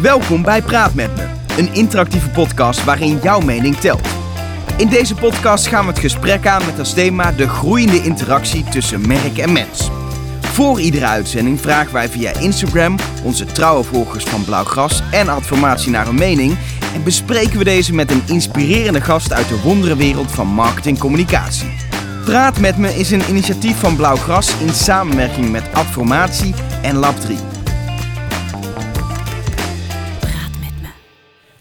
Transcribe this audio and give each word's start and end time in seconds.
Welkom 0.00 0.42
bij 0.42 0.62
Praat 0.62 0.94
met 0.94 1.16
me, 1.16 1.26
een 1.56 1.74
interactieve 1.74 2.28
podcast 2.28 2.84
waarin 2.84 3.18
jouw 3.22 3.40
mening 3.40 3.76
telt. 3.76 4.08
In 4.76 4.88
deze 4.88 5.14
podcast 5.14 5.66
gaan 5.66 5.84
we 5.84 5.90
het 5.90 6.00
gesprek 6.00 6.46
aan 6.46 6.64
met 6.64 6.78
als 6.78 6.94
thema 6.94 7.32
de 7.32 7.48
groeiende 7.48 8.02
interactie 8.02 8.64
tussen 8.64 9.06
merk 9.06 9.38
en 9.38 9.52
mens. 9.52 9.90
Voor 10.40 10.80
iedere 10.80 11.06
uitzending 11.06 11.60
vragen 11.60 11.92
wij 11.92 12.08
via 12.08 12.38
Instagram 12.38 12.96
onze 13.22 13.44
trouwe 13.44 13.84
volgers 13.84 14.24
van 14.24 14.44
Blauwgras 14.44 15.02
en 15.10 15.28
Adformatie 15.28 15.90
naar 15.90 16.08
een 16.08 16.14
mening 16.14 16.56
en 16.94 17.02
bespreken 17.02 17.58
we 17.58 17.64
deze 17.64 17.94
met 17.94 18.10
een 18.10 18.22
inspirerende 18.26 19.00
gast 19.00 19.32
uit 19.32 19.48
de 19.48 19.60
wonderenwereld 19.60 20.30
van 20.30 20.46
marketing 20.46 20.98
communicatie. 20.98 21.74
Praat 22.24 22.60
met 22.60 22.76
me 22.76 22.98
is 22.98 23.10
een 23.10 23.28
initiatief 23.28 23.76
van 23.76 23.96
Blauwgras 23.96 24.58
in 24.58 24.72
samenwerking 24.72 25.50
met 25.50 25.64
Adformatie 25.72 26.54
en 26.82 26.96
Lab 26.96 27.20
3. 27.20 27.53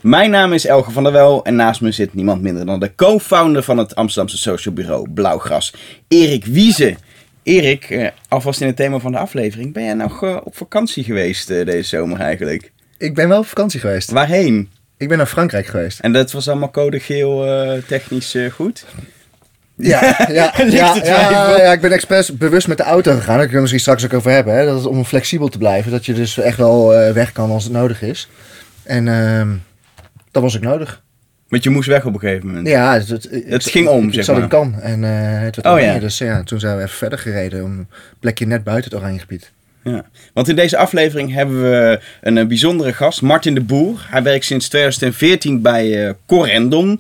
Mijn 0.03 0.30
naam 0.30 0.53
is 0.53 0.66
Elge 0.66 0.91
van 0.91 1.03
der 1.03 1.12
Wel 1.12 1.45
en 1.45 1.55
naast 1.55 1.81
me 1.81 1.91
zit 1.91 2.13
niemand 2.13 2.41
minder 2.41 2.66
dan 2.66 2.80
de 2.80 2.95
co-founder 2.95 3.63
van 3.63 3.77
het 3.77 3.95
Amsterdamse 3.95 4.38
social 4.38 4.73
bureau 4.73 5.09
Blauwgras, 5.09 5.73
Erik 6.07 6.45
Wiese. 6.45 6.95
Erik, 7.44 7.89
eh, 7.89 8.08
alvast 8.27 8.61
in 8.61 8.67
het 8.67 8.75
thema 8.75 8.99
van 8.99 9.11
de 9.11 9.17
aflevering, 9.17 9.73
ben 9.73 9.84
jij 9.84 9.94
nog 9.94 10.23
eh, 10.23 10.38
op 10.44 10.55
vakantie 10.58 11.03
geweest 11.03 11.49
eh, 11.49 11.66
deze 11.66 11.88
zomer 11.89 12.20
eigenlijk? 12.20 12.71
Ik 12.97 13.16
ben 13.16 13.30
wel 13.30 13.39
op 13.39 13.45
vakantie 13.45 13.80
geweest. 13.80 14.11
Waarheen? 14.11 14.70
Ik 14.97 15.08
ben 15.08 15.17
naar 15.17 15.27
Frankrijk 15.27 15.66
geweest. 15.66 15.99
En 15.99 16.13
dat 16.13 16.31
was 16.31 16.47
allemaal 16.47 16.72
code 16.72 16.99
geel 16.99 17.45
technisch 17.88 18.38
goed? 18.53 18.85
Ja, 19.75 19.99
ja, 20.31 20.53
ja, 20.58 21.72
ik 21.72 21.81
ben 21.81 21.91
expres 21.91 22.38
bewust 22.38 22.67
met 22.67 22.77
de 22.77 22.83
auto 22.83 23.11
gegaan. 23.11 23.27
Daar 23.27 23.38
kunnen 23.38 23.55
we 23.55 23.61
misschien 23.61 23.80
straks 23.80 24.05
ook 24.05 24.13
over 24.13 24.31
hebben. 24.31 24.55
Hè? 24.55 24.66
Dat 24.66 24.80
is 24.80 24.85
om 24.85 25.05
flexibel 25.05 25.47
te 25.47 25.58
blijven. 25.58 25.91
Dat 25.91 26.05
je 26.05 26.13
dus 26.13 26.38
echt 26.38 26.58
wel 26.58 26.88
weg 27.13 27.31
kan 27.31 27.52
als 27.52 27.63
het 27.63 27.73
nodig 27.73 28.02
is. 28.02 28.30
En 28.83 29.08
ehm, 29.08 29.49
dat 30.34 30.44
was 30.44 30.56
ook 30.56 30.62
nodig. 30.62 31.02
Want 31.48 31.64
je 31.64 31.70
moest 31.70 31.88
weg 31.88 32.06
op 32.06 32.14
een 32.14 32.20
gegeven 32.20 32.48
moment. 32.48 32.67
Ja, 32.67 32.94
het, 32.94 33.08
het, 33.08 33.30
Het 33.45 33.66
ging 33.66 33.88
om, 33.88 34.08
ik 34.08 34.14
zeg 34.14 34.23
zat 34.26 34.36
maar. 34.36 34.44
in 34.44 34.50
Cannes 34.50 34.81
en 34.81 35.03
eh, 35.03 35.42
het 35.42 35.56
werd 35.56 35.67
Oh, 35.67 35.72
oranje. 35.73 35.94
ja. 35.94 36.00
Dus 36.00 36.17
ja, 36.17 36.44
toen 36.44 36.59
zijn 36.59 36.78
we 36.78 36.84
even 36.84 36.95
verder 36.95 37.20
gereden. 37.20 37.64
Om 37.64 37.72
een 37.72 37.88
plekje 38.20 38.45
net 38.45 38.64
buiten 38.64 38.92
het 38.92 39.00
oranje 39.00 39.20
gebied. 39.20 39.52
Ja. 39.84 40.06
Want 40.34 40.50
in 40.50 40.56
deze 40.56 40.78
aflevering 40.78 41.34
hebben 41.34 41.61
we 41.61 42.00
een, 42.22 42.38
eh, 42.38 42.45
bijzondere 42.45 42.94
gast, 42.94 43.22
Martin 43.22 43.54
de 43.54 43.61
Boer. 43.61 44.06
Hij 44.09 44.23
werkt 44.23 44.45
sinds 44.45 44.67
2014 44.67 45.61
bij 45.61 46.08
eh, 46.08 46.14
Corendon. 46.26 47.00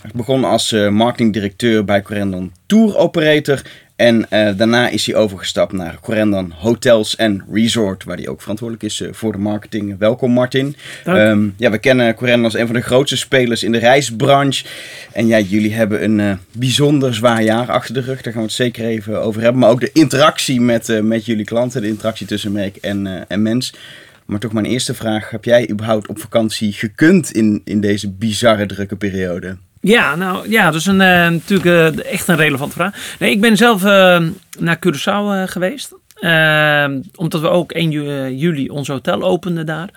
Hij 0.00 0.10
begon 0.14 0.44
als 0.44 0.72
eh, 0.72 0.88
marketingdirecteur 0.88 1.84
bij 1.84 2.02
Corendon 2.02 2.52
Tour 2.66 2.96
Operator. 2.96 3.62
En 4.00 4.30
eh, 4.30 4.56
daarna 4.56 4.88
is 4.88 5.06
hij 5.06 5.14
overgestapt 5.14 5.72
naar 5.72 5.98
Corendon 6.00 6.52
Hotels 6.56 7.16
en 7.16 7.44
Resort, 7.52 8.04
waar 8.04 8.16
hij 8.16 8.28
ook 8.28 8.40
verantwoordelijk 8.40 8.86
is 8.86 9.00
eh, 9.00 9.08
voor 9.12 9.32
de 9.32 9.38
marketing. 9.38 9.98
Welkom 9.98 10.30
Martin. 10.30 10.76
Ehm, 11.04 11.48
ja, 11.56 11.70
we 11.70 11.78
kennen 11.78 12.14
Corendon 12.14 12.44
als 12.44 12.54
een 12.54 12.66
van 12.66 12.74
de 12.74 12.80
grootste 12.80 13.16
spelers 13.16 13.62
in 13.62 13.72
de 13.72 13.78
reisbranche. 13.78 14.64
En 15.12 15.26
ja, 15.26 15.38
jullie 15.38 15.74
hebben 15.74 16.04
een 16.04 16.20
eh, 16.20 16.32
bijzonder 16.52 17.14
zwaar 17.14 17.42
jaar 17.42 17.70
achter 17.70 17.94
de 17.94 18.00
rug. 18.00 18.22
Daar 18.22 18.32
gaan 18.32 18.42
we 18.42 18.48
het 18.48 18.56
zeker 18.56 18.84
even 18.84 19.22
over 19.22 19.42
hebben. 19.42 19.60
Maar 19.60 19.70
ook 19.70 19.80
de 19.80 19.92
interactie 19.92 20.60
met, 20.60 21.02
met 21.02 21.26
jullie 21.26 21.44
klanten, 21.44 21.82
de 21.82 21.88
interactie 21.88 22.26
tussen 22.26 22.52
merk 22.52 22.76
en, 22.76 23.28
en 23.28 23.42
mens. 23.42 23.74
Maar 24.24 24.38
toch 24.38 24.52
mijn 24.52 24.66
eerste 24.66 24.94
vraag. 24.94 25.30
Heb 25.30 25.44
jij 25.44 25.70
überhaupt 25.70 26.08
op 26.08 26.18
vakantie 26.18 26.72
gekund 26.72 27.32
in, 27.32 27.60
in 27.64 27.80
deze 27.80 28.10
bizarre 28.10 28.66
drukke 28.66 28.96
periode? 28.96 29.56
Ja, 29.80 30.14
nou 30.16 30.50
ja, 30.50 30.64
dat 30.64 30.74
is 30.80 30.86
een, 30.86 31.00
eh, 31.00 31.08
natuurlijk 31.28 31.96
eh, 31.98 32.12
echt 32.12 32.28
een 32.28 32.36
relevante 32.36 32.74
vraag. 32.74 33.16
Nee, 33.18 33.30
ik 33.30 33.40
ben 33.40 33.56
zelf 33.56 33.84
eh, 33.84 34.22
naar 34.58 34.78
Curaçao 34.86 35.50
geweest. 35.50 35.94
Omdat 37.16 37.40
we 37.40 37.48
ook 37.48 37.72
1 37.72 37.90
ju- 37.90 38.08
eh, 38.08 38.40
juli 38.40 38.68
ons 38.68 38.88
hotel 38.88 39.22
openden 39.22 39.66
daar. 39.66 39.88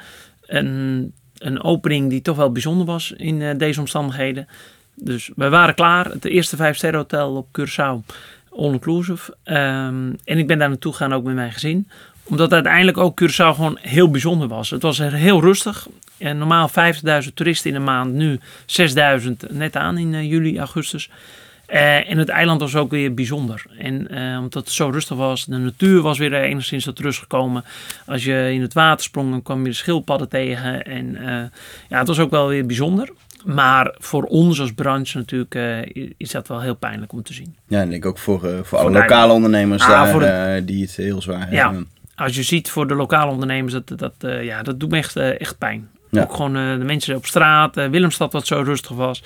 Een, 0.46 1.14
een 1.38 1.64
opening 1.64 2.10
die 2.10 2.22
toch 2.22 2.38
wel 2.38 2.52
bijzonder 2.52 2.86
was 2.86 3.12
in 3.18 3.58
deze 3.58 3.80
omstandigheden. 3.80 4.48
Dus 4.96 5.30
we 5.36 5.50
waren 5.50 5.76
klaar. 5.76 6.06
Het 6.06 6.26
eerste 6.26 6.56
vijf 6.56 6.76
sterren 6.78 7.00
hotel 7.00 7.36
op 7.36 7.48
Curaçao. 7.60 8.16
All-inclusive. 8.50 9.36
Ehm, 9.44 10.12
en 10.24 10.38
ik 10.38 10.48
ben 10.48 10.60
daar 10.60 10.70
naartoe 10.70 10.92
gegaan 10.92 11.14
ook 11.14 11.24
met 11.24 11.36
mijn 11.36 11.52
gezin. 11.52 11.88
Omdat 12.24 12.54
uiteindelijk 12.54 12.98
ook 12.98 13.22
Curaçao 13.24 13.56
gewoon 13.56 13.78
heel 13.82 14.10
bijzonder 14.12 14.48
was. 14.48 14.70
Het 14.70 14.82
was 14.82 14.98
heel 14.98 15.42
rustig. 15.42 15.88
En 16.18 16.38
normaal 16.38 16.70
50.000 16.70 17.34
toeristen 17.34 17.70
in 17.70 17.76
een 17.76 17.84
maand. 17.84 18.14
Nu 18.14 18.40
6.000 19.22 19.30
net 19.50 19.76
aan 19.76 19.98
in 19.98 20.14
eh, 20.14 20.30
juli, 20.30 20.58
augustus. 20.60 21.10
Eh, 21.66 22.10
en 22.10 22.18
het 22.18 22.30
eiland 22.30 22.60
was 22.62 22.76
ook 22.76 22.92
weer 22.92 23.14
bijzonder. 23.14 23.64
En 23.78 24.08
eh, 24.08 24.38
omdat 24.38 24.54
het 24.66 24.72
zo 24.74 24.90
rustig 24.90 25.18
was, 25.18 25.46
de 25.46 25.58
natuur 25.58 26.02
was 26.02 26.18
weer 26.18 26.34
enigszins 26.34 26.84
tot 26.84 27.00
rust 27.00 27.20
gekomen. 27.20 27.64
Als 28.06 28.24
je 28.24 28.50
in 28.54 28.62
het 28.62 28.74
water 28.74 29.04
sprong, 29.04 29.30
dan 29.32 29.42
kwam 29.42 29.64
je 29.64 29.70
de 29.70 29.76
schildpadden 29.76 30.30
tegen. 30.30 30.84
En 30.86 31.18
ja, 31.90 31.98
het 31.98 32.08
was 32.08 32.20
ook 32.20 32.32
wel 32.32 32.48
weer 32.48 32.66
bijzonder. 32.66 33.10
Maar 33.46 33.96
voor 33.98 34.24
ons 34.24 34.60
als 34.60 34.74
branche 34.74 35.18
natuurlijk 35.18 35.56
is 36.18 36.32
dat 36.32 36.48
wel 36.48 36.62
heel 36.62 36.76
pijnlijk 36.76 37.12
om 37.14 37.24
te 37.24 37.34
zien. 37.34 37.56
Ja, 37.68 37.82
ik 37.82 37.90
denk 37.90 38.06
ook 38.06 38.18
voor, 38.18 38.50
voor 38.64 38.78
alle 38.78 38.92
lokale 38.92 39.34
ondernemers 39.34 39.84
Ah, 39.84 39.90
daar, 40.20 40.20
de- 40.20 40.66
die 40.66 40.82
het 40.84 40.96
heel 40.96 41.22
zwaar 41.22 41.54
Ja. 41.54 41.64
hebben. 41.64 41.88
Als 42.16 42.36
je 42.36 42.44
ziet 42.44 42.70
voor 42.70 42.88
de 42.88 42.96
lokale 42.96 43.32
ondernemers, 43.32 43.74
dat, 43.74 44.00
dat, 44.00 44.14
eh, 44.20 44.44
ja, 44.44 44.64
dat 44.64 44.80
doet 44.80 44.90
me 44.90 44.98
echt, 44.98 45.16
eh, 45.16 45.40
echt 45.42 45.58
pijn. 45.58 45.90
Ja. 46.10 46.22
Ook 46.22 46.34
gewoon 46.34 46.56
eh, 46.56 46.78
de 46.78 46.84
mensen 46.84 47.16
op 47.16 47.26
straat, 47.26 47.76
Willemstad 47.76 48.34
wat 48.34 48.48
zo 48.48 48.62
rustig 48.62 48.92
was. 48.92 49.24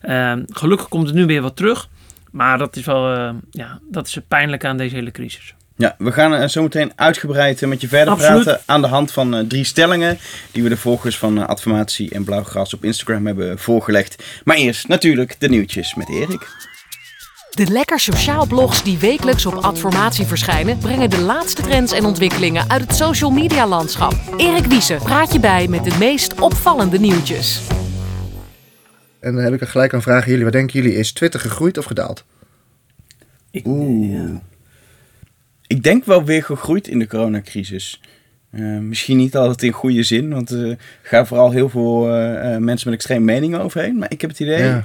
Eh, 0.00 0.32
gelukkig 0.46 0.88
komt 0.88 1.06
het 1.06 1.14
nu 1.14 1.26
weer 1.26 1.42
wat 1.42 1.56
terug. 1.56 1.88
Maar 2.30 2.58
dat 2.58 2.76
is 2.76 2.84
wel 2.84 3.34
ja, 3.50 3.80
dat 3.90 4.06
is 4.06 4.14
het 4.14 4.28
pijnlijke 4.28 4.66
aan 4.66 4.76
deze 4.76 4.94
hele 4.94 5.10
crisis. 5.10 5.54
Ja, 5.76 5.94
we 5.98 6.12
gaan 6.12 6.50
zo 6.50 6.62
meteen 6.62 6.92
uitgebreid 6.96 7.66
met 7.66 7.80
je 7.80 7.88
verder 7.88 8.12
Absoluut. 8.12 8.42
praten 8.42 8.62
aan 8.66 8.80
de 8.80 8.86
hand 8.88 9.12
van 9.12 9.44
drie 9.48 9.64
stellingen 9.64 10.18
die 10.52 10.62
we 10.62 10.68
de 10.68 10.76
volgers 10.76 11.18
van 11.18 11.46
Adformatie 11.46 12.10
en 12.10 12.24
Blauwgras 12.24 12.74
op 12.74 12.84
Instagram 12.84 13.26
hebben 13.26 13.58
voorgelegd. 13.58 14.24
Maar 14.44 14.56
eerst 14.56 14.88
natuurlijk 14.88 15.36
de 15.38 15.48
nieuwtjes 15.48 15.94
met 15.94 16.08
Erik. 16.08 16.48
De 17.50 17.66
Lekker 17.70 18.00
Sociaal 18.00 18.46
blogs 18.46 18.82
die 18.82 18.98
wekelijks 18.98 19.46
op 19.46 19.54
Adformatie 19.54 20.26
verschijnen, 20.26 20.78
brengen 20.78 21.10
de 21.10 21.20
laatste 21.20 21.62
trends 21.62 21.92
en 21.92 22.04
ontwikkelingen 22.04 22.70
uit 22.70 22.80
het 22.80 22.94
social 22.94 23.30
media 23.30 23.66
landschap. 23.66 24.14
Erik 24.36 24.64
Wiese 24.64 24.94
praat 24.94 25.32
je 25.32 25.40
bij 25.40 25.68
met 25.68 25.84
de 25.84 25.96
meest 25.98 26.40
opvallende 26.40 26.98
nieuwtjes. 26.98 27.60
En 29.20 29.34
dan 29.34 29.44
heb 29.44 29.52
ik 29.52 29.60
er 29.60 29.66
gelijk 29.66 29.92
een 29.92 30.02
vraag 30.02 30.22
aan 30.22 30.28
jullie. 30.30 30.44
Wat 30.44 30.52
denken 30.52 30.82
jullie? 30.82 30.98
Is 30.98 31.12
Twitter 31.12 31.40
gegroeid 31.40 31.78
of 31.78 31.84
gedaald? 31.84 32.24
Ik, 33.50 33.66
Oeh. 33.66 34.12
ja. 34.12 34.40
Ik 35.66 35.82
denk 35.82 36.04
wel 36.04 36.24
weer 36.24 36.44
gegroeid 36.44 36.88
in 36.88 36.98
de 36.98 37.06
coronacrisis. 37.06 38.00
Eh, 38.50 38.62
misschien 38.78 39.16
niet 39.16 39.36
altijd 39.36 39.62
in 39.62 39.72
goede 39.72 40.02
zin, 40.02 40.30
want 40.30 40.50
er 40.50 40.76
gaan 41.02 41.26
vooral 41.26 41.50
heel 41.50 41.68
veel 41.68 42.08
eh, 42.08 42.54
eh, 42.54 42.60
mensen 42.60 42.88
met 42.90 42.98
extreme 42.98 43.24
meningen 43.24 43.60
overheen. 43.60 43.98
Maar 43.98 44.10
ik 44.12 44.20
heb 44.20 44.30
het 44.30 44.40
idee, 44.40 44.62
Ja. 44.64 44.84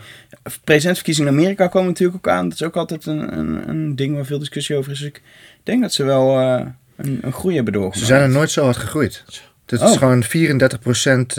presidentsverkiezingen 0.63 1.31
in 1.33 1.37
Amerika 1.39 1.67
komen 1.67 1.87
natuurlijk 1.87 2.17
ook 2.27 2.33
aan. 2.33 2.43
Dat 2.49 2.53
is 2.59 2.63
ook 2.63 2.75
altijd 2.75 3.05
een, 3.05 3.37
een, 3.37 3.69
een 3.69 3.95
ding 3.95 4.15
waar 4.15 4.25
veel 4.25 4.39
discussie 4.39 4.75
over 4.75 4.91
is. 4.91 4.99
Dus 4.99 5.07
ik 5.07 5.21
denk 5.63 5.81
dat 5.81 5.93
ze 5.93 6.03
wel 6.03 6.39
eh, 6.39 6.65
een, 6.95 7.19
een 7.21 7.33
groei 7.33 7.55
hebben 7.55 7.73
doorgemaakt. 7.73 7.99
Ze 7.99 8.05
zijn 8.05 8.21
er 8.21 8.29
nooit 8.29 8.51
zo 8.51 8.63
hard 8.63 8.77
gegroeid. 8.77 9.23
Het 9.65 9.81
is 9.81 9.87
Oh. 9.91 9.97
gewoon 9.97 10.23
34 10.23 10.79
procent, 10.79 11.33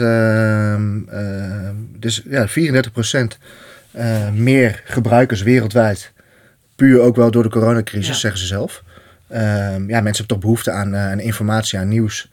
dus 1.99 2.21
ja, 2.29 2.47
34 2.47 2.91
procent 2.91 3.37
eh, 3.91 4.31
meer 4.31 4.81
gebruikers 4.85 5.41
wereldwijd. 5.41 6.11
Puur 6.75 6.99
ook 6.99 7.15
wel 7.15 7.31
door 7.31 7.43
de 7.43 7.49
coronacrisis, 7.49 8.07
Ja. 8.07 8.13
zeggen 8.13 8.39
ze 8.39 8.45
zelf. 8.45 8.83
Ehm, 9.29 9.89
ja, 9.89 10.01
mensen 10.01 10.03
hebben 10.03 10.27
toch 10.27 10.39
behoefte 10.39 10.71
aan, 10.71 10.95
eh, 10.95 11.25
informatie, 11.25 11.79
aan 11.79 11.87
nieuws. 11.87 12.29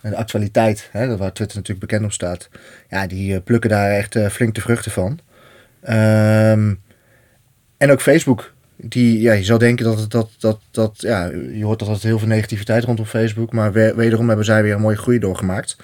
En 0.00 0.10
de 0.10 0.16
actualiteit, 0.16 0.88
hè, 0.92 1.16
waar 1.16 1.32
Twitter 1.32 1.56
natuurlijk 1.56 1.86
bekend 1.86 2.04
op 2.04 2.12
staat. 2.12 2.48
Ja, 2.88 3.06
die 3.06 3.34
eh, 3.34 3.40
plukken 3.44 3.70
daar 3.70 3.90
echt 3.90 4.16
eh, 4.16 4.26
flink 4.28 4.54
de 4.54 4.60
vruchten 4.60 4.92
van. 4.92 5.18
Ehm, 5.82 6.74
en 7.76 7.90
ook 7.90 8.00
Facebook. 8.00 8.52
Die, 8.76 9.20
ja, 9.20 9.32
je 9.32 9.44
zou 9.44 9.58
denken 9.58 9.84
dat, 9.84 10.10
dat, 10.10 10.30
dat, 10.38 10.60
dat 10.70 10.94
ja, 10.98 11.24
je 11.52 11.64
hoort 11.64 11.80
altijd 11.82 12.02
heel 12.02 12.18
veel 12.18 12.28
negativiteit 12.28 12.84
rondom 12.84 13.04
Facebook. 13.06 13.52
Maar 13.52 13.72
we- 13.72 13.94
wederom 13.96 14.26
hebben 14.28 14.44
zij 14.46 14.62
weer 14.62 14.74
een 14.74 14.80
mooie 14.80 14.96
groei 14.96 15.18
doorgemaakt. 15.18 15.76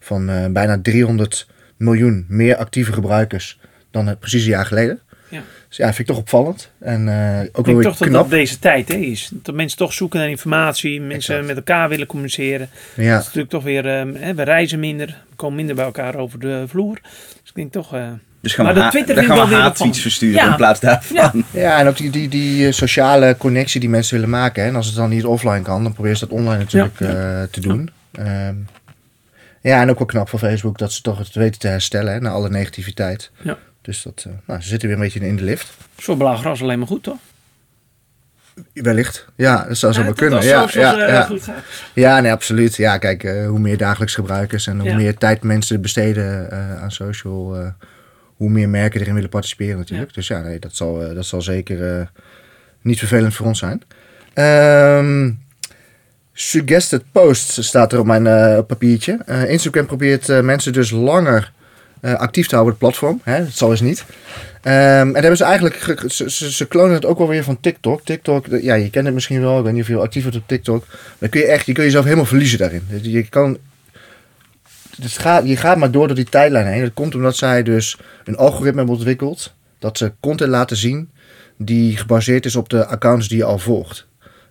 Van 0.00 0.52
bijna 0.52 0.78
300 0.82 1.48
miljoen 1.76 2.24
meer 2.28 2.56
actieve 2.56 2.92
gebruikers 2.92 3.60
dan 3.90 4.06
het 4.06 4.18
precies 4.18 4.42
een 4.42 4.50
jaar 4.50 4.66
geleden. 4.66 5.00
Ja. 5.28 5.40
Dus 5.68 5.76
ja, 5.76 5.86
vind 5.86 5.98
ik 5.98 6.06
toch 6.06 6.16
opvallend. 6.16 6.70
En 6.80 7.08
eh, 7.08 7.48
ook 7.52 7.66
wel 7.66 7.80
toch 7.80 7.96
dat 7.96 8.08
knap. 8.08 8.20
dat 8.22 8.30
deze 8.30 8.58
tijd 8.58 8.88
hè, 8.88 8.94
is. 8.94 9.30
Dat 9.32 9.54
mensen 9.54 9.78
toch 9.78 9.92
zoeken 9.92 10.18
naar 10.18 10.28
informatie, 10.28 11.00
mensen 11.00 11.34
Exact. 11.34 11.46
met 11.46 11.56
elkaar 11.56 11.88
willen 11.88 12.06
communiceren. 12.06 12.68
Ja. 12.96 13.10
Dat 13.10 13.18
is 13.20 13.24
natuurlijk 13.24 13.50
toch 13.52 13.62
weer, 13.62 13.86
ehm, 13.98 14.14
hè, 14.14 14.34
we 14.34 14.42
reizen 14.42 14.80
minder, 14.80 15.06
we 15.06 15.36
komen 15.36 15.56
minder 15.56 15.74
bij 15.74 15.84
elkaar 15.84 16.14
over 16.16 16.38
de 16.40 16.64
vloer. 16.66 16.98
Dus 17.02 17.48
ik 17.48 17.54
denk 17.54 17.72
toch, 17.72 17.94
eh, 17.94 18.06
Dus 18.40 18.54
gaan 18.54 18.64
Maar 18.64 18.74
we, 18.74 18.80
dat 18.80 18.92
ha- 18.92 18.94
Twitter 18.96 19.14
dan 19.14 19.24
gaan 19.24 19.72
we 19.88 19.94
versturen 19.94 20.34
Ja. 20.44 20.50
in 20.50 20.56
plaats 20.56 20.80
daarvan. 20.80 21.16
Ja. 21.16 21.32
Ja, 21.60 21.78
en 21.78 21.86
ook 21.86 21.96
die, 21.96 22.10
die, 22.10 22.28
die 22.28 22.66
eh, 22.66 22.72
sociale 22.72 23.36
connectie 23.38 23.80
die 23.80 23.88
mensen 23.88 24.14
willen 24.14 24.30
maken. 24.30 24.62
Hè? 24.62 24.68
En 24.68 24.76
als 24.76 24.86
het 24.86 24.94
dan 24.94 25.08
niet 25.10 25.24
offline 25.24 25.62
kan, 25.62 25.82
dan 25.82 25.92
proberen 25.92 26.16
ze 26.18 26.26
dat 26.26 26.38
online 26.38 26.58
natuurlijk 26.58 27.00
eh, 27.00 27.08
te 27.50 27.60
doen. 27.60 27.90
Ehm, 28.12 28.54
ja, 29.60 29.80
en 29.80 29.90
ook 29.90 29.98
wel 29.98 30.06
knap 30.06 30.28
van 30.28 30.38
Facebook 30.38 30.78
dat 30.78 30.92
ze 30.92 31.02
toch 31.02 31.18
het 31.18 31.34
weten 31.34 31.60
te 31.60 31.68
herstellen 31.68 32.12
hè, 32.12 32.20
na 32.20 32.30
alle 32.30 32.50
negativiteit. 32.50 33.30
Ja. 33.42 33.58
Dus 33.88 34.02
dat, 34.02 34.24
eh, 34.26 34.32
nou, 34.44 34.60
ze 34.60 34.68
zitten 34.68 34.88
weer 34.88 34.96
een 34.96 35.02
beetje 35.02 35.20
in 35.20 35.36
de 35.36 35.42
lift. 35.42 35.76
is 35.96 36.04
voor 36.04 36.16
blauwgras 36.16 36.62
alleen 36.62 36.78
maar 36.78 36.86
goed 36.86 37.02
toch? 37.02 37.18
Wellicht. 38.72 39.26
Ja, 39.36 39.64
dat 39.68 39.76
zou 39.76 39.92
zo 39.92 39.98
Ja, 39.98 40.04
maar 40.04 40.14
dat 40.14 40.22
kunnen. 40.22 40.38
als 40.38 40.48
Ja, 40.48 40.62
socials, 40.62 40.96
ja, 40.96 41.06
eh, 41.06 41.12
ja. 41.12 41.22
goed 41.22 41.42
gaat. 41.42 41.62
ja 41.94 42.20
nee, 42.20 42.32
absoluut. 42.32 42.76
Ja, 42.76 42.98
kijk, 42.98 43.24
eh, 43.24 43.46
hoe 43.46 43.58
meer 43.58 43.76
dagelijks 43.76 44.14
gebruikers 44.14 44.66
en 44.66 44.80
hoe 44.80 44.94
meer 44.94 45.16
tijd 45.16 45.42
mensen 45.42 45.80
besteden 45.80 46.50
aan 46.80 46.90
social, 46.90 47.72
hoe 48.36 48.50
meer 48.50 48.68
merken 48.68 49.00
erin 49.00 49.14
willen 49.14 49.28
participeren 49.28 49.78
natuurlijk. 49.78 50.14
Dus 50.14 50.26
ja, 50.26 50.40
nee, 50.40 50.58
dat 50.58 50.74
zal, 50.74 51.14
dat 51.14 51.26
zal 51.26 51.42
zeker 51.42 52.10
niet 52.82 52.98
vervelend 52.98 53.34
voor 53.34 53.46
ons 53.46 53.58
zijn. 53.58 53.82
Ehm, 54.34 55.30
suggested 56.32 57.02
posts 57.12 57.66
staat 57.66 57.92
er 57.92 57.98
op 57.98 58.06
mijn 58.06 58.66
papiertje. 58.66 59.18
Instagram 59.46 59.86
probeert 59.86 60.42
mensen 60.42 60.72
dus 60.72 60.90
langer 60.90 61.52
eh, 62.00 62.14
actief 62.14 62.46
te 62.48 62.54
houden 62.54 62.74
op 62.74 62.80
het 62.80 62.90
platform. 62.90 63.20
Hè? 63.24 63.44
Dat 63.44 63.52
zal 63.52 63.70
eens 63.70 63.80
niet. 63.80 64.04
Ehm, 64.62 64.76
en 65.08 65.12
hebben 65.14 65.36
ze 65.36 65.44
eigenlijk, 65.44 65.76
ge- 65.76 66.30
ze, 66.50 66.66
klonen 66.66 66.94
het 66.94 67.04
ook 67.06 67.18
wel 67.18 67.28
weer 67.28 67.44
van 67.44 67.60
TikTok. 67.60 68.04
TikTok, 68.04 68.46
ja, 68.60 68.74
je 68.74 68.90
kent 68.90 69.04
het 69.04 69.14
misschien 69.14 69.40
wel. 69.40 69.58
Ik 69.58 69.64
weet 69.64 69.72
niet 69.72 69.82
of 69.82 69.88
je 69.88 69.96
actief 69.96 70.26
op 70.26 70.42
TikTok. 70.46 70.84
Dan 71.18 71.28
kun 71.28 71.40
je 71.40 71.46
echt, 71.46 71.66
je 71.66 71.72
kun 71.72 71.84
jezelf 71.84 72.04
helemaal 72.04 72.24
verliezen 72.24 72.58
daarin. 72.58 72.82
Je 73.02 73.28
kan, 73.28 73.58
gaat, 75.00 75.48
je 75.48 75.56
gaat 75.56 75.76
maar 75.76 75.90
door 75.90 76.06
door 76.06 76.16
die 76.16 76.24
tijdlijn 76.28 76.66
heen. 76.66 76.82
Dat 76.82 76.94
komt 76.94 77.14
omdat 77.14 77.36
zij 77.36 77.62
dus 77.62 77.98
een 78.24 78.36
algoritme 78.36 78.76
hebben 78.78 78.94
ontwikkeld. 78.96 79.54
Dat 79.78 79.98
ze 79.98 80.12
content 80.20 80.50
laten 80.50 80.76
zien 80.76 81.10
die 81.56 81.96
gebaseerd 81.96 82.44
is 82.44 82.56
op 82.56 82.68
de 82.68 82.86
accounts 82.86 83.28
die 83.28 83.38
je 83.38 83.44
al 83.44 83.58
volgt. 83.58 84.06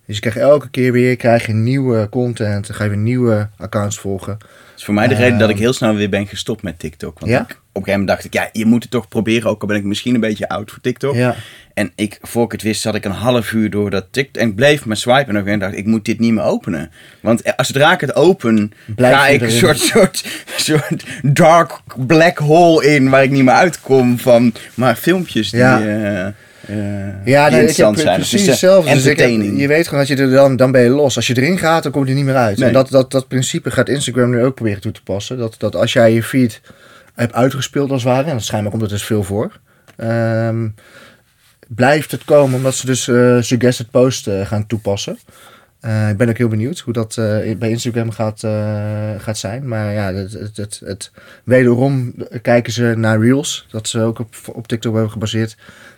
Dus 0.06 0.16
je 0.16 0.22
krijgt 0.22 0.40
elke 0.40 0.70
keer 0.70 0.92
weer 0.92 1.16
krijg 1.16 1.46
je 1.46 1.54
nieuwe 1.54 2.10
content. 2.10 2.68
Dan 2.68 2.76
ga 2.76 2.84
je 2.84 2.90
weer 2.90 3.00
nieuwe 3.00 3.50
accounts 3.58 4.00
volgen. 4.00 4.38
Dat 4.78 4.86
is 4.86 4.94
voor 4.96 5.02
mij 5.02 5.08
de 5.08 5.16
reden 5.24 5.38
dat 5.40 5.50
ik 5.50 5.56
Ehm. 5.56 5.64
heel 5.64 5.74
snel 5.74 5.96
weer 5.96 6.10
ben 6.10 6.28
gestopt 6.28 6.62
met 6.64 6.80
TikTok. 6.80 7.20
Want 7.20 7.32
Ja? 7.32 7.38
ik, 7.40 7.50
op 7.50 7.50
een 7.52 7.60
gegeven 7.74 7.92
moment 7.92 8.08
dacht 8.08 8.24
ik, 8.26 8.34
ja, 8.34 8.50
je 8.52 8.66
moet 8.66 8.82
het 8.84 8.92
toch 8.92 9.08
proberen. 9.08 9.50
Ook 9.50 9.62
al 9.62 9.68
ben 9.68 9.78
ik 9.78 9.84
misschien 9.84 10.14
een 10.16 10.20
beetje 10.22 10.50
oud 10.50 10.72
voor 10.72 10.82
TikTok. 10.82 11.16
Ja. 11.16 11.36
En 11.74 11.92
ik, 11.96 12.18
voor 12.22 12.46
ik 12.46 12.52
het 12.52 12.62
wist, 12.62 12.82
zat 12.82 12.96
ik 12.96 13.06
een 13.06 13.12
half 13.12 13.52
uur 13.52 13.70
door 13.70 13.90
dat 13.90 14.06
TikTok. 14.12 14.42
En 14.42 14.50
ik 14.50 14.56
bleef 14.56 14.86
maar 14.86 14.98
swipen. 14.98 15.36
En 15.36 15.48
ik 15.48 15.60
dacht, 15.60 15.76
ik 15.78 15.86
moet 15.86 16.06
dit 16.06 16.20
niet 16.20 16.34
meer 16.34 16.44
openen. 16.44 16.92
Want 17.22 17.58
als 17.58 17.68
zodra 17.68 17.94
ik 17.94 18.02
het 18.02 18.16
open, 18.16 18.72
Blijf 18.86 19.16
ga 19.16 19.28
ik 19.28 19.42
een 19.42 19.52
soort, 19.52 19.80
soort, 19.80 20.26
soort 20.58 21.04
dark 21.24 21.80
black 22.08 22.38
hole 22.38 22.86
in. 22.96 23.10
Waar 23.10 23.24
ik 23.24 23.32
niet 23.32 23.44
meer 23.44 23.54
uitkom 23.54 24.20
van 24.20 24.54
maar 24.74 24.96
filmpjes 24.96 25.50
die, 25.50 25.60
Ja. 25.60 25.80
eh, 25.82 26.26
eh, 26.28 26.34
Ja, 26.68 26.76
die 27.16 27.36
ik 27.36 27.36
heb 27.36 27.52
interessant 27.54 28.00
zijn. 28.00 28.16
precies 28.16 28.32
Dus, 28.32 28.42
eh, 28.42 28.48
hetzelfde. 28.48 28.94
Dus 28.94 29.06
ik 29.06 29.18
je 29.60 29.68
weet 29.68 29.88
gewoon 29.88 30.00
dat 30.06 30.18
je 30.18 30.24
er 30.24 30.32
dan, 30.32 30.56
dan 30.56 30.72
ben 30.72 30.82
je 30.82 30.90
los. 30.90 31.16
Als 31.16 31.28
je 31.28 31.38
erin 31.38 31.58
gaat, 31.58 31.84
dan 31.84 31.92
kom 31.92 32.04
je 32.04 32.10
er 32.10 32.16
niet 32.16 32.26
meer 32.26 32.36
uit. 32.36 32.58
Nee. 32.58 32.68
En 32.68 32.74
dat, 32.74 32.90
dat, 32.90 33.12
dat 33.12 33.28
principe 33.28 33.72
gaat 33.72 33.90
Instagram 33.90 34.30
nu 34.30 34.44
ook 34.44 34.56
proberen 34.56 34.82
toe 34.82 34.92
te 34.92 35.04
passen. 35.04 35.38
Dat, 35.38 35.56
dat 35.58 35.76
als 35.76 35.94
jij 35.94 36.14
je 36.14 36.24
feed 36.24 36.62
hebt 37.14 37.34
uitgespeeld 37.34 37.92
als 37.92 38.04
het 38.04 38.12
ware, 38.14 38.28
en 38.28 38.34
dat 38.34 38.44
schijnbaar 38.44 38.72
komt 38.72 38.84
er 38.84 38.90
dus 38.90 39.04
veel 39.04 39.24
voor, 39.24 39.60
ehm, 39.96 40.68
blijft 41.68 42.12
het 42.12 42.24
komen 42.26 42.56
omdat 42.56 42.76
ze 42.76 42.86
dus 42.86 43.08
eh, 43.08 43.38
suggested 43.42 43.92
post 43.92 44.28
eh, 44.28 44.46
gaan 44.46 44.68
toepassen. 44.68 45.18
Eh, 45.80 46.10
ik 46.10 46.18
ben 46.18 46.30
ook 46.30 46.38
heel 46.38 46.48
benieuwd 46.48 46.80
hoe 46.80 46.94
dat 46.94 47.18
eh, 47.18 47.56
bij 47.58 47.70
Instagram 47.70 48.12
gaat, 48.12 48.44
eh, 48.44 48.52
gaat 49.18 49.38
zijn. 49.38 49.68
Maar 49.68 49.94
ja, 49.94 50.14
het, 50.14 50.32
het, 50.34 50.58
het, 50.58 50.82
het- 50.86 51.12
wederom 51.44 52.14
kijken 52.42 52.74
ze 52.74 52.94
naar 52.98 53.20
Reels. 53.22 53.66
Dat 53.72 53.88
ze 53.88 54.00
ook 54.02 54.20
op, 54.20 54.36
op 54.54 54.68
TikTok 54.68 54.94
hebben 54.94 55.12
gebaseerd. 55.12 55.56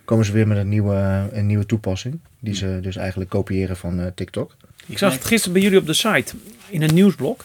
Komen 0.09 0.25
ze 0.25 0.31
weer 0.31 0.47
met 0.47 0.57
een 0.57 0.69
nieuwe, 0.69 1.29
een 1.31 1.45
nieuwe 1.45 1.65
toepassing. 1.65 2.19
Die 2.39 2.55
ze 2.55 2.79
dus 2.81 2.95
eigenlijk 2.95 3.29
kopiëren 3.29 3.77
van 3.77 3.99
eh, 3.99 4.05
TikTok. 4.15 4.55
Ik 4.85 4.97
zag 4.97 5.13
het 5.13 5.25
gisteren 5.25 5.53
bij 5.53 5.61
jullie 5.61 5.79
op 5.79 5.85
de 5.85 5.93
site, 5.93 6.33
in 6.69 6.81
een 6.81 6.93
nieuwsblok. 6.93 7.41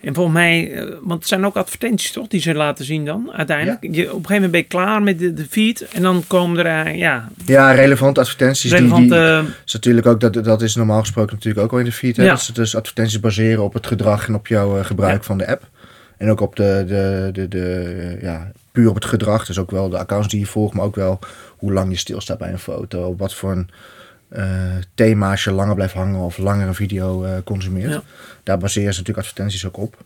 En 0.00 0.14
volgens 0.14 0.34
mij, 0.36 0.72
eh, 0.72 0.84
want 1.00 1.18
het 1.20 1.28
zijn 1.28 1.46
ook 1.46 1.56
advertenties 1.56 2.12
toch, 2.12 2.28
die 2.28 2.40
ze 2.40 2.54
laten 2.54 2.84
zien 2.84 3.04
dan 3.04 3.30
uiteindelijk. 3.32 3.78
Je, 3.82 3.88
op 3.88 3.94
een 3.96 4.06
gegeven 4.06 4.32
moment 4.34 4.50
ben 4.50 4.60
je 4.60 4.66
klaar 4.66 5.02
met 5.02 5.18
de, 5.18 5.32
de 5.32 5.46
feed 5.50 5.80
en 5.88 6.02
dan 6.02 6.24
komen 6.26 6.66
er, 6.66 6.86
eh, 6.86 6.96
ja, 6.98 7.28
Ja, 7.44 7.70
relevante 7.72 8.20
advertenties. 8.20 8.70
die- 8.70 8.78
relevante... 8.78 9.40
die, 9.44 9.54
is 9.66 9.72
natuurlijk 9.72 10.06
ook, 10.06 10.20
dat, 10.20 10.44
dat 10.44 10.62
is 10.62 10.74
normaal 10.74 11.00
gesproken 11.00 11.34
natuurlijk 11.34 11.64
ook 11.64 11.72
al 11.72 11.78
in 11.78 11.84
de 11.84 11.92
feed. 11.92 12.16
Hè? 12.16 12.22
Ja. 12.24 12.30
Dat 12.30 12.40
ze 12.42 12.52
dus 12.52 12.76
advertenties 12.76 13.20
baseren 13.20 13.62
op 13.64 13.72
het 13.72 13.86
gedrag 13.86 14.28
en 14.28 14.34
op 14.34 14.46
jouw 14.46 14.82
gebruik 14.82 15.16
Ja. 15.20 15.22
van 15.26 15.38
de 15.38 15.46
app. 15.46 15.68
En 16.16 16.30
ook 16.30 16.40
op 16.40 16.56
de, 16.56 16.84
de, 16.86 17.28
de, 17.32 17.48
de, 17.48 18.18
ja, 18.22 18.52
puur 18.76 18.88
op 18.88 18.94
het 18.94 19.04
gedrag. 19.04 19.46
Dus 19.46 19.58
ook 19.58 19.70
wel 19.70 19.88
de 19.88 19.98
accounts 19.98 20.28
die 20.28 20.40
je 20.40 20.46
volgt, 20.46 20.74
maar 20.74 20.84
ook 20.84 20.94
wel 20.94 21.18
hoe 21.56 21.72
lang 21.72 21.90
je 21.90 21.96
stilstaat 21.96 22.38
bij 22.38 22.52
een 22.52 22.58
foto. 22.58 23.06
Op 23.06 23.18
wat 23.18 23.34
voor 23.34 23.52
een 23.52 23.68
eh, 24.28 24.44
thema's 24.94 25.44
je 25.44 25.50
langer 25.52 25.74
blijft 25.74 25.94
hangen 25.94 26.20
of 26.20 26.38
langer 26.38 26.66
een 26.68 26.74
video 26.74 27.24
eh, 27.24 27.32
consumeert. 27.44 27.92
Ja. 27.92 28.02
Daar 28.42 28.58
baseren 28.58 28.92
ze 28.94 28.98
natuurlijk 29.00 29.26
advertenties 29.26 29.66
ook 29.66 29.76
op. 29.76 30.04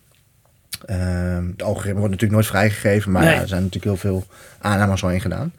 Ehm 0.87 1.45
de 1.57 1.65
algoritme 1.65 1.99
wordt 1.99 2.11
natuurlijk 2.11 2.33
nooit 2.33 2.47
vrijgegeven, 2.47 3.13
maar 3.13 3.23
Nee. 3.25 3.35
ja, 3.35 3.41
er 3.41 3.49
zijn 3.49 3.63
natuurlijk 3.63 3.93
heel 3.93 4.11
veel 4.11 4.27
aannames 4.61 5.03
al 5.03 5.11
in 5.11 5.21
gedaan. 5.21 5.53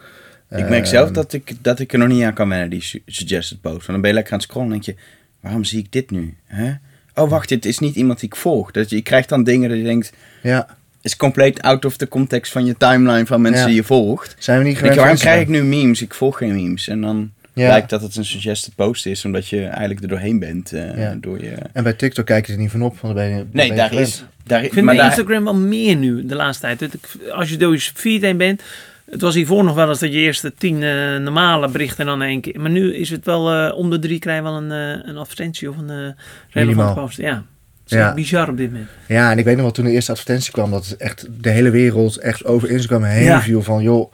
Ik 0.49 0.69
merk 0.69 0.85
zelf 0.85 1.05
Ehm, 1.05 1.13
dat 1.13 1.33
ik, 1.33 1.55
dat 1.61 1.79
ik 1.79 1.93
er 1.93 1.99
nog 1.99 2.07
niet 2.07 2.23
aan 2.23 2.33
kan 2.33 2.49
wennen, 2.49 2.69
die 2.69 2.81
su- 2.81 3.01
suggested 3.05 3.61
post. 3.61 3.75
Want 3.75 3.87
dan 3.87 4.01
ben 4.01 4.09
je 4.09 4.15
lekker 4.15 4.33
aan 4.33 4.39
het 4.39 4.47
scrollen 4.47 4.71
en 4.73 4.79
denk 4.81 4.97
je, 4.97 5.03
waarom 5.39 5.63
zie 5.63 5.79
ik 5.79 5.91
dit 5.91 6.11
nu? 6.11 6.35
Hè? 6.45 6.73
Oh, 7.15 7.29
wacht, 7.29 7.49
dit 7.49 7.65
is 7.65 7.79
niet 7.79 7.95
iemand 7.95 8.19
die 8.19 8.29
ik 8.29 8.35
volg. 8.35 8.71
Dat 8.71 8.89
je, 8.89 8.95
je 8.95 9.01
krijgt 9.01 9.29
dan 9.29 9.43
dingen 9.43 9.69
dat 9.69 9.77
je 9.77 9.83
denkt, 9.83 10.13
Ja, 10.43 10.77
is 11.01 11.15
compleet 11.15 11.61
out 11.61 11.85
of 11.85 11.97
the 11.97 12.07
context 12.07 12.51
van 12.51 12.65
je 12.65 12.75
timeline 12.77 13.25
van 13.25 13.41
mensen 13.41 13.61
Ja. 13.61 13.67
die 13.67 13.75
je 13.75 13.83
volgt. 13.83 14.35
zijn 14.39 14.57
we 14.59 14.63
niet 14.65 14.77
gewend 14.77 14.95
waarom 14.95 15.15
krijg 15.15 15.41
ik 15.41 15.47
nu 15.47 15.63
memes? 15.63 16.01
Ik 16.01 16.13
volg 16.13 16.37
geen 16.37 16.55
memes. 16.55 16.87
En 16.87 17.01
dan 17.01 17.31
Ja. 17.53 17.65
blijkt 17.67 17.89
dat 17.89 18.01
het 18.01 18.15
een 18.15 18.25
suggested 18.25 18.75
post 18.75 19.05
is, 19.05 19.25
omdat 19.25 19.47
je 19.47 19.63
eigenlijk 19.65 20.01
er 20.01 20.07
doorheen 20.07 20.39
bent. 20.39 20.71
eh, 20.73 20.97
Ja. 20.97 21.17
door 21.21 21.43
je... 21.43 21.53
En 21.73 21.83
bij 21.83 21.93
TikTok 21.93 22.25
kijk 22.25 22.47
je 22.47 22.53
er 22.53 22.59
niet 22.59 22.71
van 22.71 22.81
op, 22.81 22.99
want 22.99 23.15
dan 23.15 23.23
ben 23.23 23.29
je. 23.29 23.35
dan 23.35 23.45
ben 23.51 23.55
Nee, 23.61 23.67
je 23.69 23.75
daar 23.75 23.87
gewend. 23.89 24.07
is... 24.07 24.23
Daar, 24.43 24.63
Ik 24.63 24.73
vind 24.73 24.85
maar 24.85 24.95
bij 24.95 25.03
daar, 25.03 25.13
Instagram 25.17 25.43
wel 25.43 25.55
meer 25.55 25.95
nu 25.95 26.25
de 26.25 26.35
laatste 26.35 26.65
tijd. 26.65 26.79
Dat 26.79 26.93
ik- 26.93 27.31
Als 27.31 27.49
je 27.49 27.57
door 27.57 27.73
je 27.73 27.79
feed 27.79 28.21
heen 28.21 28.37
bent. 28.37 28.61
Het 29.11 29.21
was 29.21 29.35
hiervoor 29.35 29.63
nog 29.63 29.75
wel 29.75 29.89
eens 29.89 29.99
dat 29.99 30.13
je 30.13 30.19
eerst 30.19 30.41
de 30.41 30.53
tien 30.57 30.83
eh, 30.83 31.17
normale 31.17 31.69
berichten 31.69 31.99
en 31.99 32.05
dan 32.05 32.21
één 32.21 32.41
keer. 32.41 32.59
Maar 32.61 32.69
nu 32.69 32.95
is 32.95 33.09
het 33.09 33.25
wel 33.25 33.51
eh, 33.53 33.77
om 33.77 33.89
de 33.89 33.99
drie 33.99 34.19
krijg 34.19 34.37
je 34.37 34.43
wel 34.43 34.57
een, 34.57 34.69
een 35.09 35.17
advertentie 35.17 35.69
of 35.69 35.77
een 35.77 35.87
relevante 35.87 36.15
Minimaal. 36.53 36.93
post. 36.93 37.17
Ja, 37.17 37.43
is 37.91 37.97
Ja. 37.97 38.05
echt 38.05 38.15
bizar 38.15 38.49
op 38.49 38.57
dit 38.57 38.71
moment. 38.71 38.89
Ja, 39.07 39.31
en 39.31 39.37
ik 39.37 39.45
weet 39.45 39.53
nog 39.55 39.63
wel 39.63 39.71
toen 39.73 39.85
de 39.85 39.91
eerste 39.91 40.11
advertentie 40.11 40.51
kwam, 40.51 40.71
dat 40.71 40.95
echt 40.97 41.27
de 41.41 41.49
hele 41.49 41.69
wereld 41.69 42.17
echt 42.17 42.45
over 42.45 42.69
Instagram 42.69 43.03
heen 43.03 43.23
Ja. 43.23 43.41
viel 43.41 43.61
van, 43.63 43.83
joh, 43.83 44.13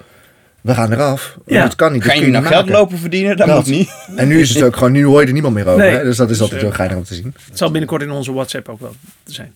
we 0.61 0.73
gaan 0.73 0.91
eraf. 0.91 1.37
Ja. 1.45 1.63
Dat 1.63 1.75
kan 1.75 1.91
niet. 1.93 2.03
Ga 2.03 2.13
je 2.13 2.27
nog 2.27 2.41
niet 2.41 2.51
geld 2.51 2.69
lopen 2.69 2.97
verdienen? 2.97 3.37
Dat, 3.37 3.47
Dat. 3.47 3.55
moet 3.55 3.75
niet. 3.75 3.89
En 4.15 4.27
nu 4.27 4.39
is 4.39 4.53
het 4.53 4.63
ook 4.63 4.75
gewoon, 4.75 4.91
nu 4.91 5.05
hoor 5.05 5.21
je 5.21 5.27
er 5.27 5.33
niemand 5.33 5.53
meer 5.53 5.67
over. 5.67 5.79
Nee. 5.85 5.95
Hè? 5.95 6.03
Dus 6.03 6.17
dat 6.17 6.29
is 6.29 6.39
altijd 6.41 6.59
eh, 6.61 6.65
heel 6.67 6.75
geinig 6.75 6.97
om 6.97 7.03
te 7.03 7.13
zien. 7.15 7.33
Het 7.47 7.57
zal 7.57 7.71
binnenkort 7.71 8.01
in 8.01 8.11
onze 8.11 8.33
WhatsApp 8.33 8.69
ook 8.69 8.79
wel 8.79 8.95
te 9.23 9.33
zijn. 9.33 9.53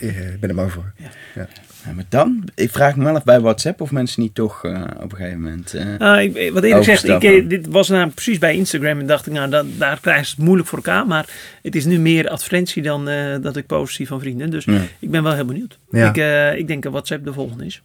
Eh, 0.00 0.32
Ik 0.32 0.40
ben 0.40 0.48
er 0.48 0.54
bang 0.54 0.72
voor. 0.72 0.92
Ja, 1.34 1.46
maar 1.94 2.04
dan, 2.08 2.48
ik 2.54 2.70
vraag 2.70 2.96
me 2.96 3.04
wel 3.04 3.14
af 3.14 3.24
bij 3.24 3.40
WhatsApp 3.40 3.80
of 3.80 3.90
mensen 3.90 4.22
niet 4.22 4.34
toch 4.34 4.64
eh, 4.64 4.82
op 5.02 5.12
een 5.12 5.16
gegeven 5.16 5.40
moment... 5.40 5.74
eh, 5.74 5.84
Nou, 5.98 6.20
ik, 6.20 6.52
wat 6.52 6.62
eerlijk 6.62 6.84
zegt, 6.84 7.08
ik, 7.08 7.22
eh, 7.24 7.48
dit 7.48 7.66
was 7.66 7.88
nou 7.88 8.08
precies 8.10 8.38
bij 8.38 8.54
Instagram 8.54 9.00
en 9.00 9.06
dacht 9.06 9.26
ik, 9.26 9.32
nou, 9.32 9.50
dat, 9.50 9.66
daar 9.78 9.98
krijgen 10.00 10.26
ze 10.26 10.34
het 10.36 10.44
moeilijk 10.44 10.68
voor 10.68 10.78
elkaar. 10.78 11.06
Maar 11.06 11.26
het 11.62 11.74
is 11.76 11.84
nu 11.84 11.98
meer 11.98 12.28
advertentie 12.28 12.82
dan 12.82 13.08
eh, 13.08 13.36
dat 13.40 13.56
ik 13.56 13.66
posts 13.66 13.96
zie 13.96 14.06
van 14.06 14.20
vrienden. 14.20 14.50
Dus 14.50 14.64
Ja. 14.64 14.80
ik 14.98 15.10
ben 15.10 15.22
wel 15.22 15.34
heel 15.34 15.44
benieuwd. 15.44 15.78
Ja. 15.90 16.08
Ik, 16.08 16.16
eh, 16.16 16.58
ik 16.58 16.66
denk 16.68 16.82
dat 16.82 16.92
WhatsApp 16.92 17.24
de 17.24 17.32
volgende 17.32 17.64
is. 17.66 17.80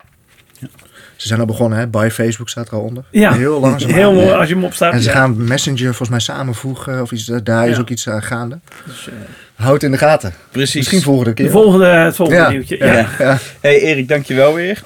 Ze 1.15 1.27
zijn 1.27 1.39
al 1.39 1.45
begonnen, 1.45 1.79
hè? 1.79 1.87
By 1.87 2.07
Facebook 2.11 2.49
staat 2.49 2.67
er 2.67 2.73
al 2.73 2.81
onder. 2.81 3.03
Ja, 3.11 3.33
Heel 3.33 3.59
langzaam. 3.59 3.91
Heel 3.91 4.13
mooi 4.13 4.29
als 4.31 4.47
je 4.47 4.53
hem 4.53 4.63
opstaat. 4.63 4.93
En 4.93 5.01
ze 5.01 5.09
Ja. 5.09 5.15
gaan 5.15 5.43
Messenger 5.47 5.85
volgens 5.85 6.09
mij 6.09 6.19
samenvoegen 6.19 7.01
of 7.01 7.11
iets. 7.11 7.25
Daar 7.43 7.67
is 7.69 7.79
ook 7.79 7.89
iets 7.89 8.09
aan 8.09 8.23
gaande. 8.23 8.59
Dus, 8.85 9.07
eh, 9.07 9.13
Houd 9.61 9.73
het 9.73 9.83
in 9.83 9.91
de 9.91 9.97
gaten. 9.97 10.33
Precies. 10.51 10.75
Misschien 10.75 11.01
volgende 11.01 11.33
keer. 11.33 11.45
de 11.45 11.51
volgende, 11.51 11.85
het 11.85 12.15
volgende 12.15 12.41
Ja, 12.41 12.49
nieuwtje. 12.49 12.77
ja, 12.77 12.85
Ja. 12.93 13.07
ja. 13.19 13.37
Hey 13.61 13.79
Erik, 13.81 14.07
dankjewel 14.07 14.53
weer. 14.53 14.81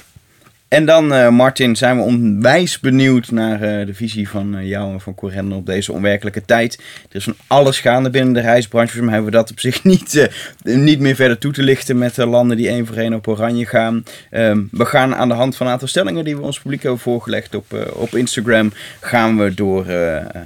En 0.75 0.85
dan, 0.85 1.13
eh, 1.13 1.29
Martin, 1.29 1.75
zijn 1.75 1.97
we 1.97 2.03
onwijs 2.03 2.79
benieuwd 2.79 3.31
naar 3.31 3.61
eh, 3.61 3.85
de 3.85 3.93
visie 3.93 4.29
van 4.29 4.57
eh, 4.57 4.67
jou 4.67 4.93
en 4.93 5.01
van 5.01 5.15
Correndon 5.15 5.57
op 5.57 5.65
deze 5.65 5.91
onwerkelijke 5.91 6.45
tijd. 6.45 6.79
Er 7.09 7.15
is 7.15 7.23
van 7.23 7.35
alles 7.47 7.79
gaande 7.79 8.09
binnen 8.09 8.33
de 8.33 8.39
reisbranche. 8.39 9.03
Mij 9.03 9.13
hebben 9.13 9.31
we 9.31 9.37
dat 9.37 9.51
op 9.51 9.59
zich 9.59 9.83
niet, 9.93 10.29
niet 10.63 10.99
meer 10.99 11.15
verder 11.15 11.37
toe 11.37 11.51
te 11.51 11.63
lichten 11.63 11.97
met 11.97 12.15
de 12.15 12.25
landen 12.25 12.57
die 12.57 12.67
één 12.67 12.85
voor 12.85 12.95
één 12.95 13.13
op 13.13 13.27
oranje 13.27 13.65
gaan. 13.65 14.03
Ehm, 14.31 14.63
we 14.71 14.85
gaan 14.85 15.15
aan 15.15 15.27
de 15.27 15.33
hand 15.33 15.55
van 15.55 15.65
een 15.65 15.71
aantal 15.71 15.87
stellingen 15.87 16.23
die 16.23 16.35
we 16.35 16.41
ons 16.41 16.59
publiek 16.59 16.81
hebben 16.81 16.99
voorgelegd 16.99 17.55
op, 17.55 17.89
op 17.93 18.15
Instagram, 18.15 18.73
gaan 18.99 19.37
we 19.37 19.53
door, 19.53 19.85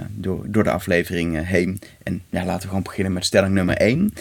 door, 0.09 0.43
door 0.47 0.63
de 0.63 0.71
aflevering 0.71 1.47
heen. 1.47 1.79
En 2.03 2.21
ja, 2.29 2.45
laten 2.45 2.61
we 2.61 2.67
gewoon 2.67 2.83
beginnen 2.83 3.13
met 3.13 3.25
stelling 3.25 3.53
nummer 3.53 3.75
1. 3.75 4.13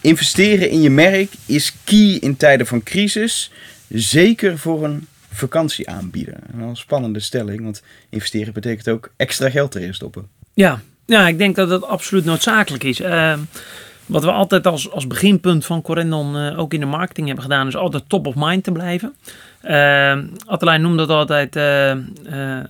investeren 0.00 0.70
in 0.70 0.80
je 0.80 0.90
merk 0.90 1.32
is 1.46 1.76
key 1.84 2.18
in 2.20 2.36
tijden 2.36 2.66
van 2.66 2.82
crisis. 2.82 3.50
Zeker 3.96 4.58
voor 4.58 4.84
een 4.84 5.06
vakantieaanbieder. 5.30 6.36
Wel 6.54 6.68
een 6.68 6.76
spannende 6.76 7.20
stelling, 7.20 7.62
want 7.62 7.82
investeren 8.08 8.52
betekent 8.52 8.88
ook 8.88 9.12
extra 9.16 9.50
geld 9.50 9.74
erin 9.74 9.94
stoppen. 9.94 10.28
Ja. 10.54 10.80
ja, 11.06 11.28
ik 11.28 11.38
denk 11.38 11.56
dat 11.56 11.68
dat 11.68 11.84
absoluut 11.84 12.24
noodzakelijk 12.24 12.84
is. 12.84 13.00
Ehm, 13.00 13.38
wat 14.06 14.24
we 14.24 14.30
altijd 14.30 14.66
als, 14.66 14.90
als 14.90 15.06
beginpunt 15.06 15.66
van 15.66 15.82
Corendon 15.82 16.36
eh, 16.36 16.58
ook 16.58 16.74
in 16.74 16.80
de 16.80 16.86
marketing 16.86 17.26
hebben 17.26 17.44
gedaan, 17.44 17.66
is 17.66 17.76
altijd 17.76 18.08
top 18.08 18.26
of 18.26 18.34
mind 18.36 18.64
te 18.64 18.72
blijven. 18.72 19.14
Uh, 19.68 20.18
Attelijn 20.46 20.80
noemt 20.80 20.98
dat 20.98 21.08
altijd 21.08 21.56
uh, 21.56 21.90
uh, 21.90 21.96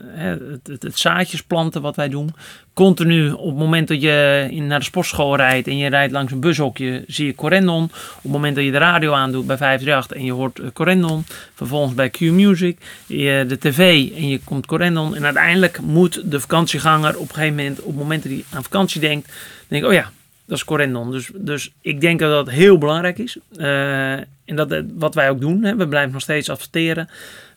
het, 0.03 0.67
het, 0.67 0.83
het, 0.83 0.99
zaadjes 0.99 1.43
planten 1.43 1.83
wat 1.83 1.97
wij 1.97 2.09
doen. 2.09 2.35
Continu 2.75 3.31
op 3.31 3.47
het 3.47 3.57
moment 3.57 3.89
dat 3.89 4.03
je 4.03 4.47
in, 4.51 4.67
naar 4.67 4.79
de 4.79 4.85
sportschool 4.85 5.37
rijdt 5.37 5.69
en 5.69 5.77
je 5.77 5.89
rijdt 5.89 6.13
langs 6.13 6.33
een 6.33 6.41
bushokje, 6.41 7.05
zie 7.07 7.27
je 7.27 7.35
Corendon. 7.35 7.85
Op 7.85 8.23
het 8.23 8.33
moment 8.33 8.55
dat 8.55 8.65
je 8.65 8.71
de 8.71 8.79
radio 8.79 9.13
aandoet 9.13 9.47
bij 9.47 9.57
538 9.57 10.17
en 10.17 10.25
je 10.25 10.33
hoort 10.33 10.73
Corendon. 10.73 11.25
Vervolgens 11.55 11.95
bij 11.95 12.11
Q 12.11 12.21
Music, 12.21 12.79
je, 13.07 13.45
de 13.49 13.59
tv 13.59 14.11
en 14.17 14.29
je 14.29 14.41
komt 14.45 14.67
Corendon. 14.67 15.17
En 15.17 15.25
uiteindelijk 15.25 15.81
moet 15.81 16.31
de 16.31 16.41
vakantieganger 16.41 17.19
op 17.19 17.29
een 17.29 17.35
gegeven 17.35 17.57
moment, 17.57 17.81
op 17.81 17.87
het 17.87 17.97
moment 17.97 18.23
dat 18.23 18.33
hij 18.33 18.45
aan 18.51 18.63
vakantie 18.63 19.01
denkt, 19.01 19.33
denk 19.69 19.85
oh 19.85 19.93
ja, 19.93 20.11
dat 20.47 20.57
is 20.57 20.65
Corendon. 20.65 21.11
Dus, 21.11 21.31
dus 21.35 21.73
ik 21.81 22.01
denk 22.01 22.21
dat 22.21 22.31
dat 22.31 22.55
heel 22.55 22.79
belangrijk 22.79 23.19
is. 23.19 23.39
Uh, 23.57 24.13
en 24.13 24.57
dat 24.57 24.83
wat 24.95 25.15
wij 25.15 25.31
ook 25.31 25.41
doen. 25.41 25.65
Hè. 25.65 25.77
We 25.77 25.89
blijven 25.89 26.13
nog 26.13 26.21
steeds 26.21 26.51
adverteren. 26.51 27.09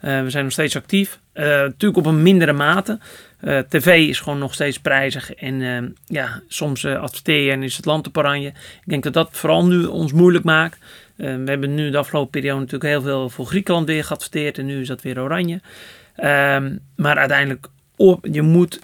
Uh, 0.02 0.22
we 0.22 0.30
zijn 0.30 0.44
nog 0.44 0.54
steeds 0.54 0.76
actief. 0.76 1.20
Uh, 1.34 1.44
natuurlijk 1.46 1.98
op 1.98 2.06
een 2.06 2.24
mindere 2.24 2.54
mate. 2.54 3.00
TV 3.70 4.08
is 4.08 4.20
gewoon 4.20 4.40
nog 4.40 4.54
steeds 4.54 4.80
prijzig. 4.80 5.34
En 5.34 5.96
ja, 6.06 6.42
soms 6.48 6.86
adverteer 6.86 7.42
je 7.42 7.52
en 7.52 7.64
is 7.64 7.76
het 7.78 7.86
land 7.86 8.08
op 8.08 8.18
oranje. 8.18 8.48
Ik 8.48 8.86
denk 8.86 9.04
dat 9.04 9.14
dat 9.14 9.30
vooral 9.32 9.66
nu 9.66 9.86
ons 9.86 10.14
moeilijk 10.14 10.44
maakt. 10.44 10.80
we 11.16 11.44
hebben 11.46 11.76
nu 11.76 11.90
de 11.90 11.98
afgelopen 11.98 12.30
periode 12.30 12.60
natuurlijk 12.60 12.92
heel 12.92 13.02
veel 13.02 13.30
voor 13.30 13.46
Griekenland 13.46 13.88
weer 13.88 14.04
geadverteerd. 14.04 14.58
En 14.58 14.66
nu 14.66 14.82
is 14.82 14.88
dat 14.88 15.02
weer 15.02 15.22
oranje. 15.22 15.62
Ehm, 16.16 16.76
maar 16.96 17.18
uiteindelijk, 17.18 17.68
je 18.22 18.42
moet 18.42 18.80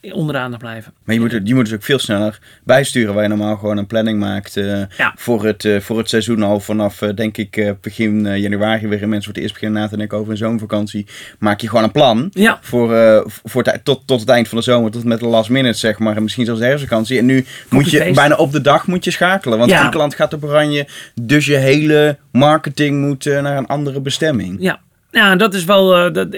onderaan 0.00 0.50
te 0.50 0.56
blijven. 0.56 0.92
Maar 1.04 1.14
je 1.14 1.20
moet, 1.20 1.32
het, 1.32 1.48
je 1.48 1.54
moet 1.54 1.64
dus 1.64 1.74
ook 1.74 1.82
veel 1.82 1.98
sneller 1.98 2.38
bijsturen 2.64 3.14
waar 3.14 3.22
je 3.22 3.28
normaal 3.28 3.56
gewoon 3.56 3.76
een 3.76 3.86
planning 3.86 4.18
maakt 4.18 4.56
uh, 4.56 4.82
ja. 4.96 5.12
voor, 5.16 5.44
het, 5.44 5.64
uh, 5.64 5.80
voor 5.80 5.98
het 5.98 6.08
seizoen 6.08 6.42
al 6.42 6.60
vanaf 6.60 7.02
uh, 7.02 7.14
denk 7.14 7.36
ik 7.36 7.74
begin 7.80 8.38
januari 8.38 8.88
weer 8.88 9.08
mensen 9.08 9.24
voor 9.24 9.32
het 9.32 9.42
eerst 9.42 9.52
beginnen 9.54 9.80
na 9.80 9.88
te 9.88 9.96
denken 9.96 10.18
over 10.18 10.30
een 10.30 10.38
zomervakantie. 10.38 11.06
Maak 11.38 11.60
je 11.60 11.68
gewoon 11.68 11.84
een 11.84 11.92
plan 11.92 12.28
ja. 12.32 12.58
voor, 12.62 13.24
voor 13.44 13.62
tot, 13.82 14.02
tot 14.06 14.20
het 14.20 14.28
eind 14.28 14.48
van 14.48 14.58
de 14.58 14.64
zomer, 14.64 14.90
tot 14.90 15.04
met 15.04 15.20
de 15.20 15.26
last 15.26 15.50
minute 15.50 15.78
zeg 15.78 15.98
maar 15.98 16.16
en 16.16 16.22
misschien 16.22 16.44
zelfs 16.44 16.60
de 16.60 16.66
herfstvakantie. 16.66 17.18
En 17.18 17.26
nu 17.26 17.44
moet 17.70 17.90
je 17.90 18.12
bijna 18.14 18.34
op 18.34 18.52
de 18.52 18.60
dag 18.60 18.86
moet 18.86 19.04
je 19.04 19.10
schakelen, 19.10 19.58
want 19.58 19.70
ja. 19.70 19.78
Griekenland 19.78 20.14
gaat 20.14 20.32
op 20.32 20.44
oranje, 20.44 20.86
dus 21.22 21.46
je 21.46 21.56
hele 21.56 22.18
marketing 22.32 23.00
moet 23.06 23.24
naar 23.24 23.56
een 23.56 23.66
andere 23.66 24.00
bestemming. 24.00 24.56
Ja, 24.60 24.80
ja, 25.10 25.36
dat 25.36 25.54
is 25.54 25.64
wel 25.64 26.06
uh, 26.06 26.12
dat, 26.12 26.28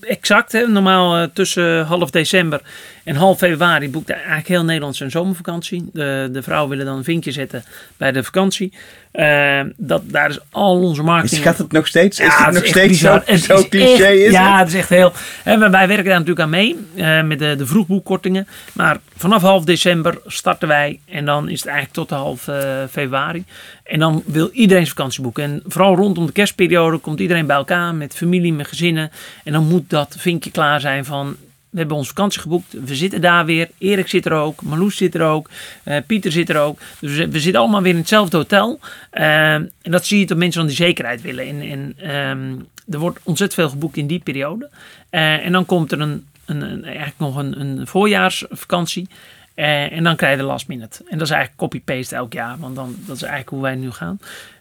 exact. 0.00 0.52
Hè. 0.52 0.66
Normaal 0.66 1.20
uh, 1.20 1.28
tussen 1.32 1.84
half 1.84 2.10
december 2.10 2.60
en 3.04 3.16
half 3.16 3.38
februari 3.38 3.90
boekt 3.90 4.10
eigenlijk 4.10 4.48
heel 4.48 4.64
Nederland 4.64 4.96
zijn 4.96 5.10
zomervakantie. 5.10 5.90
De, 5.92 6.28
de 6.32 6.42
vrouwen 6.42 6.70
willen 6.70 6.86
dan 6.86 6.96
een 6.96 7.04
vinkje 7.04 7.32
zetten 7.32 7.64
bij 7.96 8.12
de 8.12 8.24
vakantie. 8.24 8.72
Uh, 9.12 9.60
dat, 9.76 10.02
daar 10.04 10.30
is 10.30 10.38
al 10.50 10.80
onze 10.80 11.02
marketing... 11.02 11.40
Is, 11.40 11.46
gaat 11.46 11.58
het 11.58 11.72
nog 11.72 11.86
steeds? 11.86 12.18
Ja, 12.18 12.24
is 12.24 12.32
het, 12.34 12.44
het 12.44 12.54
nog 12.54 12.66
steeds 12.66 12.98
zo, 12.98 13.20
zo 13.36 13.68
cliché? 13.68 14.04
Echt, 14.04 14.18
is 14.18 14.32
ja, 14.32 14.58
het 14.58 14.68
is 14.68 14.74
echt 14.74 14.88
heel... 14.88 15.12
Hè, 15.42 15.58
wij 15.58 15.88
werken 15.88 16.04
daar 16.04 16.18
natuurlijk 16.18 16.40
aan 16.40 16.50
mee, 16.50 16.76
met 17.24 17.38
de, 17.38 17.54
de 17.56 17.66
vroegboekkortingen. 17.66 18.48
Maar 18.72 18.98
vanaf 19.16 19.42
half 19.42 19.64
december 19.64 20.18
starten 20.26 20.68
wij 20.68 21.00
en 21.08 21.24
dan 21.24 21.48
is 21.48 21.58
het 21.58 21.68
eigenlijk 21.68 21.96
tot 21.96 22.08
de 22.08 22.14
half 22.14 22.48
februari. 22.90 23.44
En 23.84 23.98
dan 23.98 24.22
wil 24.26 24.50
iedereen 24.52 24.84
zijn 24.84 24.96
vakantie 24.96 25.22
boeken. 25.22 25.44
En 25.44 25.62
vooral 25.66 25.96
rondom 25.96 26.26
de 26.26 26.32
kerstperiode 26.32 26.98
komt 26.98 27.20
iedereen 27.20 27.46
bij 27.46 27.56
elkaar 27.56 27.94
met 27.94 28.14
familie, 28.14 28.52
met 28.52 28.68
gezinnen. 28.68 29.10
En 29.44 29.52
dan 29.52 29.66
moet 29.66 29.90
dat 29.90 30.16
vinkje 30.18 30.50
klaar 30.50 30.80
zijn 30.80 31.04
van 31.04 31.36
we 31.70 31.78
hebben 31.78 31.96
onze 31.96 32.08
vakantie 32.08 32.40
geboekt. 32.40 32.72
We 32.84 32.94
zitten 32.94 33.20
daar 33.20 33.44
weer. 33.44 33.68
Erik 33.78 34.08
zit 34.08 34.26
er 34.26 34.32
ook. 34.32 34.62
Marloes 34.62 34.96
zit 34.96 35.14
er 35.14 35.22
ook. 35.22 35.50
Uh, 35.84 35.96
Pieter 36.06 36.32
zit 36.32 36.48
er 36.48 36.58
ook. 36.58 36.78
Dus 37.00 37.16
we 37.16 37.40
zitten 37.40 37.60
allemaal 37.60 37.82
weer 37.82 37.92
in 37.92 37.98
hetzelfde 37.98 38.36
hotel. 38.36 38.78
Uh, 39.12 39.52
en 39.54 39.70
dat 39.82 40.06
zie 40.06 40.18
je 40.18 40.26
dat 40.26 40.36
mensen 40.36 40.60
dan 40.60 40.68
die 40.68 40.78
zekerheid 40.78 41.22
willen. 41.22 41.46
En, 41.46 41.60
en 41.60 42.10
um, 42.16 42.68
er 42.90 42.98
wordt 42.98 43.18
ontzettend 43.22 43.60
veel 43.60 43.70
geboekt 43.70 43.96
in 43.96 44.06
die 44.06 44.18
periode. 44.18 44.68
Uh, 45.10 45.46
en 45.46 45.52
dan 45.52 45.66
komt 45.66 45.92
er 45.92 46.00
een, 46.00 46.26
een, 46.44 46.60
een 46.60 46.84
eigenlijk 46.84 47.18
nog 47.18 47.36
een, 47.36 47.60
een 47.60 47.86
voorjaarsvakantie. 47.86 49.08
en 49.54 50.04
dan 50.04 50.16
krijg 50.16 50.32
je 50.32 50.40
de 50.40 50.46
last 50.46 50.68
minute. 50.68 51.04
En 51.08 51.18
dat 51.18 51.26
is 51.26 51.32
eigenlijk 51.34 51.60
copy-paste 51.60 52.16
elk 52.16 52.32
jaar. 52.32 52.58
Want 52.58 52.74
dan, 52.74 52.96
dat 53.06 53.16
is 53.16 53.22
eigenlijk 53.22 53.50
hoe 53.50 53.62
wij 53.62 53.74
nu 53.74 53.90
gaan. 53.90 54.20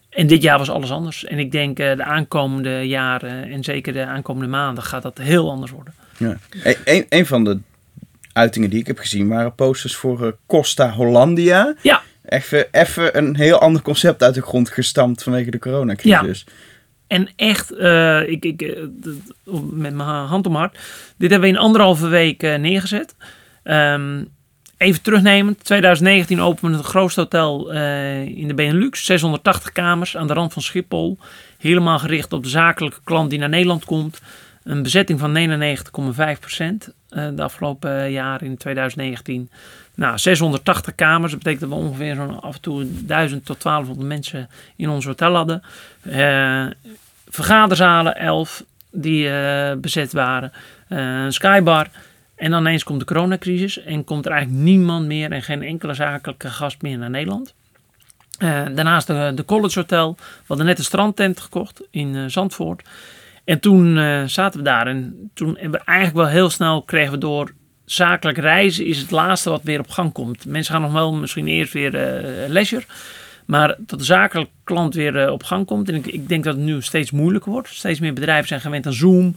En 0.09 0.27
dit 0.27 0.41
jaar 0.41 0.57
was 0.57 0.69
alles 0.69 0.91
anders. 0.91 1.25
En 1.25 1.39
ik 1.39 1.51
denk 1.51 1.77
de 1.77 2.03
aankomende 2.03 2.87
jaren 2.87 3.43
en 3.43 3.63
zeker 3.63 3.93
de 3.93 4.05
aankomende 4.05 4.49
maanden 4.49 4.83
gaat 4.83 5.01
dat 5.01 5.17
heel 5.17 5.51
anders 5.51 5.71
worden. 5.71 5.93
Ja. 6.19 6.37
Een, 6.83 7.05
een 7.09 7.25
van 7.25 7.43
de 7.43 7.59
uitingen 8.33 8.69
die 8.69 8.79
ik 8.79 8.87
heb 8.87 8.99
gezien 8.99 9.27
waren 9.27 9.55
posters 9.55 9.95
voor 9.95 10.25
uh, 10.25 10.31
Costa 10.47 10.91
Hollandia. 10.91 11.75
Ja. 11.81 12.01
Even, 12.25 12.67
even 12.71 13.17
een 13.17 13.35
heel 13.35 13.59
ander 13.59 13.81
concept 13.81 14.23
uit 14.23 14.33
de 14.33 14.41
grond 14.41 14.69
gestampt 14.69 15.23
vanwege 15.23 15.51
de 15.51 15.59
coronacrisis. 15.59 16.45
Ja. 16.47 16.53
En 17.07 17.29
echt, 17.35 17.73
uh, 17.73 18.29
ik, 18.29 18.45
ik, 18.45 18.61
uh, 18.61 18.83
met 19.71 19.93
mijn 19.93 20.09
hand 20.09 20.47
om 20.47 20.55
hart. 20.55 20.77
Dit 21.17 21.31
hebben 21.31 21.49
we 21.49 21.55
in 21.55 21.61
anderhalve 21.61 22.07
week 22.07 22.41
neergezet. 22.41 23.15
Um, 23.63 24.27
even 24.77 25.01
terugnemen. 25.01 25.57
2019 25.61 26.41
openen 26.41 26.71
we 26.71 26.77
het 26.77 26.87
grootste 26.87 27.19
hotel 27.19 27.71
in 28.23 28.47
de 28.47 28.53
Benelux. 28.53 29.05
680 29.05 29.71
kamers 29.71 30.17
aan 30.17 30.27
de 30.27 30.33
rand 30.33 30.53
van 30.53 30.61
Schiphol. 30.61 31.17
Helemaal 31.57 31.99
gericht 31.99 32.33
op 32.33 32.43
de 32.43 32.49
zakelijke 32.49 32.99
klant 33.03 33.29
die 33.29 33.39
naar 33.39 33.49
Nederland 33.49 33.85
komt. 33.85 34.21
Een 34.63 34.83
bezetting 34.83 35.19
van 35.19 35.37
99,5% 35.37 36.39
procent 36.39 36.89
eh, 37.09 37.27
de 37.35 37.43
afgelopen 37.43 38.11
jaar 38.11 38.43
in 38.43 38.57
2019. 38.57 39.49
Nou, 39.95 40.17
680 40.17 40.95
kamers. 40.95 41.31
Dat 41.31 41.43
betekent 41.43 41.69
dat 41.69 41.79
we 41.79 41.85
ongeveer 41.85 42.15
zo'n 42.15 42.41
af 42.41 42.55
en 42.55 42.61
toe 42.61 42.85
1000 43.05 43.45
tot 43.45 43.61
1200 43.61 44.07
mensen 44.07 44.49
in 44.75 44.89
ons 44.89 45.05
hotel 45.05 45.35
hadden. 45.35 45.63
Uh, 46.03 46.65
vergaderzalen 47.27 48.15
11 48.15 48.63
die 48.91 49.27
uh, 49.27 49.71
bezet 49.73 50.11
waren. 50.11 50.51
een 50.87 51.33
skybar. 51.33 51.87
En 52.35 52.51
dan 52.51 52.59
ineens 52.59 52.83
komt 52.83 52.99
de 52.99 53.05
coronacrisis 53.05 53.83
en 53.83 54.03
komt 54.03 54.25
er 54.25 54.31
eigenlijk 54.31 54.63
niemand 54.63 55.05
meer 55.05 55.31
en 55.31 55.41
geen 55.41 55.63
enkele 55.63 55.93
zakelijke 55.93 56.49
gast 56.49 56.81
meer 56.81 56.97
naar 56.97 57.09
Nederland. 57.09 57.53
daarnaast 58.37 59.07
de, 59.07 59.31
de 59.35 59.45
College 59.45 59.79
Hotel. 59.79 60.15
We 60.17 60.43
hadden 60.47 60.65
net 60.65 60.77
een 60.77 60.83
strandtent 60.83 61.39
gekocht 61.39 61.81
in 61.91 62.31
Zandvoort. 62.31 62.83
En 63.49 63.59
toen 63.59 63.97
uh, 63.97 64.23
zaten 64.25 64.59
we 64.59 64.65
daar 64.65 64.87
en 64.87 65.29
toen 65.33 65.57
hebben 65.59 65.79
we 65.79 65.85
eigenlijk 65.85 66.17
wel 66.17 66.27
heel 66.27 66.49
snel 66.49 66.81
kregen 66.81 67.11
we 67.11 67.17
door 67.17 67.53
zakelijk 67.85 68.37
reizen 68.37 68.85
is 68.85 68.97
het 68.97 69.11
laatste 69.11 69.49
wat 69.49 69.63
weer 69.63 69.79
op 69.79 69.89
gang 69.89 70.11
komt. 70.11 70.45
Mensen 70.45 70.73
gaan 70.73 70.81
nog 70.81 70.91
wel 70.91 71.13
misschien 71.13 71.47
eerst 71.47 71.73
weer 71.73 71.93
uh, 71.93 72.49
leisure. 72.49 72.83
Maar 73.45 73.75
dat 73.77 73.99
de 73.99 74.05
zakelijke 74.05 74.51
klant 74.63 74.93
weer 74.93 75.25
uh, 75.25 75.31
op 75.31 75.43
gang 75.43 75.65
komt. 75.65 75.89
En 75.89 75.95
ik, 75.95 76.07
ik, 76.07 76.27
denk 76.27 76.43
dat 76.43 76.55
het 76.55 76.63
nu 76.63 76.81
steeds 76.81 77.11
moeilijker 77.11 77.51
wordt. 77.51 77.67
Steeds 77.67 77.99
meer 77.99 78.13
bedrijven 78.13 78.47
zijn 78.47 78.61
gewend 78.61 78.85
aan 78.85 78.93
Zoom. 78.93 79.35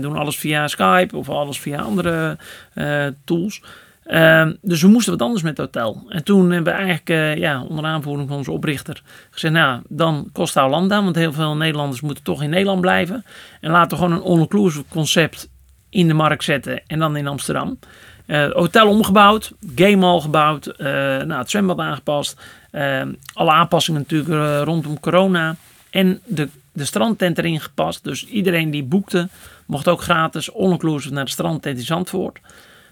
doen 0.00 0.16
alles 0.16 0.36
via 0.36 0.68
Skype 0.68 1.16
of 1.16 1.28
alles 1.28 1.60
via 1.60 1.80
andere 1.80 2.38
tools. 3.24 3.62
Uh, 4.06 4.48
dus 4.62 4.82
we 4.82 4.88
moesten 4.88 5.12
wat 5.12 5.22
anders 5.22 5.42
met 5.42 5.56
het 5.56 5.66
hotel. 5.66 6.04
En 6.08 6.24
toen 6.24 6.50
hebben 6.50 6.72
we 6.72 6.78
eigenlijk 6.78 7.10
uh, 7.10 7.36
ja, 7.36 7.62
onder 7.62 7.84
aanvoering 7.84 8.28
van 8.28 8.36
onze 8.36 8.50
oprichter 8.50 9.02
gezegd: 9.30 9.54
Nou, 9.54 9.80
dan 9.88 10.28
Costa 10.32 10.62
Hollanda, 10.62 11.02
want 11.02 11.16
heel 11.16 11.32
veel 11.32 11.56
Nederlanders 11.56 12.00
moeten 12.00 12.24
toch 12.24 12.42
in 12.42 12.50
Nederland 12.50 12.80
blijven. 12.80 13.24
En 13.60 13.70
laten 13.70 13.98
we 13.98 14.04
gewoon 14.04 14.18
een 14.18 14.24
all-inclusive 14.24 14.84
concept 14.88 15.48
in 15.90 16.08
de 16.08 16.14
markt 16.14 16.44
zetten 16.44 16.82
en 16.86 16.98
dan 16.98 17.16
in 17.16 17.26
Amsterdam. 17.26 17.78
Uh, 18.26 18.50
hotel 18.50 18.88
omgebouwd, 18.88 19.52
game 19.74 20.06
hall 20.06 20.20
gebouwd, 20.20 20.66
uh, 20.66 20.86
nou, 20.86 21.32
het 21.32 21.50
zwembad 21.50 21.78
aangepast. 21.78 22.40
Ehm, 22.70 23.12
alle 23.32 23.50
aanpassingen 23.50 24.00
natuurlijk 24.00 24.64
rondom 24.64 25.00
corona. 25.00 25.56
En 25.90 26.20
de, 26.24 26.48
de 26.72 26.84
strandtent 26.84 27.38
erin 27.38 27.60
gepast. 27.60 28.04
Dus 28.04 28.26
iedereen 28.26 28.70
die 28.70 28.84
boekte, 28.84 29.28
mocht 29.66 29.88
ook 29.88 30.02
gratis 30.02 30.54
all-inclusive 30.54 31.14
naar 31.14 31.24
de 31.24 31.30
strandtent 31.30 31.78
in 31.78 31.84
Zandvoort. 31.84 32.38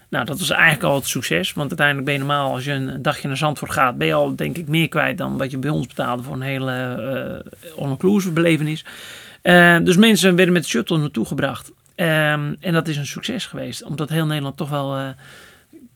Nou, 0.09 0.25
dat 0.25 0.39
was 0.39 0.49
eigenlijk 0.49 0.83
al 0.83 0.95
het 0.95 1.07
succes. 1.07 1.53
Want 1.53 1.67
uiteindelijk 1.67 2.05
ben 2.05 2.15
je 2.15 2.19
normaal, 2.19 2.53
als 2.53 2.65
je 2.65 2.71
een 2.71 3.01
dagje 3.01 3.27
naar 3.27 3.37
Zandvoort 3.37 3.71
gaat, 3.71 3.97
ben 3.97 4.07
je 4.07 4.13
al 4.13 4.35
denk 4.35 4.57
ik 4.57 4.67
meer 4.67 4.87
kwijt 4.87 5.17
dan 5.17 5.37
wat 5.37 5.51
je 5.51 5.57
bij 5.57 5.69
ons 5.69 5.87
betaalde 5.87 6.23
voor 6.23 6.33
een 6.33 6.41
hele 6.41 7.43
uh, 7.75 7.81
all-inclusive 7.83 8.33
belevenis. 8.33 8.85
Uh, 9.43 9.77
dus 9.83 9.97
mensen 9.97 10.35
werden 10.35 10.53
met 10.53 10.63
de 10.63 10.69
shuttle 10.69 10.97
naartoe 10.97 11.25
gebracht. 11.25 11.71
Um, 11.95 12.55
en 12.59 12.73
dat 12.73 12.87
is 12.87 12.97
een 12.97 13.05
succes 13.05 13.45
geweest, 13.45 13.83
omdat 13.83 14.09
heel 14.09 14.25
Nederland 14.25 14.57
toch 14.57 14.69
wel 14.69 14.97
uh, 14.97 15.07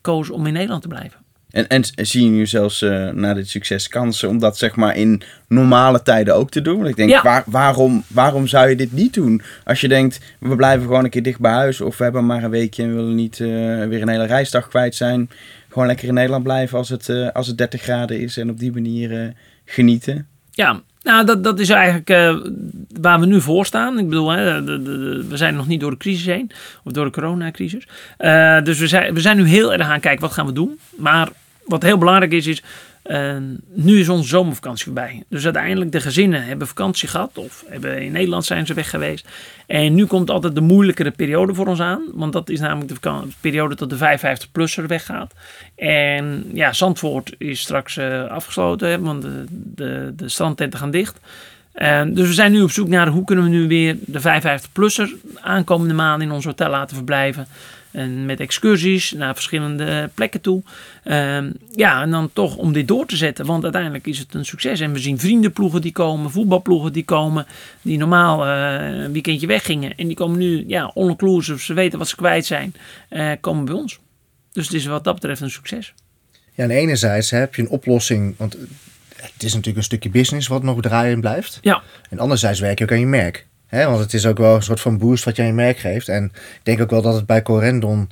koos 0.01 0.29
om 0.29 0.47
in 0.47 0.53
Nederland 0.53 0.81
te 0.81 0.87
blijven. 0.87 1.19
En, 1.51 1.67
en 1.67 1.83
zie 1.95 2.23
je 2.23 2.29
nu 2.29 2.45
zelfs 2.45 2.81
uh, 2.81 3.09
na 3.09 3.33
dit 3.33 3.49
succes 3.49 3.87
kansen 3.87 4.29
om 4.29 4.39
dat 4.39 4.57
zeg 4.57 4.75
maar 4.75 4.95
in 4.95 5.21
normale 5.47 6.01
tijden 6.01 6.35
ook 6.35 6.49
te 6.49 6.61
doen? 6.61 6.77
Want 6.77 6.89
ik 6.89 6.95
denk, 6.95 7.09
ja. 7.09 7.21
waar, 7.21 7.43
waarom, 7.45 8.03
waarom 8.07 8.47
zou 8.47 8.69
je 8.69 8.75
dit 8.75 8.91
niet 8.91 9.13
doen? 9.13 9.41
Als 9.63 9.81
je 9.81 9.87
denkt, 9.87 10.19
we 10.39 10.55
blijven 10.55 10.87
gewoon 10.87 11.03
een 11.03 11.09
keer 11.09 11.23
dicht 11.23 11.39
bij 11.39 11.51
huis 11.51 11.81
of 11.81 11.97
we 11.97 12.03
hebben 12.03 12.25
maar 12.25 12.43
een 12.43 12.49
weekje 12.49 12.83
en 12.83 12.89
we 12.89 12.95
willen 12.95 13.15
niet 13.15 13.39
uh, 13.39 13.47
weer 13.87 14.01
een 14.01 14.09
hele 14.09 14.25
reisdag 14.25 14.67
kwijt 14.67 14.95
zijn. 14.95 15.29
Gewoon 15.69 15.87
lekker 15.87 16.07
in 16.07 16.13
Nederland 16.13 16.43
blijven 16.43 16.77
als 16.77 16.89
het, 16.89 17.07
uh, 17.07 17.29
als 17.31 17.47
het 17.47 17.57
30 17.57 17.81
graden 17.81 18.19
is 18.19 18.37
en 18.37 18.49
op 18.49 18.59
die 18.59 18.71
manier 18.71 19.33
genieten. 19.65 20.27
Ja, 20.51 20.81
nou, 21.01 21.25
dat, 21.25 21.43
dat 21.43 21.59
is 21.59 21.69
eigenlijk 21.69 22.09
uh, 22.09 22.35
waar 23.01 23.19
we 23.19 23.25
nu 23.25 23.41
voor 23.41 23.65
staan. 23.65 23.99
Ik 23.99 24.09
bedoel, 24.09 24.29
hè, 24.29 24.63
we 25.27 25.37
zijn 25.37 25.55
nog 25.55 25.67
niet 25.67 25.79
door 25.79 25.91
de 25.91 25.97
crisis 25.97 26.25
heen, 26.25 26.51
of 26.83 26.91
door 26.91 27.05
de 27.05 27.11
coronacrisis. 27.11 27.87
Uh, 28.19 28.61
dus 28.61 28.79
we 28.79 28.87
zijn, 28.87 29.13
we 29.13 29.21
zijn 29.21 29.37
nu 29.37 29.47
heel 29.47 29.73
erg 29.73 29.87
aan 29.87 29.99
kijken, 29.99 30.21
wat 30.21 30.31
gaan 30.31 30.45
we 30.45 30.53
doen? 30.53 30.79
Maar 30.95 31.29
wat 31.65 31.83
heel 31.83 31.97
belangrijk 31.97 32.31
is, 32.31 32.47
is 32.47 32.63
En 33.03 33.61
nu 33.73 33.99
is 33.99 34.09
onze 34.09 34.27
zomervakantie 34.27 34.85
voorbij. 34.85 35.23
Dus 35.27 35.43
uiteindelijk 35.43 35.91
de 35.91 35.99
gezinnen 35.99 36.43
hebben 36.43 36.67
vakantie 36.67 37.07
gehad 37.07 37.37
of 37.37 37.63
hebben 37.67 38.01
in 38.01 38.11
Nederland 38.11 38.45
zijn 38.45 38.65
ze 38.65 38.73
weg 38.73 38.89
geweest. 38.89 39.27
En 39.67 39.93
nu 39.93 40.05
komt 40.05 40.29
altijd 40.29 40.55
de 40.55 40.61
moeilijkere 40.61 41.11
periode 41.11 41.53
voor 41.53 41.67
ons 41.67 41.79
aan. 41.79 42.03
Want 42.13 42.33
dat 42.33 42.49
is 42.49 42.59
namelijk 42.59 43.01
de 43.01 43.27
periode 43.41 43.75
dat 43.75 43.89
de 43.89 43.97
55-plusser 43.97 44.87
weggaat. 44.87 45.33
En 45.75 46.49
ja, 46.53 46.73
Zandvoort 46.73 47.35
is 47.37 47.59
straks 47.59 47.97
eh, 47.97 48.25
afgesloten, 48.25 49.01
want 49.01 49.21
de, 49.21 50.13
de, 50.15 50.29
strandtenten 50.29 50.79
gaan 50.79 50.91
dicht. 50.91 51.19
En 51.71 52.13
dus 52.13 52.27
we 52.27 52.33
zijn 52.33 52.51
nu 52.51 52.61
op 52.61 52.71
zoek 52.71 52.87
naar 52.87 53.07
hoe 53.07 53.23
kunnen 53.23 53.45
we 53.45 53.51
nu 53.51 53.67
weer 53.67 53.95
de 53.99 54.19
55-plusser 54.19 55.09
aankomende 55.41 55.93
maanden 55.93 56.27
in 56.27 56.33
ons 56.33 56.45
hotel 56.45 56.69
laten 56.69 56.95
verblijven. 56.95 57.47
En 57.91 58.25
met 58.25 58.39
excursies 58.39 59.11
naar 59.11 59.33
verschillende 59.33 60.09
plekken 60.13 60.41
toe. 60.41 60.63
Ehm, 61.03 61.51
ja, 61.75 62.01
en 62.01 62.11
dan 62.11 62.29
toch 62.33 62.55
om 62.55 62.73
dit 62.73 62.87
door 62.87 63.05
te 63.05 63.15
zetten. 63.17 63.45
Want 63.45 63.63
uiteindelijk 63.63 64.07
is 64.07 64.19
het 64.19 64.33
een 64.33 64.45
succes. 64.45 64.79
En 64.79 64.93
we 64.93 64.99
zien 64.99 65.19
vriendenploegen 65.19 65.81
die 65.81 65.91
komen, 65.91 66.31
voetbalploegen 66.31 66.93
die 66.93 67.03
komen. 67.05 67.45
Die 67.81 67.97
normaal 67.97 68.45
eh, 68.45 69.03
een 69.03 69.11
weekendje 69.11 69.47
weggingen. 69.47 69.95
En 69.95 70.07
die 70.07 70.15
komen 70.15 70.39
nu, 70.39 70.63
ja, 70.67 70.91
all-inclusive. 70.95 71.59
Ze 71.59 71.73
weten 71.73 71.99
wat 71.99 72.07
ze 72.07 72.15
kwijt 72.15 72.45
zijn. 72.45 72.73
eh, 73.09 73.31
komen 73.41 73.65
bij 73.65 73.73
ons. 73.73 73.99
Dus 74.51 74.65
het 74.65 74.73
is 74.75 74.85
wat 74.85 75.03
dat 75.03 75.13
betreft 75.13 75.41
een 75.41 75.51
succes. 75.51 75.93
Ja, 76.53 76.63
en 76.63 76.71
enerzijds 76.71 77.29
heb 77.31 77.55
je 77.55 77.61
een 77.61 77.69
oplossing, 77.69 78.35
want 78.37 78.57
het 79.15 79.43
is 79.43 79.51
natuurlijk 79.51 79.77
een 79.77 79.83
stukje 79.83 80.09
business 80.09 80.47
wat 80.47 80.63
nog 80.63 80.81
draaien 80.81 81.19
blijft. 81.19 81.57
Ja, 81.61 81.81
En 82.09 82.19
anderzijds 82.19 82.59
werk 82.59 82.77
je 82.77 82.83
ook 82.83 82.91
aan 82.91 82.99
je 82.99 83.05
merk. 83.05 83.47
Hè? 83.69 83.85
Want 83.85 83.99
het 83.99 84.13
is 84.13 84.25
ook 84.25 84.37
wel 84.37 84.55
een 84.55 84.61
soort 84.63 84.79
van 84.81 84.97
boost 84.97 85.23
wat 85.23 85.35
je 85.35 85.41
aan 85.41 85.47
je 85.47 85.53
merk 85.53 85.77
geeft. 85.77 86.07
En 86.09 86.23
ik 86.33 86.59
denk 86.63 86.81
ook 86.81 86.89
wel 86.89 87.01
dat 87.01 87.13
het 87.15 87.25
bij 87.25 87.41
Corendon 87.41 88.09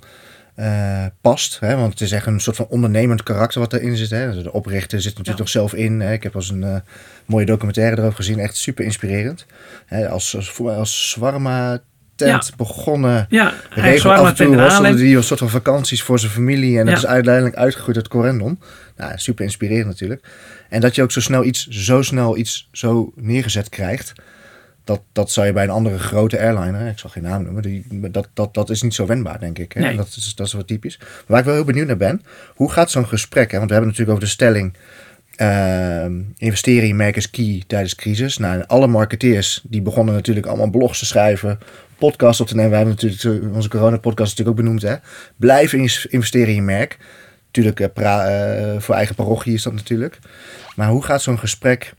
eh, 0.55 1.05
past. 1.21 1.59
Hè? 1.59 1.75
Want 1.75 1.91
het 1.91 2.01
is 2.01 2.11
echt 2.11 2.25
een 2.25 2.39
soort 2.39 2.55
van 2.55 2.65
ondernemend 2.69 3.23
karakter 3.23 3.59
wat 3.59 3.73
erin 3.73 3.95
zit. 3.97 4.09
Hè? 4.09 4.43
De 4.43 4.53
oprichter 4.53 5.01
zit 5.01 5.17
natuurlijk 5.17 5.37
Ja. 5.37 5.43
toch 5.43 5.49
zelf 5.49 5.73
in. 5.73 5.99
Hè? 5.99 6.13
Ik 6.13 6.23
heb 6.23 6.35
als 6.35 6.49
een 6.49 6.63
eh, 6.63 6.75
mooie 7.25 7.45
documentaire 7.45 7.97
erover 7.97 8.15
gezien. 8.15 8.39
Echt 8.39 8.55
super 8.57 8.85
inspirerend. 8.85 9.45
Hè? 9.85 10.09
Als, 10.09 10.35
als, 10.35 10.59
als 10.59 11.09
Swarma 11.09 11.79
tent 12.15 12.51
begonnen. 12.57 13.25
ja. 13.29 13.53
Regel 13.69 14.13
af 14.13 14.27
en 14.27 14.35
toe 14.35 14.57
Haarlem. 14.57 14.95
die 14.95 15.15
een 15.17 15.23
soort 15.23 15.39
van 15.39 15.49
vakanties 15.49 16.03
voor 16.03 16.19
zijn 16.19 16.31
familie. 16.31 16.79
En 16.79 16.85
dat 16.85 16.93
Ja. 16.93 16.99
is 16.99 17.05
uiteindelijk 17.05 17.55
uitgegroeid 17.55 17.97
uit 17.97 18.07
Corendon. 18.07 18.59
Nou, 18.97 19.11
super 19.15 19.43
inspirerend 19.45 19.87
natuurlijk. 19.87 20.27
En 20.69 20.81
dat 20.81 20.95
je 20.95 21.01
ook 21.03 21.11
zo 21.11 21.21
snel 21.21 21.43
iets, 21.43 21.67
zo 21.67 22.01
snel 22.01 22.37
iets 22.37 22.69
zo 22.71 23.11
neergezet 23.15 23.69
krijgt. 23.69 24.13
Dat, 24.87 25.01
dat 25.11 25.31
zou 25.31 25.47
je 25.47 25.53
bij 25.53 25.63
een 25.63 25.69
andere 25.69 25.99
grote 25.99 26.39
airline, 26.39 26.77
hè, 26.77 26.89
ik 26.89 26.99
zal 26.99 27.09
geen 27.09 27.23
naam 27.23 27.43
noemen, 27.43 27.61
die, 27.63 27.85
dat, 28.11 28.27
dat, 28.33 28.53
dat 28.53 28.69
is 28.69 28.81
niet 28.81 28.93
zo 28.93 29.05
wendbaar, 29.05 29.39
denk 29.39 29.57
ik. 29.59 29.71
Hè? 29.71 29.81
Nee. 29.81 29.95
Dat, 29.95 30.07
is, 30.07 30.35
dat 30.35 30.47
is 30.47 30.53
wat 30.53 30.67
typisch. 30.67 30.97
Maar 30.99 31.07
waar 31.27 31.39
ik 31.39 31.45
wel 31.45 31.53
heel 31.53 31.63
benieuwd 31.63 31.87
naar 31.87 31.97
ben, 31.97 32.21
hoe 32.55 32.71
gaat 32.71 32.91
zo'n 32.91 33.07
gesprek? 33.07 33.51
Hè? 33.51 33.57
Want 33.57 33.69
we 33.69 33.75
hebben 33.75 33.91
natuurlijk 33.91 34.17
over 34.17 34.23
de 34.27 34.33
stelling, 34.35 34.73
ehm, 35.35 36.13
investeren 36.37 36.87
in 36.89 36.95
merk 36.95 37.15
is 37.15 37.29
key 37.29 37.63
tijdens 37.67 37.95
crisis. 37.95 38.37
Nou, 38.37 38.63
alle 38.67 38.87
marketeers, 38.87 39.61
die 39.63 39.81
begonnen 39.81 40.13
natuurlijk 40.13 40.45
allemaal 40.45 40.69
blogs 40.69 40.99
te 40.99 41.05
schrijven, 41.05 41.59
podcasts 41.97 42.41
op 42.41 42.47
te 42.47 42.55
nemen. 42.55 42.71
We 42.71 42.77
hebben 42.77 42.95
natuurlijk 42.95 43.43
eh, 43.45 43.55
onze 43.55 43.69
corona-podcast 43.69 44.29
natuurlijk 44.37 44.57
ook 44.57 44.63
benoemd. 44.65 44.81
Hè? 44.81 44.95
Blijven 45.35 45.79
ins- 45.79 46.05
investeren 46.05 46.47
in 46.47 46.55
je 46.55 46.61
merk. 46.61 46.97
Natuurlijk, 47.45 47.79
eh, 47.79 47.87
pra- 47.93 48.25
eh, 48.27 48.79
voor 48.79 48.95
eigen 48.95 49.15
parochie 49.15 49.53
is 49.53 49.63
dat 49.63 49.73
natuurlijk. 49.73 50.19
Maar 50.75 50.87
hoe 50.89 51.03
gaat 51.03 51.21
zo'n 51.21 51.39
gesprek 51.39 51.93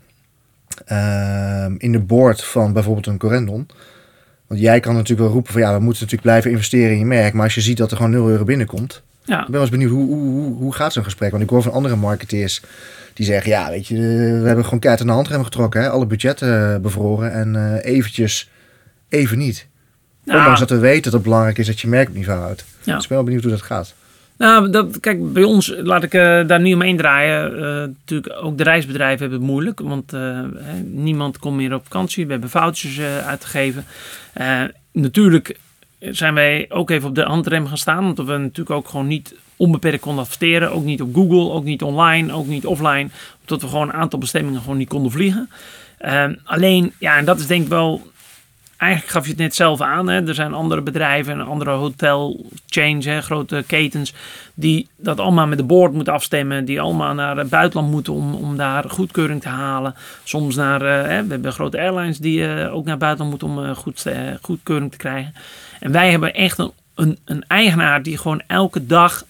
ehm, 0.84 1.74
in 1.78 1.92
de 1.92 2.00
board 2.00 2.44
van 2.44 2.72
bijvoorbeeld 2.72 3.06
een 3.06 3.18
Corendon? 3.18 3.68
Want 4.46 4.60
jij 4.60 4.80
kan 4.80 4.92
natuurlijk 4.94 5.20
wel 5.20 5.30
roepen 5.30 5.52
van 5.52 5.60
ja, 5.60 5.72
we 5.72 5.80
moeten 5.80 6.02
natuurlijk 6.02 6.22
blijven 6.22 6.50
investeren 6.50 6.92
in 6.92 6.98
je 6.98 7.04
merk. 7.04 7.32
Maar 7.32 7.44
als 7.44 7.54
je 7.54 7.60
ziet 7.60 7.76
dat 7.76 7.90
er 7.90 7.96
gewoon 7.96 8.12
0 8.12 8.28
euro 8.28 8.44
binnenkomt. 8.44 9.02
Ja, 9.24 9.38
Ik 9.38 9.42
ben 9.44 9.52
wel 9.52 9.60
eens 9.60 9.70
benieuwd, 9.70 9.90
hoe, 9.90 10.06
hoe, 10.06 10.30
hoe, 10.30 10.54
hoe 10.54 10.74
gaat 10.74 10.92
zo'n 10.92 11.04
gesprek? 11.04 11.30
Want 11.30 11.42
ik 11.42 11.50
hoor 11.50 11.62
van 11.62 11.72
andere 11.72 11.96
marketeers 11.96 12.62
die 13.14 13.26
zeggen... 13.26 13.50
ja, 13.50 13.70
weet 13.70 13.86
je, 13.86 13.94
eh, 13.94 14.40
we 14.40 14.46
hebben 14.46 14.64
gewoon 14.64 14.78
keihard 14.78 15.00
aan 15.02 15.08
de 15.08 15.14
handrem 15.14 15.44
getrokken. 15.44 15.80
Hè? 15.80 15.88
Alle 15.88 16.06
budgetten 16.06 16.74
eh, 16.74 16.80
bevroren 16.80 17.32
en 17.32 17.56
eh, 17.56 17.94
eventjes 17.94 18.50
even 19.08 19.38
niet. 19.38 19.66
Nou, 20.24 20.38
Ondanks 20.38 20.60
dat 20.60 20.70
we 20.70 20.78
weten 20.78 21.02
dat 21.02 21.12
het 21.12 21.22
belangrijk 21.22 21.58
is 21.58 21.66
dat 21.66 21.80
je 21.80 21.88
merk 21.88 22.08
op 22.08 22.14
niveau 22.14 22.40
houdt. 22.40 22.64
Ja. 22.82 22.94
Dus 22.94 23.02
ik 23.02 23.08
ben 23.08 23.16
wel 23.16 23.26
benieuwd 23.26 23.42
hoe 23.42 23.52
dat 23.52 23.62
gaat. 23.62 23.94
Nou, 24.38 24.70
dat, 24.70 25.00
kijk, 25.00 25.32
bij 25.32 25.42
ons, 25.42 25.74
laat 25.76 26.02
ik 26.02 26.14
eh, 26.14 26.46
daar 26.46 26.60
niet 26.60 26.74
omheen 26.74 26.96
draaien. 26.96 27.56
Eh, 27.56 27.88
natuurlijk, 27.88 28.38
ook 28.42 28.58
de 28.58 28.62
reisbedrijven 28.62 29.20
hebben 29.20 29.38
het 29.38 29.48
moeilijk. 29.48 29.80
Want 29.80 30.12
eh, 30.12 30.40
niemand 30.84 31.38
komt 31.38 31.56
meer 31.56 31.74
op 31.74 31.82
vakantie. 31.82 32.26
We 32.26 32.32
hebben 32.32 32.50
foutjes 32.50 33.00
uit 33.00 33.40
te 33.40 33.46
geven. 33.46 33.84
Eh, 34.32 34.62
natuurlijk 34.92 35.58
zijn 35.98 36.34
wij 36.34 36.66
ook 36.68 36.90
even 36.90 37.08
op 37.08 37.14
de 37.14 37.22
handrem 37.22 37.66
gaan 37.66 37.78
staan. 37.78 38.04
Omdat 38.04 38.26
we 38.26 38.36
natuurlijk 38.36 38.70
ook 38.70 38.88
gewoon 38.88 39.06
niet 39.06 39.34
onbeperkt 39.56 40.02
konden 40.02 40.22
adverteren. 40.22 40.72
Ook 40.72 40.84
niet 40.84 41.02
op 41.02 41.14
Google, 41.14 41.50
ook 41.50 41.64
niet 41.64 41.82
online, 41.82 42.32
ook 42.32 42.46
niet 42.46 42.66
offline. 42.66 43.08
Omdat 43.40 43.62
we 43.62 43.68
gewoon 43.68 43.88
een 43.88 43.94
aantal 43.94 44.18
bestemmingen 44.18 44.60
gewoon 44.60 44.76
niet 44.76 44.88
konden 44.88 45.12
vliegen. 45.12 45.50
Alleen, 46.44 46.92
ja, 46.98 47.16
en 47.16 47.24
dat 47.24 47.38
is 47.38 47.46
denk 47.46 47.62
ik 47.62 47.68
wel 47.68 48.06
eigenlijk 48.78 49.12
gaf 49.12 49.24
je 49.24 49.30
het 49.30 49.40
net 49.40 49.54
zelf 49.54 49.80
aan. 49.80 50.08
Hè? 50.08 50.26
Er 50.26 50.34
zijn 50.34 50.54
andere 50.54 50.80
bedrijven 50.80 51.32
en 51.32 51.46
andere 51.46 51.70
hotelchains, 51.70 53.04
hè, 53.04 53.20
grote 53.20 53.64
ketens, 53.66 54.14
die 54.54 54.88
dat 54.96 55.20
allemaal 55.20 55.46
met 55.46 55.58
de 55.58 55.64
board 55.64 55.92
moeten 55.92 56.12
afstemmen. 56.12 56.64
Die 56.64 56.80
allemaal 56.80 57.14
naar 57.14 57.36
het 57.36 57.48
buitenland 57.48 57.90
moeten 57.90 58.12
om, 58.12 58.34
om 58.34 58.56
daar 58.56 58.90
goedkeuring 58.90 59.40
te 59.40 59.48
halen. 59.48 59.94
Soms 60.24 60.54
naar, 60.56 60.82
eh, 60.82 61.08
hè, 61.08 61.24
we 61.24 61.30
hebben 61.30 61.52
grote 61.52 61.78
airlines 61.78 62.18
die 62.18 62.46
eh, 62.46 62.74
ook 62.74 62.84
naar 62.84 62.98
buitenland 62.98 63.30
moeten 63.30 63.48
om 63.48 63.64
eh, 63.64 63.76
goed, 63.76 64.06
goedkeuring 64.42 64.90
te 64.90 64.96
krijgen. 64.96 65.34
En 65.80 65.92
wij 65.92 66.10
hebben 66.10 66.34
echt 66.34 66.58
een, 66.94 67.18
een 67.24 67.44
eigenaar 67.48 68.02
die 68.02 68.18
gewoon 68.18 68.42
elke 68.46 68.86
dag 68.86 69.24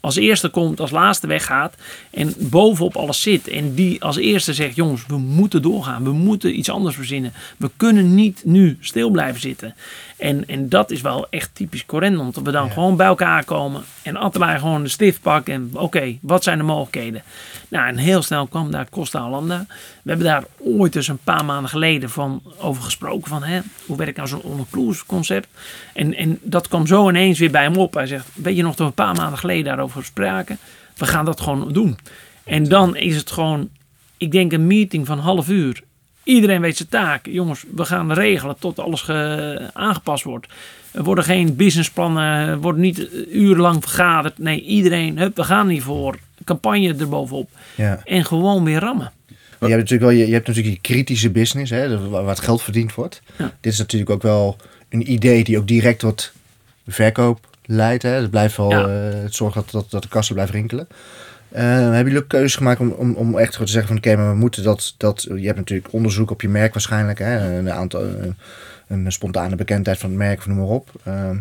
als 0.00 0.16
eerste 0.16 0.48
komt, 0.48 0.80
als 0.80 0.90
laatste 0.90 1.26
weggaat 1.26 1.74
en 2.10 2.34
bovenop 2.38 2.96
alles 2.96 3.22
zit. 3.22 3.48
En 3.48 3.74
die 3.74 4.02
als 4.02 4.16
eerste 4.16 4.54
zegt, 4.54 4.76
jongens, 4.76 5.06
we 5.06 5.18
moeten 5.18 5.62
doorgaan. 5.62 6.04
We 6.04 6.12
moeten 6.12 6.58
iets 6.58 6.70
anders 6.70 6.96
verzinnen. 6.96 7.32
We 7.56 7.70
kunnen 7.76 8.14
niet 8.14 8.42
nu 8.44 8.76
stil 8.80 9.10
blijven 9.10 9.40
zitten. 9.40 9.74
En, 10.20 10.48
en 10.48 10.68
dat 10.68 10.90
is 10.90 11.00
wel 11.00 11.26
echt 11.30 11.50
typisch 11.52 11.86
Corendon. 11.86 12.30
Dat 12.30 12.44
we 12.44 12.50
dan 12.50 12.70
gewoon 12.70 12.96
bij 12.96 13.06
elkaar 13.06 13.44
komen 13.44 13.82
en 14.02 14.16
allebei 14.16 14.58
gewoon 14.58 14.82
de 14.82 14.88
stift 14.88 15.20
pakken. 15.20 15.54
En 15.54 15.70
oké, 15.72 16.16
wat 16.20 16.42
zijn 16.42 16.58
de 16.58 16.64
mogelijkheden? 16.64 17.22
Nou, 17.68 17.88
en 17.88 17.96
heel 17.96 18.22
snel 18.22 18.46
kwam 18.46 18.70
daar 18.70 18.88
Costa 18.90 19.22
Hollanda. 19.22 19.66
We 20.02 20.08
hebben 20.10 20.26
daar 20.26 20.44
ooit 20.58 20.96
eens 20.96 21.08
een 21.08 21.18
paar 21.24 21.44
maanden 21.44 21.70
geleden 21.70 22.10
van 22.10 22.42
over 22.58 22.82
gesproken. 22.82 23.28
Van, 23.28 23.42
hè, 23.42 23.60
hoe 23.86 23.96
werkt 23.96 24.16
nou 24.16 24.28
zo'n 24.28 24.42
all-inclusive 24.42 25.06
concept? 25.06 25.48
En, 25.92 26.14
en 26.14 26.38
dat 26.42 26.68
kwam 26.68 26.86
zo 26.86 27.08
ineens 27.08 27.38
weer 27.38 27.50
bij 27.50 27.62
hem 27.62 27.76
op. 27.76 27.94
Hij 27.94 28.06
zegt, 28.06 28.26
weet 28.34 28.56
je 28.56 28.62
nog 28.62 28.74
dat 28.74 28.78
we 28.78 28.84
een 28.84 29.06
paar 29.06 29.14
maanden 29.14 29.38
geleden 29.38 29.64
daarover 29.64 30.04
spraken? 30.04 30.58
We 30.96 31.06
gaan 31.06 31.24
dat 31.24 31.40
gewoon 31.40 31.72
doen. 31.72 31.98
En 32.44 32.64
dan 32.64 32.96
is 32.96 33.16
het 33.16 33.30
gewoon, 33.30 33.68
ik 34.16 34.32
denk 34.32 34.52
een 34.52 34.66
meeting 34.66 35.06
van 35.06 35.18
half 35.18 35.48
uur. 35.48 35.82
Iedereen 36.30 36.60
weet 36.60 36.76
zijn 36.76 36.88
taak. 36.88 37.26
Jongens, 37.26 37.64
we 37.74 37.84
gaan 37.84 38.12
regelen 38.12 38.56
tot 38.58 38.78
alles 38.78 39.00
ge- 39.02 39.70
aangepast 39.72 40.24
wordt. 40.24 40.46
Er 40.90 41.02
worden 41.02 41.24
geen 41.24 41.56
businessplannen, 41.56 42.48
er 42.48 42.60
wordt 42.60 42.78
niet 42.78 43.08
urenlang 43.32 43.82
vergaderd. 43.82 44.38
Nee, 44.38 44.60
iedereen, 44.62 45.18
hup, 45.18 45.36
we 45.36 45.44
gaan 45.44 45.68
hiervoor. 45.68 46.18
Campagne 46.44 46.94
erbovenop. 46.98 47.50
Ja. 47.74 48.00
En 48.04 48.24
gewoon 48.24 48.64
weer 48.64 48.78
rammen. 48.78 49.12
Je 49.28 49.66
hebt 49.66 49.70
natuurlijk 49.90 50.10
wel 50.10 50.10
je, 50.20 50.26
je 50.26 50.32
hebt 50.32 50.46
natuurlijk 50.46 50.74
je 50.74 50.80
kritische 50.92 51.30
business, 51.30 51.70
hè, 51.70 52.08
waar 52.08 52.26
het 52.28 52.40
geld 52.40 52.62
verdiend 52.62 52.94
wordt. 52.94 53.22
Ja. 53.38 53.52
Dit 53.60 53.72
is 53.72 53.78
natuurlijk 53.78 54.10
ook 54.10 54.22
wel 54.22 54.56
een 54.88 55.12
idee 55.12 55.44
die 55.44 55.58
ook 55.58 55.66
direct 55.68 55.98
tot 55.98 56.32
verkoop 56.88 57.46
leidt. 57.64 58.02
Hè. 58.02 58.10
Het 58.10 58.30
blijft 58.30 58.56
wel 58.56 58.70
Ja. 58.70 58.86
eh, 58.86 59.22
het 59.22 59.34
zorgt 59.34 59.54
dat, 59.54 59.70
dat, 59.70 59.90
dat 59.90 60.02
de 60.02 60.08
kassen 60.08 60.34
blijven 60.34 60.54
rinkelen. 60.54 60.88
Eh, 61.50 61.62
hebben 61.62 62.04
jullie 62.04 62.18
ook 62.18 62.28
keuzes 62.28 62.54
gemaakt 62.56 62.80
om, 62.80 62.90
om, 62.90 63.14
om 63.14 63.38
echt 63.38 63.52
te 63.52 63.66
zeggen 63.66 63.86
van 63.86 63.96
oké, 63.96 64.16
maar 64.16 64.30
we 64.30 64.36
moeten 64.36 64.62
dat, 64.62 64.94
dat... 64.96 65.26
Je 65.36 65.46
hebt 65.46 65.58
natuurlijk 65.58 65.92
onderzoek 65.92 66.30
op 66.30 66.40
je 66.40 66.48
merk 66.48 66.72
waarschijnlijk. 66.72 67.18
Hè, 67.18 67.58
een, 67.58 67.70
aantal, 67.70 68.02
een, 68.88 69.12
spontane 69.12 69.56
bekendheid 69.56 69.98
van 69.98 70.10
het 70.10 70.18
merk, 70.18 70.46
noem 70.46 70.56
maar 70.56 70.66
op. 70.66 70.90
Ehm, 71.04 71.36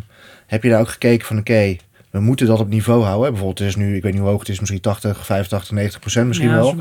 heb 0.48 0.63
je 0.63 0.69
daar 0.69 0.80
ook 0.80 0.89
gekeken 0.89 1.28
van 1.28 1.38
oké, 1.38 1.76
we 2.10 2.19
moeten 2.19 2.48
dat 2.48 2.60
op 2.60 2.69
niveau 2.69 3.04
houden. 3.04 3.30
Bijvoorbeeld, 3.30 3.60
het 3.60 3.67
is 3.67 3.76
nu, 3.76 3.95
ik 3.95 4.02
weet 4.02 4.12
niet 4.12 4.22
hoe 4.22 4.30
hoog 4.30 4.39
het 4.39 4.50
is, 4.50 4.60
misschien 4.60 4.82
80, 4.82 5.26
85, 5.26 5.72
90 5.72 6.00
procent 6.00 6.28
misschien 6.28 6.50
Ja, 6.50 6.56
wel. 6.56 6.76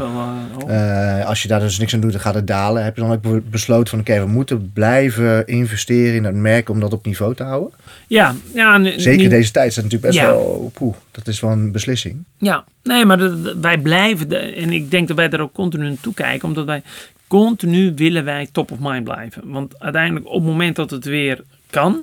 eh. 0.69 1.21
Eh, 1.21 1.27
als 1.27 1.43
je 1.43 1.49
daar 1.49 1.61
dus 1.61 1.79
niks 1.79 1.95
aan 1.95 2.01
doet, 2.01 2.13
dan 2.13 2.21
gaat 2.21 2.35
het 2.35 2.47
dalen. 2.47 2.85
Heb 2.85 2.97
je 2.97 3.03
dan 3.03 3.13
ook 3.13 3.23
be- 3.23 3.43
besloten 3.51 3.89
van 3.89 4.01
oké, 4.01 4.21
we 4.21 4.27
moeten 4.27 4.73
blijven 4.73 5.47
investeren 5.47 6.15
in 6.15 6.25
het 6.25 6.35
merk 6.35 6.69
om 6.69 6.81
dat 6.81 6.93
op 6.93 7.05
niveau 7.07 7.35
te 7.35 7.43
houden? 7.43 7.73
ja, 8.07 8.35
ja, 8.55 8.99
Zeker 8.99 9.29
deze 9.29 9.51
tijd 9.51 9.69
is 9.69 9.75
dat 9.75 9.85
natuurlijk 9.85 10.13
best 10.13 10.25
Ja. 10.25 10.31
wel, 10.31 10.71
poeh, 10.75 10.95
dat 11.11 11.27
is 11.29 11.41
wel 11.41 11.51
een 11.51 11.73
beslissing. 11.73 12.25
Ja, 12.39 12.65
nee, 12.83 13.05
maar 13.05 13.43
wij 13.61 13.79
blijven, 13.79 14.29
de- 14.29 14.37
en 14.39 14.73
ik 14.73 14.91
denk 14.91 15.09
dat 15.09 15.17
wij 15.17 15.29
daar 15.29 15.41
ook 15.41 15.53
continu 15.53 15.89
naartoe 15.89 16.15
kijken, 16.15 16.49
omdat 16.49 16.65
wij 16.67 16.83
continu 17.27 17.93
willen 17.97 18.25
wij 18.25 18.49
top 18.53 18.71
of 18.71 18.79
mind 18.81 19.05
blijven. 19.05 19.43
Want 19.51 19.81
uiteindelijk 19.81 20.27
op 20.27 20.33
het 20.35 20.43
moment 20.43 20.77
dat 20.77 20.91
het 20.91 21.05
weer 21.05 21.43
kan, 21.71 22.03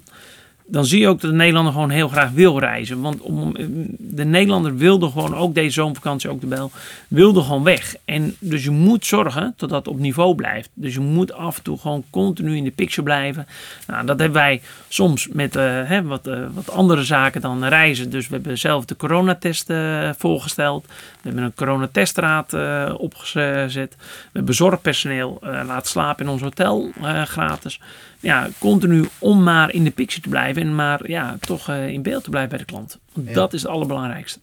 dan 0.67 0.85
zie 0.85 0.99
je 0.99 1.07
ook 1.07 1.21
dat 1.21 1.29
de 1.29 1.37
Nederlander 1.37 1.73
gewoon 1.73 1.89
heel 1.89 2.07
graag 2.07 2.31
wil 2.31 2.59
reizen. 2.59 3.01
Want 3.01 3.21
om, 3.21 3.55
de 3.97 4.25
Nederlander 4.25 4.77
wilde 4.77 5.09
gewoon, 5.09 5.35
ook 5.35 5.53
deze 5.55 5.71
zomervakantie, 5.71 6.29
ook 6.29 6.41
de 6.41 6.47
Bel, 6.47 6.71
wilde 7.07 7.41
gewoon 7.41 7.63
weg. 7.63 7.95
En 8.05 8.35
dus 8.39 8.63
je 8.63 8.71
moet 8.71 9.05
zorgen 9.05 9.53
dat 9.57 9.69
dat 9.69 9.87
op 9.87 9.99
niveau 9.99 10.35
blijft. 10.35 10.69
Dus 10.73 10.93
je 10.93 10.99
moet 10.99 11.33
af 11.33 11.57
en 11.57 11.63
toe 11.63 11.77
gewoon 11.77 12.03
continu 12.09 12.55
in 12.55 12.63
de 12.63 12.71
picture 12.71 13.03
blijven. 13.03 13.47
Nou, 13.87 14.05
dat 14.05 14.19
hebben 14.19 14.41
wij 14.41 14.61
soms 14.87 15.27
met 15.27 15.55
eh, 15.55 15.63
hè, 15.83 16.03
wat, 16.03 16.27
eh, 16.27 16.39
wat 16.53 16.71
andere 16.71 17.03
zaken 17.03 17.41
dan 17.41 17.65
reizen. 17.65 18.09
Dus 18.09 18.27
we 18.27 18.35
hebben 18.35 18.57
zelf 18.57 18.85
de 18.85 18.95
coronatest 18.95 19.69
uh, 19.69 20.09
voorgesteld. 20.17 20.85
We 21.25 21.31
hebben 21.31 21.43
een 21.43 21.53
coronatestraad 21.55 22.53
opgezet. 22.97 23.95
We 23.97 24.29
hebben 24.33 24.55
zorgpersoneel 24.55 25.39
laten 25.41 25.89
slapen 25.89 26.25
in 26.25 26.31
ons 26.31 26.41
hotel 26.41 26.91
gratis 27.25 27.79
ja, 28.25 28.49
continu 28.57 29.07
om 29.19 29.43
maar 29.43 29.73
in 29.73 29.83
de 29.83 29.91
picture 29.91 30.21
te 30.21 30.29
blijven 30.29 30.61
en 30.61 30.75
maar 30.75 31.09
ja, 31.09 31.37
toch 31.39 31.69
uh, 31.69 31.87
in 31.87 32.01
beeld 32.01 32.23
te 32.23 32.29
blijven 32.29 32.49
bij 32.49 32.59
de 32.59 32.65
klant. 32.65 32.99
Want 33.13 33.33
dat 33.33 33.53
is 33.53 33.61
het 33.61 33.71
allerbelangrijkste. 33.71 34.39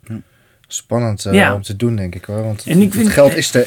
Spannend 0.67 1.25
uh, 1.25 1.33
ja. 1.33 1.55
om 1.55 1.63
te 1.63 1.77
doen, 1.77 1.97
denk 1.97 2.15
ik 2.15 2.25
hoor. 2.25 2.43
Want 2.43 2.67
en 2.67 2.81
ik 2.81 2.93
vind, 2.93 3.05
het 3.05 3.15
geld 3.15 3.35
is 3.35 3.55
er 3.55 3.67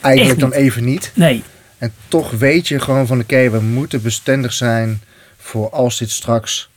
eigenlijk 0.00 0.40
dan 0.40 0.52
even 0.52 0.84
niet. 0.84 1.12
Nee. 1.14 1.42
En 1.78 1.92
toch 2.08 2.30
weet 2.30 2.68
je 2.68 2.80
gewoon 2.80 3.06
van 3.06 3.20
oké, 3.20 3.50
we 3.50 3.60
moeten 3.60 4.02
bestendig 4.02 4.52
zijn 4.52 5.00
voor 5.36 5.70
als 5.70 5.98
dit 5.98 6.10
straks 6.10 6.70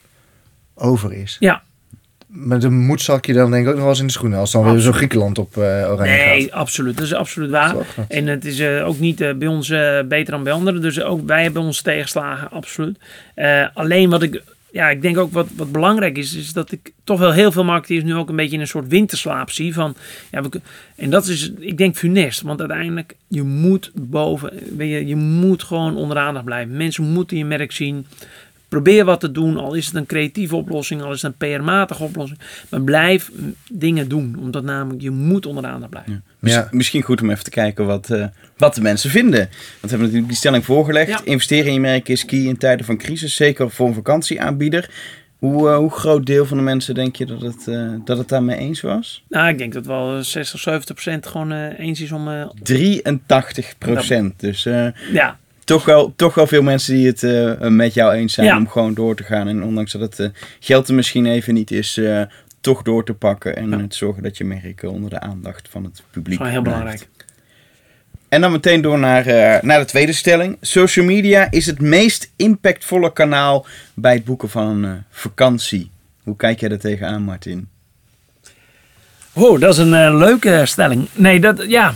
over 0.75 1.13
is. 1.13 1.37
Ja, 1.39 1.63
maar 2.39 2.59
de 2.59 2.69
moed 2.69 3.01
zal 3.01 3.17
ik 3.17 3.25
je 3.25 3.33
dan 3.33 3.51
denk 3.51 3.63
ik 3.63 3.69
ook 3.69 3.73
nog 3.73 3.83
wel 3.83 3.91
eens 3.91 3.99
in 3.99 4.07
de 4.07 4.11
schoenen. 4.11 4.39
Als 4.39 4.51
dan 4.51 4.71
weer 4.71 4.79
zo 4.79 4.91
Griekenland 4.91 5.37
op 5.37 5.55
uh, 5.55 5.63
oranje 5.63 6.11
nee, 6.11 6.41
gaat. 6.41 6.51
absoluut. 6.51 6.97
Dat 6.97 7.05
is 7.05 7.13
absoluut 7.13 7.49
waar. 7.49 7.75
En 8.07 8.27
het 8.27 8.45
is 8.45 8.59
uh, 8.59 8.87
ook 8.87 8.99
niet 8.99 9.21
uh, 9.21 9.33
bij 9.33 9.47
ons 9.47 9.67
beter 10.07 10.31
dan 10.31 10.43
bij 10.43 10.53
anderen. 10.53 10.81
Dus 10.81 11.01
ook 11.01 11.27
wij 11.27 11.43
hebben 11.43 11.61
ons 11.61 11.81
tegenslagen, 11.81 12.51
absoluut. 12.51 12.97
alleen 13.73 14.09
wat 14.09 14.21
ik, 14.21 14.41
ja, 14.71 14.89
ik 14.89 15.01
denk 15.01 15.17
ook 15.17 15.31
wat, 15.31 15.47
wat 15.55 15.71
belangrijk 15.71 16.17
is, 16.17 16.35
is 16.35 16.53
dat 16.53 16.71
ik 16.71 16.93
toch 17.03 17.19
wel 17.19 17.31
heel 17.31 17.51
veel 17.51 17.63
marketeers 17.63 18.03
nu 18.03 18.15
ook 18.15 18.29
een 18.29 18.35
beetje 18.35 18.55
in 18.55 18.61
een 18.61 18.67
soort 18.67 18.87
winterslaap 18.87 19.51
zie. 19.51 19.73
Van, 19.73 19.95
ja, 20.31 20.41
we, 20.41 20.61
en 20.95 21.09
dat 21.09 21.27
is, 21.27 21.51
ik 21.59 21.77
denk, 21.77 21.95
funest. 21.95 22.41
Want 22.41 22.59
uiteindelijk, 22.59 23.15
je 23.27 23.43
moet 23.43 23.91
boven, 23.95 24.53
je, 24.77 25.07
je 25.07 25.15
moet 25.15 25.63
gewoon 25.63 25.95
onder 25.95 26.15
de 26.15 26.21
aandacht 26.21 26.45
blijven. 26.45 26.77
Mensen 26.77 27.03
moeten 27.03 27.37
je 27.37 27.45
merk 27.45 27.71
zien. 27.71 28.05
Probeer 28.67 29.05
wat 29.05 29.19
te 29.19 29.31
doen, 29.31 29.57
al 29.57 29.73
is 29.73 29.85
het 29.85 29.95
een 29.95 30.05
creatieve 30.05 30.55
oplossing, 30.55 31.01
al 31.01 31.11
is 31.11 31.21
het 31.21 31.33
een 31.37 31.57
PR-matige 31.57 32.03
oplossing. 32.03 32.39
Maar 32.69 32.81
blijf 32.81 33.31
dingen 33.71 34.09
doen, 34.09 34.37
omdat 34.39 34.63
namelijk 34.63 35.01
je 35.01 35.11
moet 35.11 35.45
onder 35.45 35.63
de 35.63 35.69
aandacht 35.69 35.91
blijven. 35.91 36.23
Ja. 36.39 36.67
Misschien 36.71 37.01
goed 37.01 37.21
om 37.21 37.29
even 37.29 37.43
te 37.43 37.49
kijken 37.49 37.85
wat, 37.85 38.09
uh, 38.09 38.25
wat 38.57 38.75
de 38.75 38.81
mensen 38.81 39.09
vinden. 39.09 39.39
Want 39.39 39.51
we 39.81 39.87
hebben 39.87 39.99
natuurlijk 39.99 40.27
die 40.27 40.37
stelling 40.37 40.65
voorgelegd. 40.65 41.23
Investeren 41.23 41.65
in 41.65 41.73
je 41.73 41.79
merk 41.79 42.09
is 42.09 42.25
key 42.25 42.39
in 42.39 42.57
tijden 42.57 42.85
van 42.85 42.97
crisis, 42.97 43.35
zeker 43.35 43.71
voor 43.71 43.87
een 43.87 43.93
vakantieaanbieder. 43.93 44.89
Hoe, 45.37 45.69
uh, 45.69 45.77
hoe 45.77 45.91
groot 45.91 46.25
deel 46.25 46.45
van 46.45 46.57
de 46.57 46.63
mensen 46.63 46.95
denk 46.95 47.15
je 47.15 47.25
dat 47.25 47.41
het, 47.41 47.65
uh, 47.67 47.91
dat 48.05 48.17
het 48.17 48.29
daarmee 48.29 48.57
eens 48.57 48.81
was? 48.81 49.23
Nou, 49.29 49.49
ik 49.49 49.57
denk 49.57 49.73
dat 49.73 49.85
wel 49.85 50.23
60, 50.23 50.59
70 50.59 50.95
procent 50.95 51.27
gewoon 51.27 51.51
eens 51.51 52.01
is 52.01 52.11
om... 52.11 52.51
83 52.63 53.77
procent, 53.77 54.39
dus... 54.39 54.63
ja, 55.11 55.39
toch 55.67 55.85
wel, 55.85 56.13
toch 56.15 56.33
wel 56.33 56.47
veel 56.47 56.61
mensen 56.61 56.93
die 56.93 57.07
het 57.07 57.23
uh, 57.23 57.67
met 57.67 57.93
jou 57.93 58.13
eens 58.13 58.33
zijn 58.33 58.57
om 58.57 58.69
gewoon 58.69 58.93
door 58.93 59.15
te 59.15 59.23
gaan. 59.23 59.47
En 59.47 59.63
ondanks 59.63 59.91
dat 59.91 60.01
het 60.01 60.19
uh, 60.19 60.27
geld 60.59 60.87
er 60.87 60.93
misschien 60.93 61.25
even 61.25 61.53
niet 61.53 61.71
is, 61.71 61.97
uh, 61.97 62.21
toch 62.61 62.81
door 62.81 63.05
te 63.05 63.13
pakken. 63.13 63.55
En 63.55 63.69
ja. 63.69 63.79
het 63.79 63.95
zorgen 63.95 64.23
dat 64.23 64.37
je 64.37 64.43
merk 64.43 64.83
onder 64.83 65.09
de 65.09 65.19
aandacht 65.19 65.67
van 65.71 65.83
het 65.83 66.03
publiek 66.11 66.37
Dat 66.37 66.47
is 66.47 66.53
heel 66.53 66.61
belangrijk. 66.61 67.07
En 68.29 68.41
dan 68.41 68.51
meteen 68.51 68.81
door 68.81 68.99
naar, 68.99 69.25
naar 69.65 69.79
de 69.79 69.85
tweede 69.85 70.13
stelling. 70.13 70.57
Social 70.61 71.05
media 71.05 71.51
is 71.51 71.65
het 71.65 71.81
meest 71.81 72.31
impactvolle 72.35 73.13
kanaal 73.13 73.65
bij 73.93 74.13
het 74.13 74.23
boeken 74.23 74.49
van 74.49 74.83
een 74.83 75.03
vakantie. 75.09 75.89
Hoe 76.23 76.35
kijk 76.35 76.59
jij 76.59 76.69
er 76.69 76.79
tegenaan, 76.79 77.21
Martin? 77.21 77.67
Oh, 79.33 79.59
dat 79.59 79.73
is 79.73 79.77
een 79.77 80.17
leuke 80.17 80.61
stelling. 80.65 81.07
Nee, 81.13 81.39
dat, 81.39 81.63
ja, 81.67 81.93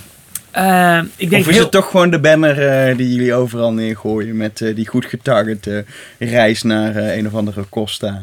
uh, 0.57 1.01
ik 1.15 1.29
denk 1.29 1.41
of 1.41 1.49
is 1.49 1.57
het 1.57 1.71
toch 1.71 1.89
gewoon 1.89 2.09
de 2.09 2.19
banner 2.19 2.89
uh, 2.89 2.97
die 2.97 3.13
jullie 3.13 3.33
overal 3.33 3.73
neergooien 3.73 4.37
met 4.37 4.59
uh, 4.59 4.75
die 4.75 4.87
goed 4.87 5.05
getargete 5.05 5.85
reis 6.19 6.61
naar 6.63 6.95
een 6.95 7.27
of 7.27 7.33
andere 7.33 7.65
Costa? 7.69 8.21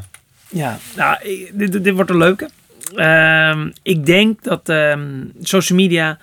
Ja, 0.48 0.78
nou, 0.96 1.16
dit, 1.52 1.84
dit 1.84 1.94
wordt 1.94 2.10
een 2.10 2.16
leuke. 2.16 2.48
Ehm, 2.94 3.70
ik 3.82 4.06
denk 4.06 4.42
dat 4.42 4.68
um, 4.68 5.32
social 5.40 5.78
media 5.78 6.18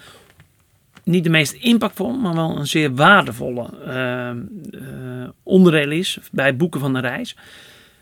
niet 1.04 1.24
de 1.24 1.30
meest 1.30 1.54
impactvolle, 1.54 2.18
maar 2.18 2.34
wel 2.34 2.58
een 2.58 2.68
zeer 2.68 2.96
waardevolle 2.96 3.70
ehm, 3.86 4.38
onderdeel 5.44 5.92
is 5.92 6.20
bij 6.32 6.46
het 6.46 6.58
boeken 6.58 6.80
van 6.80 6.96
een 6.96 7.02
reis. 7.02 7.36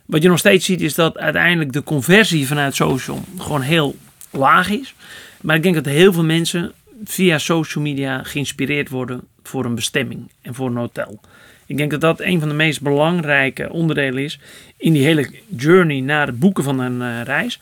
Wat 0.05 0.21
je 0.21 0.29
nog 0.29 0.39
steeds 0.39 0.65
ziet 0.65 0.81
is 0.81 0.95
dat 0.95 1.17
uiteindelijk 1.17 1.71
de 1.71 1.83
conversie 1.83 2.47
vanuit 2.47 2.75
social 2.75 3.23
gewoon 3.37 3.61
heel 3.61 3.95
laag 4.31 4.69
is. 4.69 4.93
Maar 5.41 5.55
ik 5.55 5.63
denk 5.63 5.75
dat 5.75 5.85
heel 5.85 6.13
veel 6.13 6.23
mensen 6.23 6.71
via 7.03 7.37
social 7.37 7.83
media 7.83 8.23
geïnspireerd 8.23 8.89
worden 8.89 9.21
voor 9.43 9.65
een 9.65 9.75
bestemming 9.75 10.31
en 10.41 10.53
voor 10.53 10.67
een 10.67 10.75
hotel. 10.75 11.19
Ik 11.65 11.77
denk 11.77 11.91
dat 11.91 12.01
dat 12.01 12.21
een 12.21 12.39
van 12.39 12.49
de 12.49 12.55
meest 12.55 12.81
belangrijke 12.81 13.69
onderdelen 13.69 14.23
is 14.23 14.39
in 14.77 14.93
die 14.93 15.03
hele 15.03 15.29
journey 15.55 15.99
naar 15.99 16.27
het 16.27 16.39
boeken 16.39 16.63
van 16.63 16.79
een 16.79 17.01
uh, 17.01 17.21
reis. 17.21 17.59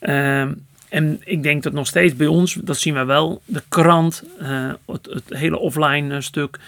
Uh, 0.00 0.46
en 0.88 1.20
ik 1.24 1.42
denk 1.42 1.62
dat 1.62 1.72
nog 1.72 1.86
steeds 1.86 2.16
bij 2.16 2.26
ons, 2.26 2.54
dat 2.54 2.78
zien 2.78 2.94
we 2.94 3.04
wel, 3.04 3.42
de 3.44 3.62
krant, 3.68 4.24
uh, 4.42 4.72
het, 4.86 5.22
hele 5.28 5.58
offline 5.58 6.14
uh, 6.14 6.20
stuk, 6.20 6.58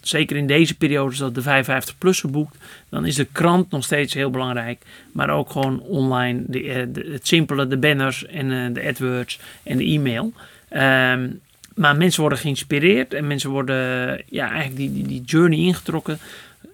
zeker 0.00 0.36
in 0.36 0.46
deze 0.46 0.76
periode 0.76 1.16
dat 1.16 1.34
de 1.34 1.64
55-plus 1.64 2.20
geboekt, 2.20 2.56
dan 2.88 3.06
is 3.06 3.14
de 3.14 3.26
krant 3.32 3.70
nog 3.70 3.84
steeds 3.84 4.14
heel 4.14 4.30
belangrijk. 4.30 4.82
Maar 5.12 5.30
ook 5.30 5.50
gewoon 5.50 5.80
online, 5.80 6.42
de, 6.46 6.88
de, 6.92 7.08
het 7.12 7.26
simpele, 7.26 7.66
de 7.66 7.76
banners 7.76 8.26
en 8.26 8.72
de 8.72 8.88
AdWords 8.88 9.38
en 9.62 9.76
de 9.76 9.84
e-mail. 9.84 10.32
Ehm, 10.72 11.28
maar 11.74 11.96
mensen 11.96 12.20
worden 12.20 12.38
geïnspireerd 12.38 13.14
en 13.14 13.26
mensen 13.26 13.50
worden 13.50 13.76
ja, 14.28 14.50
eigenlijk 14.50 14.76
die, 14.76 14.92
die, 14.92 15.06
die 15.06 15.22
journey 15.24 15.58
ingetrokken. 15.58 16.18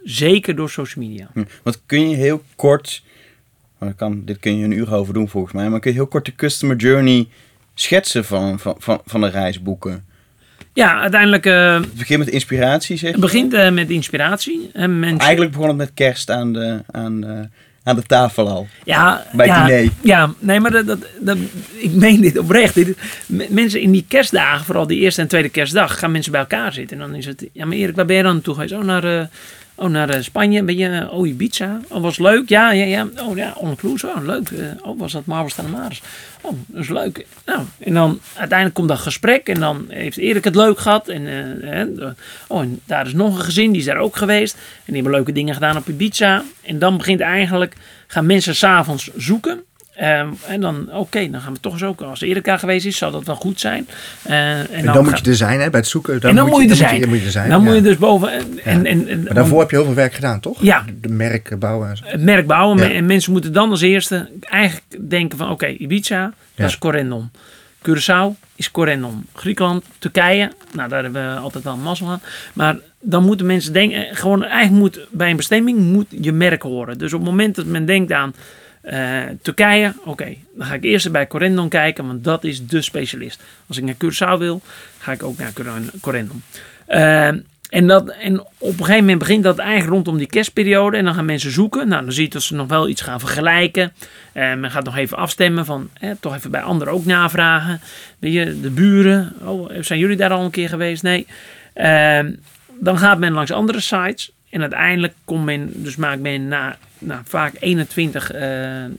Zeker 0.04 0.56
door 0.56 0.70
social 0.70 1.04
media. 1.04 1.28
Hm. 1.32 1.44
Wat 1.62 1.80
kun 1.86 2.08
je 2.08 2.16
heel 2.16 2.42
kort, 2.56 3.02
kan, 3.96 4.24
dit 4.24 4.38
kun 4.38 4.58
je 4.58 4.64
een 4.64 4.72
uur 4.72 4.94
over 4.94 5.14
doen 5.14 5.28
volgens 5.28 5.52
mij, 5.52 5.68
maar 5.68 5.80
kun 5.80 5.90
je 5.90 5.96
heel 5.96 6.06
kort 6.06 6.24
de 6.24 6.34
customer 6.34 6.76
journey 6.76 7.28
schetsen 7.74 8.24
van, 8.24 8.58
van, 8.58 8.74
van, 8.78 9.00
van 9.04 9.20
de 9.20 9.28
reisboeken? 9.28 10.04
Ja, 10.72 11.00
uiteindelijk. 11.00 11.46
Uh, 11.46 11.74
het 11.74 11.94
begint 11.94 12.18
met 12.18 12.28
inspiratie, 12.28 12.96
zeg. 12.96 13.10
Het 13.10 13.20
begint 13.20 13.54
uh, 13.54 13.70
met 13.70 13.90
inspiratie. 13.90 14.70
En 14.72 14.98
mensen... 14.98 15.18
Eigenlijk 15.18 15.52
begon 15.52 15.68
het 15.68 15.76
met 15.76 15.90
kerst 15.94 16.30
aan 16.30 16.52
de, 16.52 16.82
aan 16.90 17.20
de 17.20 17.48
aan 17.88 17.96
de 17.96 18.02
tafel 18.02 18.48
al. 18.48 18.66
Ja, 18.84 19.26
bij 19.32 19.46
ja, 19.46 19.66
diner. 19.66 19.92
Ja, 20.00 20.32
nee, 20.38 20.60
maar 20.60 20.70
dat, 20.70 20.86
dat, 20.86 20.98
dat, 21.20 21.36
ik 21.76 21.92
meen 21.92 22.20
dit 22.20 22.38
oprecht. 22.38 22.74
Dit, 22.74 22.98
mensen 23.48 23.80
in 23.80 23.90
die 23.90 24.04
kerstdagen, 24.08 24.64
vooral 24.64 24.86
die 24.86 24.98
eerste 24.98 25.20
en 25.20 25.28
tweede 25.28 25.48
kerstdag, 25.48 25.98
gaan 25.98 26.10
mensen 26.10 26.32
bij 26.32 26.40
elkaar 26.40 26.72
zitten. 26.72 27.00
En 27.00 27.06
dan 27.08 27.16
is 27.16 27.26
het, 27.26 27.46
ja, 27.52 27.66
maar 27.66 27.76
Erik, 27.76 27.96
waar 27.96 28.04
ben 28.04 28.16
je 28.16 28.22
dan 28.22 28.32
naartoe 28.32 28.54
geweest? 28.54 28.72
Oh, 28.72 28.82
naar, 28.82 29.04
uh, 29.04 29.24
oh, 29.78 29.88
naar 29.88 30.14
uh, 30.14 30.22
Spanje. 30.22 30.62
Ben 30.62 30.76
je, 30.76 31.10
oh, 31.10 31.28
Ibiza. 31.28 31.80
Oh, 31.88 32.02
was 32.02 32.18
leuk. 32.18 32.48
Ja, 32.48 32.72
ja, 32.72 32.84
ja. 32.84 33.08
Oh, 33.22 33.36
ja, 33.36 33.52
on 33.56 33.76
cruise. 33.76 34.06
Oh, 34.06 34.24
leuk. 34.24 34.50
Uh, 34.50 34.66
oh, 34.82 34.98
was 34.98 35.12
dat 35.12 35.24
Marvel 35.24 35.64
de 35.64 35.70
Maris. 35.70 36.02
Oh, 36.40 36.52
dat 36.66 36.82
is 36.82 36.88
leuk. 36.88 37.26
Nou, 37.46 37.60
en 37.78 37.94
dan 37.94 38.20
uiteindelijk 38.34 38.74
komt 38.74 38.88
dat 38.88 38.98
gesprek. 38.98 39.48
En 39.48 39.60
dan 39.60 39.84
heeft 39.88 40.16
Erik 40.16 40.44
het 40.44 40.54
leuk 40.56 40.78
gehad. 40.78 41.08
En, 41.08 41.26
oh, 42.48 42.60
en 42.60 42.80
daar 42.84 43.06
is 43.06 43.12
nog 43.12 43.38
een 43.38 43.44
gezin, 43.44 43.70
die 43.70 43.80
is 43.80 43.86
daar 43.86 43.96
ook 43.96 44.16
geweest. 44.16 44.54
En 44.54 44.60
die 44.84 44.94
hebben 44.94 45.12
leuke 45.12 45.32
dingen 45.32 45.54
gedaan 45.54 45.76
op 45.76 45.88
Ibiza. 45.88 46.44
En 46.62 46.78
dan 46.78 46.96
begint 46.96 47.20
eigenlijk, 47.20 47.74
gaan 48.06 48.26
mensen 48.26 48.54
s'avonds 48.54 49.10
zoeken. 49.16 49.62
Um, 50.02 50.36
en 50.46 50.60
dan, 50.60 50.88
oké, 50.92 51.30
dan 51.30 51.40
gaan 51.40 51.52
we 51.52 51.60
toch 51.60 51.72
eens 51.72 51.82
ook. 51.82 52.00
Als 52.00 52.20
Erika 52.20 52.56
geweest 52.56 52.86
is, 52.86 52.96
zal 52.96 53.10
dat 53.10 53.24
wel 53.24 53.34
goed 53.34 53.60
zijn. 53.60 53.88
Uh, 54.26 54.58
en, 54.58 54.70
en, 54.70 54.84
dan, 54.84 55.04
moet 55.04 55.18
je 55.18 55.30
er 55.30 55.36
zijn, 55.36 55.60
hè, 55.60 55.70
bij 55.70 55.80
het 55.80 55.88
zoeken. 55.88 56.20
Dan 56.20 56.30
en 56.30 56.36
dan 56.36 56.48
moet 56.48 56.62
je, 56.62 56.68
er 56.68 56.76
zijn. 56.76 57.00
Dan 57.00 57.08
moet 57.08 57.18
je, 57.18 57.24
er 57.24 57.30
zijn. 57.30 57.50
Dan 57.50 57.64
moet 57.64 57.74
je 57.74 57.82
dus 57.82 57.96
boven. 57.96 58.32
En, 58.64 58.86
en, 58.86 59.08
en, 59.08 59.22
maar 59.22 59.34
daarvoor 59.34 59.60
heb 59.60 59.70
je 59.70 59.76
heel 59.76 59.84
veel 59.84 59.94
werk 59.94 60.14
gedaan, 60.14 60.40
toch? 60.40 60.62
Ja. 60.62 60.84
De 61.00 61.08
merk 61.08 61.58
bouwen. 61.58 61.96
Het 62.04 62.22
merk 62.22 62.46
bouwen. 62.46 62.94
En 62.94 63.06
mensen 63.06 63.32
moeten 63.32 63.52
dan 63.52 63.70
als 63.70 63.80
eerste 63.80 64.28
eigenlijk 64.40 65.10
denken 65.10 65.38
van, 65.38 65.50
oké, 65.50 65.66
Ibiza, 65.66 66.32
dat 66.54 66.68
is 66.68 66.78
Corendon. 66.78 67.30
Curaçao 67.88 68.34
is 68.54 68.70
Corendon. 68.70 69.26
Griekenland, 69.34 69.84
Turkije, 69.98 70.52
nou 70.72 70.88
daar 70.88 71.02
hebben 71.02 71.34
we 71.34 71.40
altijd 71.40 71.64
wel 71.64 71.72
een 71.72 71.82
mazzel 71.82 72.08
aan. 72.08 72.20
Maar 72.52 72.76
dan 73.00 73.24
moeten 73.24 73.46
mensen 73.46 73.72
denken, 73.72 74.16
gewoon 74.16 74.44
eigenlijk 74.44 74.82
moet 74.82 75.06
bij 75.10 75.30
een 75.30 75.36
bestemming 75.36 75.78
moet 75.78 76.06
je 76.10 76.32
merk 76.32 76.62
horen. 76.62 76.98
Dus 76.98 77.12
op 77.12 77.20
het 77.20 77.28
moment 77.28 77.54
dat 77.54 77.66
men 77.66 77.84
denkt 77.84 78.12
aan 78.12 78.34
uh, 78.92 79.22
Turkije, 79.42 79.92
oké, 80.04 80.34
dan 80.54 80.66
ga 80.66 80.74
ik 80.74 80.84
eerst 80.84 81.12
bij 81.12 81.26
Corendon 81.26 81.68
kijken, 81.68 82.06
want 82.06 82.24
dat 82.24 82.44
is 82.44 82.66
de 82.66 82.82
specialist. 82.82 83.42
Als 83.66 83.76
ik 83.76 83.84
naar 83.84 83.94
Curaçao 83.94 84.38
wil, 84.38 84.60
ga 84.98 85.12
ik 85.12 85.22
ook 85.22 85.38
naar 85.38 85.52
Corendon. 86.00 86.42
Uh, 86.88 87.28
en, 87.68 87.86
dat, 87.86 88.08
en 88.08 88.40
op 88.40 88.48
een 88.58 88.74
gegeven 88.76 89.00
moment 89.00 89.18
begint 89.18 89.42
dat 89.42 89.58
eigenlijk 89.58 89.90
rondom 89.90 90.18
die 90.18 90.26
kerstperiode. 90.26 90.96
En 90.96 91.04
dan 91.04 91.14
gaan 91.14 91.24
mensen 91.24 91.50
zoeken. 91.50 91.88
Nou, 91.88 92.02
dan 92.02 92.12
zie 92.12 92.24
je 92.24 92.30
dat 92.30 92.42
ze 92.42 92.54
nog 92.54 92.68
wel 92.68 92.88
iets 92.88 93.00
gaan 93.00 93.20
vergelijken. 93.20 93.92
En 94.32 94.52
eh, 94.52 94.58
men 94.58 94.70
gaat 94.70 94.84
nog 94.84 94.96
even 94.96 95.16
afstemmen 95.16 95.64
van, 95.64 95.90
toch 96.20 96.34
even 96.34 96.50
bij 96.50 96.62
anderen 96.62 96.94
ook 96.94 97.04
navragen. 97.04 97.80
Weet 98.18 98.32
je, 98.32 98.60
de 98.60 98.70
buren. 98.70 99.32
Oh, 99.44 99.70
zijn 99.80 99.98
jullie 99.98 100.16
daar 100.16 100.30
al 100.30 100.44
een 100.44 100.50
keer 100.50 100.68
geweest? 100.68 101.02
Nee. 101.02 101.26
dan 102.80 102.98
gaat 102.98 103.18
men 103.18 103.32
langs 103.32 103.52
andere 103.52 103.80
sites. 103.80 104.32
En 104.50 104.60
uiteindelijk 104.60 105.14
komt 105.24 105.44
men, 105.44 105.70
dus 105.74 105.96
maakt 105.96 106.20
men 106.20 106.48
na, 106.48 106.76
na 106.98 107.22
vaak 107.24 107.52
21 107.60 108.30
eh, 108.30 108.40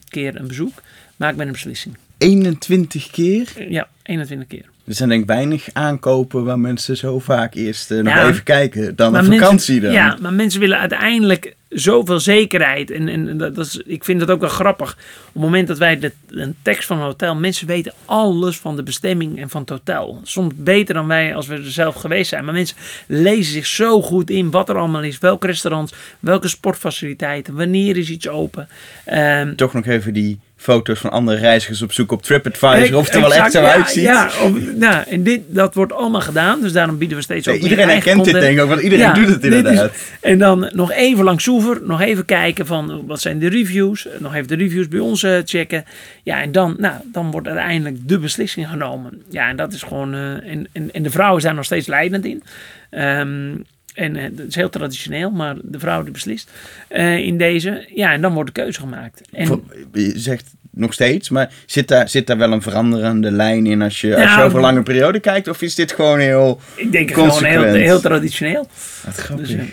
keer 0.09 0.35
een 0.35 0.47
bezoek, 0.47 0.81
maakt 1.15 1.37
men 1.37 1.45
een 1.45 1.51
beslissing. 1.53 1.97
21 2.17 3.09
keer? 3.11 3.47
Ja, 3.69 3.87
21 4.03 4.47
keer. 4.47 4.65
Er 4.87 4.95
zijn 4.95 5.09
denk 5.09 5.21
ik 5.21 5.27
weinig 5.27 5.67
aankopen 5.73 6.43
waar 6.45 6.59
mensen 6.59 6.97
zo 6.97 7.19
vaak 7.19 7.53
eerst 7.53 7.91
eh, 7.91 7.97
nog 7.99 8.13
Ja. 8.13 8.27
even 8.29 8.43
kijken 8.43 8.95
dan 8.95 9.07
een 9.07 9.13
mensen- 9.13 9.39
vakantie 9.39 9.79
dan. 9.79 9.91
Ja, 9.91 10.17
maar 10.21 10.33
mensen 10.33 10.59
willen 10.59 10.79
uiteindelijk 10.79 11.55
zoveel 11.69 12.19
zekerheid. 12.19 12.91
En, 12.91 13.07
en 13.07 13.37
dat, 13.37 13.57
is, 13.57 13.77
ik 13.85 14.03
vind 14.03 14.19
dat 14.19 14.29
ook 14.29 14.39
wel 14.39 14.49
grappig. 14.49 14.91
Op 15.27 15.33
het 15.33 15.43
moment 15.43 15.67
dat 15.67 15.77
wij 15.77 15.99
de, 15.99 16.11
een 16.27 16.55
tekst 16.61 16.85
van 16.85 16.97
een 16.97 17.03
hotel... 17.03 17.35
Mensen 17.35 17.67
weten 17.67 17.93
alles 18.05 18.57
van 18.57 18.75
de 18.75 18.83
bestemming 18.83 19.39
en 19.39 19.49
van 19.49 19.61
het 19.61 19.69
hotel. 19.69 20.19
Soms 20.23 20.53
beter 20.55 20.93
dan 20.93 21.07
wij 21.07 21.35
als 21.35 21.47
we 21.47 21.55
er 21.55 21.71
zelf 21.71 21.95
geweest 21.95 22.29
zijn. 22.29 22.45
Maar 22.45 22.53
mensen 22.53 22.77
lezen 23.07 23.53
zich 23.53 23.65
zo 23.65 24.01
goed 24.01 24.29
in 24.29 24.51
wat 24.51 24.69
er 24.69 24.77
allemaal 24.77 25.03
is. 25.03 25.17
Welke 25.19 25.47
restaurants, 25.47 25.93
welke 26.19 26.47
sportfaciliteiten. 26.47 27.55
Wanneer 27.55 27.97
is 27.97 28.09
iets 28.09 28.27
open. 28.27 28.67
Ehm, 29.05 29.55
Toch 29.55 29.73
nog 29.73 29.85
even 29.85 30.13
die 30.13 30.39
foto's 30.61 30.99
van 30.99 31.11
andere 31.11 31.37
reizigers 31.39 31.81
op 31.81 31.91
zoek 31.93 32.11
op 32.11 32.21
TripAdvisor 32.23 32.97
of 32.97 33.05
het 33.05 33.15
er 33.15 33.21
wel 33.21 33.33
echt 33.33 33.51
zo 33.51 33.61
ja, 33.61 33.71
uitziet. 33.73 34.03
Ja, 34.03 34.25
of, 34.43 34.51
nou, 34.75 35.03
en 35.09 35.23
dit, 35.23 35.41
dat 35.47 35.73
wordt 35.73 35.93
allemaal 35.93 36.21
gedaan. 36.21 36.61
Dus 36.61 36.71
daarom 36.71 36.97
bieden 36.97 37.17
we 37.17 37.23
steeds 37.23 37.47
ook 37.47 37.55
iedereen 37.55 37.87
herkent 37.89 38.23
dit 38.25 38.33
denk 38.33 38.57
ik 38.57 38.63
ook, 38.63 38.69
want 38.69 38.81
iedereen 38.81 39.05
Ja, 39.05 39.13
doet 39.13 39.27
het 39.27 39.43
is- 39.43 39.53
inderdaad. 39.53 39.91
en 40.21 40.37
dan 40.37 40.69
nog 40.73 40.91
even 40.91 41.23
langs 41.23 41.43
Soever, 41.43 41.79
nog 41.83 42.01
even 42.01 42.25
kijken 42.25 42.65
van 42.65 43.03
wat 43.07 43.21
zijn 43.21 43.39
de 43.39 43.49
reviews. 43.49 44.07
Nog 44.19 44.35
even 44.35 44.47
de 44.47 44.55
reviews 44.55 44.87
bij 44.87 44.99
ons 44.99 45.23
eh, 45.23 45.37
checken. 45.45 45.85
Ja, 46.23 46.41
en 46.41 46.51
dan, 46.51 46.75
nou, 46.77 46.93
dan 47.11 47.31
wordt 47.31 47.47
uiteindelijk 47.47 48.07
de 48.07 48.19
beslissing 48.19 48.67
genomen. 48.67 49.21
Ja, 49.29 49.49
en 49.49 49.55
dat 49.55 49.73
is 49.73 49.83
gewoon. 49.83 50.13
eh, 50.13 50.19
en, 50.51 50.67
en, 50.71 50.91
en 50.91 51.03
de 51.03 51.09
vrouw 51.09 51.35
is 51.37 51.43
daar 51.43 51.53
nog 51.55 51.65
steeds 51.65 51.87
leidend 51.87 52.25
in. 52.25 52.43
Ehm, 52.89 53.55
en 53.99 54.15
eh, 54.15 54.23
dat 54.31 54.47
is 54.47 54.55
heel 54.55 54.69
traditioneel, 54.69 55.31
maar 55.31 55.55
de 55.61 55.79
vrouw 55.79 56.03
die 56.03 56.11
beslist 56.11 56.51
eh, 56.87 57.17
in 57.17 57.37
deze. 57.37 57.87
Ja, 57.95 58.13
en 58.13 58.21
dan 58.21 58.33
wordt 58.33 58.55
de 58.55 58.61
keuze 58.61 58.79
gemaakt. 58.79 59.21
En, 59.31 59.63
Je 59.93 60.11
zegt 60.15 60.53
nog 60.71 60.93
steeds, 60.93 61.29
maar 61.29 61.51
zit 61.65 61.87
daar, 61.87 62.09
zit 62.09 62.27
daar 62.27 62.37
wel 62.37 62.51
een 62.51 62.61
veranderende 62.61 63.31
lijn 63.31 63.65
in 63.65 63.81
als 63.81 64.01
je, 64.01 64.15
als 64.21 64.35
je 64.35 64.41
over 64.41 64.57
een 64.57 64.63
lange 64.63 64.83
periode 64.83 65.19
kijkt? 65.19 65.47
Of 65.47 65.61
is 65.61 65.75
dit 65.75 65.91
gewoon 65.91 66.19
heel... 66.19 66.61
ik 66.75 66.91
denk 66.91 67.11
gewoon 67.11 67.45
heel, 67.45 67.63
heel 67.63 67.99
traditioneel. 67.99 68.67
Wat 69.05 69.15
grappig. 69.15 69.47
Dus, 69.47 69.55
eh, 69.55 69.65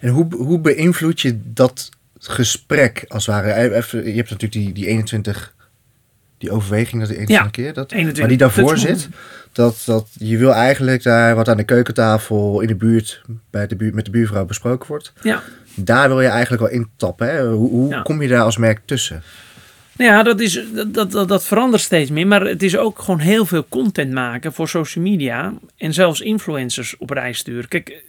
En 0.00 0.08
hoe, 0.08 0.26
hoe 0.36 0.60
beïnvloed 0.60 1.20
je 1.20 1.38
dat 1.44 1.88
gesprek 2.18 3.04
als 3.08 3.26
het 3.26 3.34
ware? 3.34 3.74
Even, 3.76 4.06
je 4.06 4.16
hebt 4.16 4.30
natuurlijk 4.30 4.52
die, 4.52 4.72
die 4.72 4.86
21, 4.86 5.54
die 6.44 6.52
overweging, 6.52 7.00
dat 7.00 7.08
die 7.10 7.18
21 7.18 7.50
keer. 7.50 7.72
Dat, 7.72 7.92
21 7.92 8.18
maar 8.18 8.28
die 8.28 8.38
daarvoor 8.38 8.78
zit, 8.78 9.08
dat, 9.52 9.82
dat 9.86 10.08
je 10.12 10.36
wil 10.38 10.52
eigenlijk 10.52 11.02
daar 11.02 11.34
wat 11.34 11.48
aan 11.48 11.56
de 11.56 11.64
keukentafel 11.64 12.60
in 12.60 12.66
de 12.68 12.74
buurt, 12.76 13.22
bij 13.50 13.66
de 13.66 13.76
buurt 13.76 13.94
met 13.94 14.04
de 14.04 14.10
buurvrouw 14.10 14.44
besproken 14.44 14.88
wordt. 14.88 15.12
ja. 15.22 15.42
Daar 15.76 16.08
wil 16.08 16.20
je 16.20 16.28
eigenlijk 16.28 16.62
wel 16.62 16.70
intappen. 16.70 17.26
Hè? 17.28 17.46
Hoe, 17.46 17.70
hoe 17.70 17.90
Ja. 17.90 18.02
kom 18.02 18.22
je 18.22 18.28
daar 18.28 18.42
als 18.42 18.56
merk 18.56 18.80
tussen? 18.84 19.22
Nou 19.96 20.10
ja, 20.10 20.22
dat, 20.22 20.40
is, 20.40 20.60
dat, 20.72 21.12
dat, 21.12 21.28
dat, 21.28 21.44
verandert 21.44 21.82
steeds 21.82 22.10
meer. 22.10 22.26
Maar 22.26 22.40
het 22.40 22.62
is 22.62 22.76
ook 22.76 22.98
gewoon 22.98 23.20
heel 23.20 23.46
veel 23.46 23.66
content 23.68 24.12
maken 24.12 24.52
voor 24.52 24.68
social 24.68 25.04
media. 25.04 25.52
En 25.76 25.92
zelfs 25.92 26.20
influencers 26.20 26.96
op 26.98 27.10
reis 27.10 27.38
sturen. 27.38 27.68
Kijk, 27.68 28.02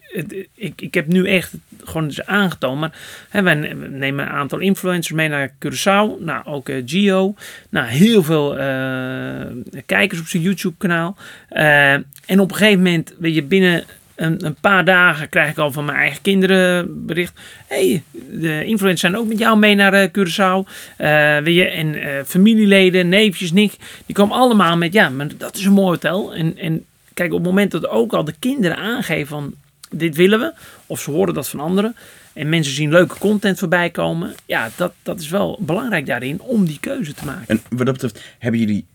ik, 0.56 0.82
ik 0.82 0.94
heb 0.94 1.08
nu 1.08 1.28
echt 1.28 1.54
gewoon 1.84 2.12
aangetoond. 2.26 2.80
Maar 2.80 2.98
hè, 3.30 3.42
wij 3.42 3.56
nemen 3.90 4.26
een 4.26 4.32
aantal 4.32 4.60
influencers 4.60 5.16
mee 5.16 5.28
naar 5.28 5.50
Curaçao. 5.50 6.20
Nou, 6.20 6.46
ook 6.46 6.70
eh, 6.70 6.82
Gio. 6.86 7.36
Nou, 7.70 7.88
heel 7.88 8.24
veel 8.24 8.58
eh, 8.58 9.82
kijkers 9.86 10.20
op 10.20 10.28
zijn 10.28 10.44
YouTube 10.44 10.76
kanaal. 10.78 11.18
Eh, 11.50 11.94
en 12.26 12.40
op 12.40 12.52
een 12.52 12.58
gegeven 12.58 12.84
moment, 12.84 13.14
weet 13.20 13.36
je, 13.36 13.44
binnen 13.44 13.84
een, 14.16 14.46
een 14.46 14.56
paar 14.56 14.86
dagen 14.86 15.30
krijg 15.30 15.50
ik 15.52 15.58
al 15.58 15.72
van 15.72 15.86
mijn 15.86 15.98
eigen 15.98 16.22
kinderen 16.22 17.06
bericht. 17.06 17.40
hey, 17.68 18.04
de 18.32 18.66
influencers 18.66 19.00
zijn 19.00 19.18
ook 19.18 19.28
met 19.28 19.40
jou 19.40 19.58
mee 19.58 19.76
naar 19.76 19.94
eh, 19.94 20.08
Curaçao. 20.08 20.70
Eh, 20.98 21.78
en 21.80 21.96
eh, 21.96 22.24
familieleden, 22.26 23.10
neefjes, 23.10 23.52
Nick, 23.52 23.76
die 24.06 24.16
komen 24.16 24.38
allemaal 24.38 24.78
met, 24.78 24.94
ja, 24.94 25.10
maar 25.10 25.28
dat 25.38 25.58
is 25.58 25.66
een 25.66 25.72
mooi 25.72 25.88
hotel. 25.88 26.34
En, 26.34 26.58
en 26.58 26.86
kijk, 27.14 27.32
op 27.32 27.38
het 27.38 27.48
moment 27.48 27.72
dat 27.72 27.88
ook 27.88 28.14
al 28.14 28.24
de 28.24 28.36
kinderen 28.40 28.78
aangeven 28.78 29.28
van, 29.28 29.54
dit 29.90 30.16
willen 30.16 30.40
we, 30.40 30.54
of 30.86 31.02
ze 31.02 31.12
horen 31.12 31.34
dat 31.34 31.50
van 31.50 31.60
anderen, 31.60 31.96
en 32.34 32.50
mensen 32.50 32.74
zien 32.74 32.92
leuke 32.92 33.18
content 33.18 33.60
voorbij 33.60 33.90
komen, 33.90 34.36
ja, 34.46 34.70
dat, 34.76 34.94
dat 35.04 35.20
is 35.20 35.30
wel 35.30 35.60
belangrijk 35.62 36.06
daarin 36.06 36.42
om 36.42 36.66
die 36.66 36.80
keuze 36.80 37.14
te 37.14 37.26
maken. 37.26 37.48
En 37.48 37.62
wat 37.70 37.86
dat 37.86 37.94
betreft, 37.94 38.22
hebben 38.40 38.60
jullie 38.60 38.86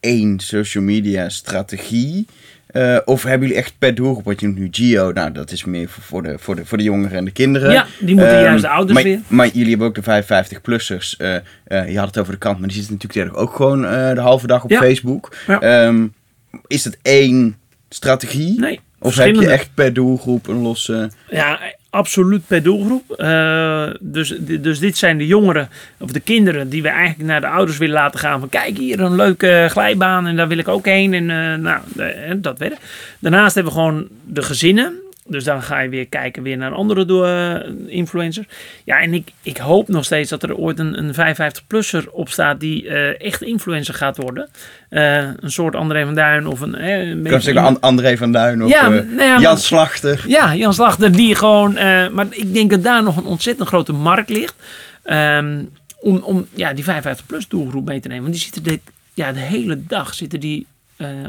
één 0.00 0.40
social 0.40 0.84
media 0.84 1.28
strategie? 1.28 2.26
Eh, 2.72 2.98
of 3.04 3.22
hebben 3.22 3.48
jullie 3.48 3.62
echt 3.62 3.74
per 3.78 3.94
doelgroep, 3.94 4.24
wat 4.24 4.40
je 4.40 4.46
noemt 4.46 4.58
nu 4.58 4.68
Geo, 4.70 5.12
nou 5.12 5.32
dat 5.32 5.50
is 5.50 5.64
meer 5.64 5.88
voor, 5.88 6.02
voor, 6.02 6.22
de, 6.22 6.38
voor, 6.38 6.56
de, 6.56 6.66
voor 6.66 6.78
de 6.78 6.84
jongeren 6.84 7.18
en 7.18 7.24
de 7.24 7.30
kinderen. 7.30 7.72
Ja, 7.72 7.86
die 8.00 8.14
moeten 8.14 8.34
Ehm, 8.34 8.42
juist 8.44 8.62
de 8.62 8.68
ouders 8.68 8.92
maar, 8.94 9.02
weer. 9.02 9.20
Maar 9.28 9.46
jullie 9.46 9.68
hebben 9.68 9.86
ook 9.86 9.94
de 9.94 10.02
55-plussers. 10.02 11.16
eh, 11.18 11.34
eh, 11.64 11.90
je 11.92 11.98
had 11.98 12.06
het 12.06 12.18
over 12.18 12.32
de 12.32 12.38
kant, 12.38 12.58
maar 12.58 12.68
die 12.68 12.76
zitten 12.76 12.92
natuurlijk 12.94 13.20
tegenwoordig 13.22 13.50
ook 13.50 13.56
gewoon 13.56 14.14
de 14.14 14.20
halve 14.20 14.46
dag 14.46 14.64
op 14.64 14.70
Ja. 14.70 14.78
Facebook. 14.80 15.36
Ja. 15.46 15.60
Ehm, 15.60 16.06
is 16.66 16.82
dat 16.82 16.96
één 17.02 17.56
strategie? 17.88 18.60
Nee, 18.60 18.80
Of 18.98 19.16
heb 19.16 19.34
je 19.34 19.48
echt 19.50 19.70
per 19.74 19.92
doelgroep 19.92 20.46
een 20.48 20.62
losse... 20.62 21.10
Ja, 21.30 21.60
absoluut 21.92 22.46
per 22.46 22.62
doelgroep. 22.62 23.10
Eh, 23.10 23.88
dus, 24.00 24.34
dus 24.38 24.78
dit 24.78 24.96
zijn 24.96 25.18
de 25.18 25.26
jongeren 25.26 25.68
of 25.98 26.12
de 26.12 26.20
kinderen 26.20 26.68
die 26.68 26.82
we 26.82 26.88
eigenlijk 26.88 27.28
naar 27.28 27.40
de 27.40 27.46
ouders 27.46 27.78
willen 27.78 27.94
laten 27.94 28.20
gaan. 28.20 28.40
Van 28.40 28.48
kijk 28.48 28.76
hier 28.76 29.00
een 29.00 29.14
leuke 29.14 29.66
glijbaan 29.70 30.26
en 30.26 30.36
daar 30.36 30.48
wil 30.48 30.58
ik 30.58 30.68
ook 30.68 30.84
heen. 30.84 31.14
En 31.14 31.30
eh, 31.30 31.58
nou, 31.58 31.80
eh, 31.96 32.34
dat 32.36 32.58
werkt. 32.58 32.80
Daarnaast 33.18 33.54
hebben 33.54 33.72
we 33.72 33.78
gewoon 33.78 34.08
de 34.24 34.42
gezinnen. 34.42 35.00
Dus 35.26 35.44
dan 35.44 35.62
ga 35.62 35.80
je 35.80 35.88
weer 35.88 36.06
kijken 36.08 36.42
weer 36.42 36.56
naar 36.56 36.72
andere 36.72 37.04
eh, 37.06 37.70
influencers. 37.96 38.46
Ja, 38.84 39.00
en 39.00 39.14
ik, 39.14 39.30
ik 39.42 39.56
hoop 39.56 39.88
nog 39.88 40.04
steeds 40.04 40.30
dat 40.30 40.42
er 40.42 40.56
ooit 40.56 40.78
een, 40.78 40.98
een 40.98 41.14
55-plusser 41.36 42.10
op 42.10 42.28
staat 42.28 42.60
die 42.60 42.88
eh, 42.88 43.26
echt 43.26 43.42
influencer 43.42 43.94
gaat 43.94 44.16
worden. 44.16 44.48
Eh, 44.88 45.16
een 45.16 45.50
soort 45.50 45.74
André 45.74 46.04
van 46.04 46.14
Duin 46.14 46.46
of 46.46 46.60
een... 46.60 46.74
eh, 46.74 47.08
een 47.08 47.24
Ik 47.24 47.30
kan 47.30 47.40
zeggen 47.40 47.62
An- 47.62 47.80
André 47.80 48.16
van 48.16 48.32
Duin 48.32 48.62
of 48.64 48.70
Ja, 48.70 48.88
nou 48.88 49.14
ja, 49.16 49.38
Jan 49.40 49.58
Slachter. 49.58 50.24
ja, 50.26 50.54
Jan 50.54 50.74
Slachter 50.74 51.12
die 51.12 51.34
gewoon... 51.34 51.72
maar 52.12 52.26
ik 52.30 52.54
denk 52.54 52.70
dat 52.70 52.82
daar 52.82 53.02
nog 53.02 53.16
een 53.16 53.24
ontzettend 53.26 53.68
grote 53.68 53.92
markt 53.92 54.28
ligt. 54.30 54.54
ehm, 55.02 55.64
om 56.00 56.16
om 56.16 56.46
ja, 56.54 56.72
die 56.72 56.84
55-plus 56.84 57.48
doelgroep 57.48 57.84
mee 57.86 58.00
te 58.00 58.08
nemen. 58.08 58.22
Want 58.22 58.34
die 58.34 58.42
zitten 58.42 58.62
de, 58.62 58.80
ja, 59.14 59.32
de 59.32 59.40
hele 59.40 59.86
dag 59.86 60.14
zitten 60.14 60.40
die, 60.40 60.66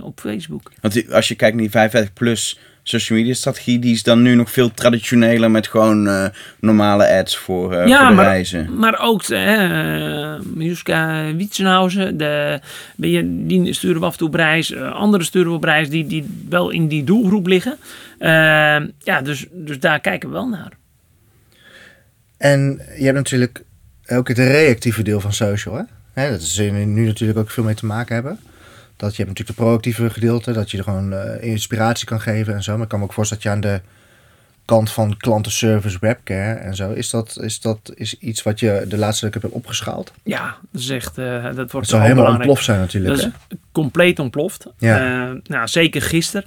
op 0.01 0.19
Facebook. 0.19 0.71
Want 0.81 1.11
als 1.11 1.27
je 1.27 1.35
kijkt 1.35 1.53
naar 1.55 1.63
die 1.63 1.71
55 1.71 2.13
plus 2.13 2.59
social 2.83 3.17
media 3.19 3.33
strategie, 3.33 3.79
die 3.79 3.93
is 3.93 4.03
dan 4.03 4.21
nu 4.21 4.35
nog 4.35 4.51
veel 4.51 4.73
traditioneler 4.73 5.51
met 5.51 5.67
gewoon 5.67 6.07
eh, 6.07 6.25
normale 6.59 7.07
ads 7.07 7.37
voor, 7.37 7.73
eh, 7.73 7.87
ja, 7.87 7.99
voor 7.99 8.07
de 8.07 8.13
maar, 8.13 8.25
reizen. 8.25 8.77
maar 8.77 8.99
ook 8.99 9.27
uh, 9.27 10.39
Miuska 10.53 11.33
Wietsenhausen. 11.35 12.17
De, 12.17 12.59
die 12.95 13.73
sturen 13.73 13.99
we 13.99 14.05
af 14.05 14.11
en 14.11 14.17
toe 14.17 14.27
op 14.27 14.33
reis. 14.33 14.71
eh, 14.71 14.91
andere 14.91 15.23
sturen 15.23 15.49
we 15.49 15.55
op 15.55 15.63
reis 15.63 15.89
die, 15.89 16.07
die 16.07 16.45
wel 16.49 16.69
in 16.69 16.87
die 16.87 17.03
doelgroep 17.03 17.47
liggen. 17.47 17.77
Ja, 18.99 19.21
dus, 19.23 19.45
dus 19.51 19.79
daar 19.79 19.99
kijken 19.99 20.29
we 20.29 20.35
wel 20.35 20.47
naar. 20.47 20.71
En 22.37 22.81
je 22.97 23.03
hebt 23.03 23.17
natuurlijk 23.17 23.63
ook 24.07 24.27
het 24.27 24.37
reactieve 24.37 25.03
deel 25.03 25.19
van 25.19 25.33
social. 25.33 25.75
Hè? 25.75 25.83
Hè, 26.13 26.29
dat 26.29 26.41
is 26.41 26.57
er 26.57 26.71
nu 26.71 27.05
natuurlijk 27.05 27.39
ook 27.39 27.51
veel 27.51 27.63
mee 27.63 27.75
te 27.75 27.85
maken 27.85 28.15
hebben. 28.15 28.39
Dat 29.03 29.15
je 29.15 29.23
hebt 29.23 29.29
natuurlijk 29.29 29.57
de 29.57 29.63
proactieve 29.63 30.09
gedeelte, 30.09 30.51
dat 30.51 30.71
je 30.71 30.77
er 30.77 30.83
gewoon 30.83 31.13
eh, 31.13 31.43
inspiratie 31.49 32.05
kan 32.05 32.21
geven 32.21 32.53
en 32.53 32.63
zo. 32.63 32.73
Maar 32.73 32.83
ik 32.83 32.87
kan 32.89 32.99
me 32.99 33.05
ook 33.05 33.13
voorstellen 33.13 33.43
dat 33.43 33.53
je 33.53 33.67
aan 33.69 33.73
de 33.73 33.81
kant 34.65 34.91
van 34.91 35.17
klantenservice, 35.17 35.97
webcare 35.99 36.59
en 36.59 36.75
zo, 36.75 36.91
is 36.91 37.09
dat, 37.09 37.37
is 37.41 37.61
dat 37.61 37.91
is 37.95 38.19
iets 38.19 38.43
wat 38.43 38.59
je 38.59 38.85
de 38.87 38.97
laatste 38.97 39.29
tijd 39.29 39.41
hebt 39.43 39.53
opgeschaald? 39.55 40.11
Ja, 40.23 40.57
dat 40.71 40.81
is 40.81 40.89
echt, 40.89 41.17
eh, 41.17 41.43
dat 41.43 41.55
wordt 41.55 41.73
Het 41.73 41.85
zou 41.85 42.01
helemaal 42.01 42.23
belangrijk. 42.23 42.49
ontploft 42.49 42.63
zijn 42.63 42.79
natuurlijk. 42.79 43.15
Dat 43.15 43.23
hè? 43.23 43.31
is 43.49 43.57
compleet 43.71 44.19
ontploft. 44.19 44.65
Ja. 44.77 45.27
Eh, 45.27 45.35
nou, 45.43 45.67
zeker 45.67 46.01
gisteren. 46.01 46.45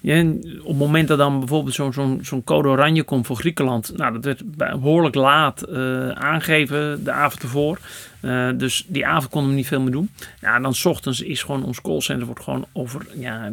Ja, 0.00 0.22
op 0.60 0.68
het 0.68 0.76
moment 0.76 1.08
dat 1.08 1.18
dan 1.18 1.38
bijvoorbeeld 1.38 1.74
zo'n 2.22 2.44
code 2.44 2.68
oranje 2.68 3.02
komt 3.02 3.26
voor 3.26 3.36
Griekenland. 3.36 3.92
Nou, 3.96 4.12
dat 4.12 4.24
werd 4.24 4.56
behoorlijk 4.56 5.14
laat 5.14 5.62
eh, 5.62 6.10
aangegeven 6.10 7.04
de 7.04 7.12
avond 7.12 7.42
ervoor. 7.42 7.78
Eh, 8.20 8.48
dus 8.54 8.84
die 8.88 9.06
avond 9.06 9.30
konden 9.30 9.50
we 9.50 9.56
niet 9.56 9.66
veel 9.66 9.80
meer 9.80 9.90
doen. 9.90 10.10
Ja, 10.40 10.58
dan 10.58 10.74
's 10.74 10.84
ochtends 10.84 11.20
is 11.20 11.42
gewoon 11.42 11.64
ons 11.64 11.80
callcenter 11.80 12.26
wordt 12.26 12.42
gewoon 12.42 12.66
over. 12.72 13.06
Ja, 13.14 13.52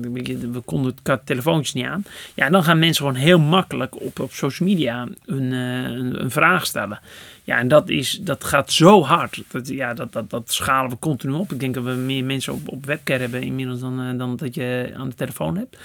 we 0.52 0.62
konden 0.66 0.92
het 0.92 1.02
qua 1.02 1.22
telefoontjes 1.24 1.74
niet 1.74 1.86
aan. 1.86 2.06
Ja, 2.34 2.50
dan 2.50 2.64
gaan 2.64 2.80
mensen 2.80 3.06
gewoon 3.06 3.22
heel 3.22 3.40
makkelijk 3.40 4.02
op, 4.02 4.20
op 4.20 4.32
social 4.32 4.70
media 4.70 5.08
een, 5.26 5.54
eh, 5.54 5.84
een, 5.84 6.22
een 6.22 6.32
vraag 6.32 6.66
stellen. 6.66 7.00
Ja, 7.44 7.58
en 7.58 7.68
dat, 7.68 7.90
is, 7.90 8.20
dat 8.22 8.44
gaat 8.44 8.72
zo 8.72 9.04
hard. 9.04 9.44
Dat, 9.52 9.68
ja, 9.68 9.94
dat, 9.94 10.14
dat, 10.14 10.30
dat 10.30 10.52
schalen 10.52 10.90
we 10.90 11.00
continu 11.00 11.34
op. 11.34 11.52
Ik 11.52 11.60
denk 11.60 11.74
dat 11.74 11.84
we 11.84 11.92
meer 11.92 12.24
mensen 12.24 12.54
op, 12.54 12.68
op 12.70 12.86
webcam 12.86 13.20
hebben 13.20 13.42
inmiddels 13.42 13.80
dan, 13.80 14.02
eh, 14.02 14.18
dan 14.18 14.36
dat 14.36 14.56
je 14.56 14.94
aan 14.98 15.10
de 15.10 15.16
telefoon 15.16 15.58
hebt. 15.58 15.78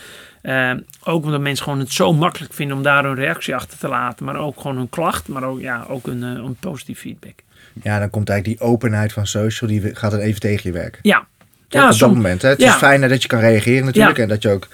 Eh, 0.43 0.73
ook 1.05 1.25
omdat 1.25 1.41
mensen 1.41 1.65
gewoon 1.65 1.79
het 1.79 1.93
zo 1.93 2.13
makkelijk 2.13 2.53
vinden 2.53 2.77
om 2.77 2.83
daar 2.83 3.05
een 3.05 3.15
reactie 3.15 3.55
achter 3.55 3.79
te 3.79 3.89
laten. 3.89 4.25
Maar 4.25 4.37
ook 4.37 4.61
gewoon 4.61 4.77
een 4.77 4.89
klacht, 4.89 5.29
maar 5.29 5.45
ook, 5.45 5.61
ja, 5.61 5.85
ook 5.89 6.07
een, 6.07 6.23
eh, 6.23 6.29
een 6.29 6.57
positief 6.61 6.99
feedback. 6.99 7.35
Ja, 7.83 7.99
dan 7.99 8.11
komt 8.11 8.29
eigenlijk 8.29 8.59
die 8.59 8.69
openheid 8.69 9.13
van 9.13 9.27
social, 9.27 9.71
die 9.71 9.95
gaat 9.95 10.11
dan 10.11 10.21
even 10.21 10.41
tegen 10.41 10.61
je 10.63 10.73
werken. 10.73 11.01
Ja, 11.03 11.27
ja 11.69 11.91
op 11.91 11.99
dat 11.99 12.15
moment. 12.15 12.43
Hè? 12.43 12.49
Het 12.49 12.61
ja. 12.61 12.69
is 12.69 12.75
fijn 12.75 13.09
dat 13.09 13.23
je 13.23 13.29
kan 13.29 13.41
reageren 13.41 13.85
natuurlijk. 13.85 14.17
Ja. 14.17 14.23
En 14.23 14.29
dat 14.29 14.43
je 14.43 14.51
ook 14.51 14.69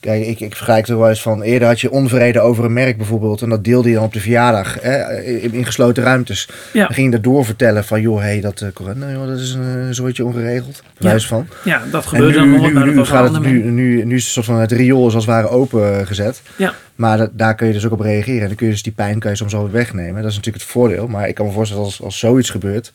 Kijk, 0.00 0.26
ik, 0.26 0.40
ik 0.40 0.56
vergelijk 0.56 0.86
het 0.86 0.96
wel 0.96 1.08
eens 1.08 1.22
van... 1.22 1.42
Eerder 1.42 1.68
had 1.68 1.80
je 1.80 1.90
onvrede 1.90 2.40
over 2.40 2.64
een 2.64 2.72
merk 2.72 2.96
bijvoorbeeld. 2.96 3.42
En 3.42 3.48
dat 3.48 3.64
deelde 3.64 3.88
je 3.88 3.94
dan 3.94 4.04
op 4.04 4.12
de 4.12 4.20
verjaardag. 4.20 4.76
Hè, 4.80 5.22
in, 5.22 5.52
in 5.52 5.64
gesloten 5.64 6.02
ruimtes. 6.02 6.48
Ja. 6.72 6.84
Dan 6.84 6.94
ging 6.94 7.06
je 7.06 7.12
dat 7.12 7.22
doorvertellen 7.22 7.84
van... 7.84 8.00
joh, 8.00 8.20
hey, 8.20 8.40
dat 8.40 8.60
uh, 8.60 8.68
corona, 8.74 9.10
joh, 9.10 9.26
dat 9.26 9.38
is 9.38 9.52
een 9.52 9.76
uh, 9.78 9.86
zooitje 9.90 10.24
ongeregeld. 10.24 10.82
Bewijs 10.98 11.26
van. 11.26 11.46
Ja, 11.64 11.82
dat 11.90 12.02
En 12.02 12.08
gebeurt 12.08 12.30
nu, 12.30 12.36
dan 12.38 12.50
nog. 12.50 12.84
nu, 12.84 12.94
nu, 12.94 13.04
gaat 13.04 13.28
een 13.28 13.34
het, 13.34 13.42
nu, 13.44 13.62
nu, 13.62 14.04
nu 14.04 14.14
is 14.14 14.22
het 14.22 14.32
soort 14.32 14.46
van 14.46 14.56
het 14.60 14.72
riool 14.72 15.04
als 15.04 15.14
het 15.14 15.24
ware 15.24 15.48
open 15.48 16.06
gezet. 16.06 16.42
Ja. 16.56 16.74
Maar 16.94 17.18
dat- 17.18 17.30
daar 17.32 17.54
kun 17.54 17.66
je 17.66 17.72
dus 17.72 17.86
ook 17.86 17.92
op 17.92 18.00
reageren. 18.00 18.40
En 18.40 18.46
dan 18.46 18.56
kun 18.56 18.66
je 18.66 18.72
dus 18.72 18.82
die 18.82 18.92
pijn 18.92 19.18
kan 19.18 19.30
je 19.30 19.36
soms 19.36 19.54
al 19.54 19.70
wegnemen. 19.70 20.22
Dat 20.22 20.30
is 20.30 20.36
natuurlijk 20.36 20.64
het 20.64 20.72
voordeel. 20.72 21.06
Maar 21.08 21.28
ik 21.28 21.34
kan 21.34 21.46
me 21.46 21.52
voorstellen 21.52 21.84
als, 21.84 22.02
als 22.02 22.18
zoiets 22.18 22.50
gebeurt... 22.50 22.92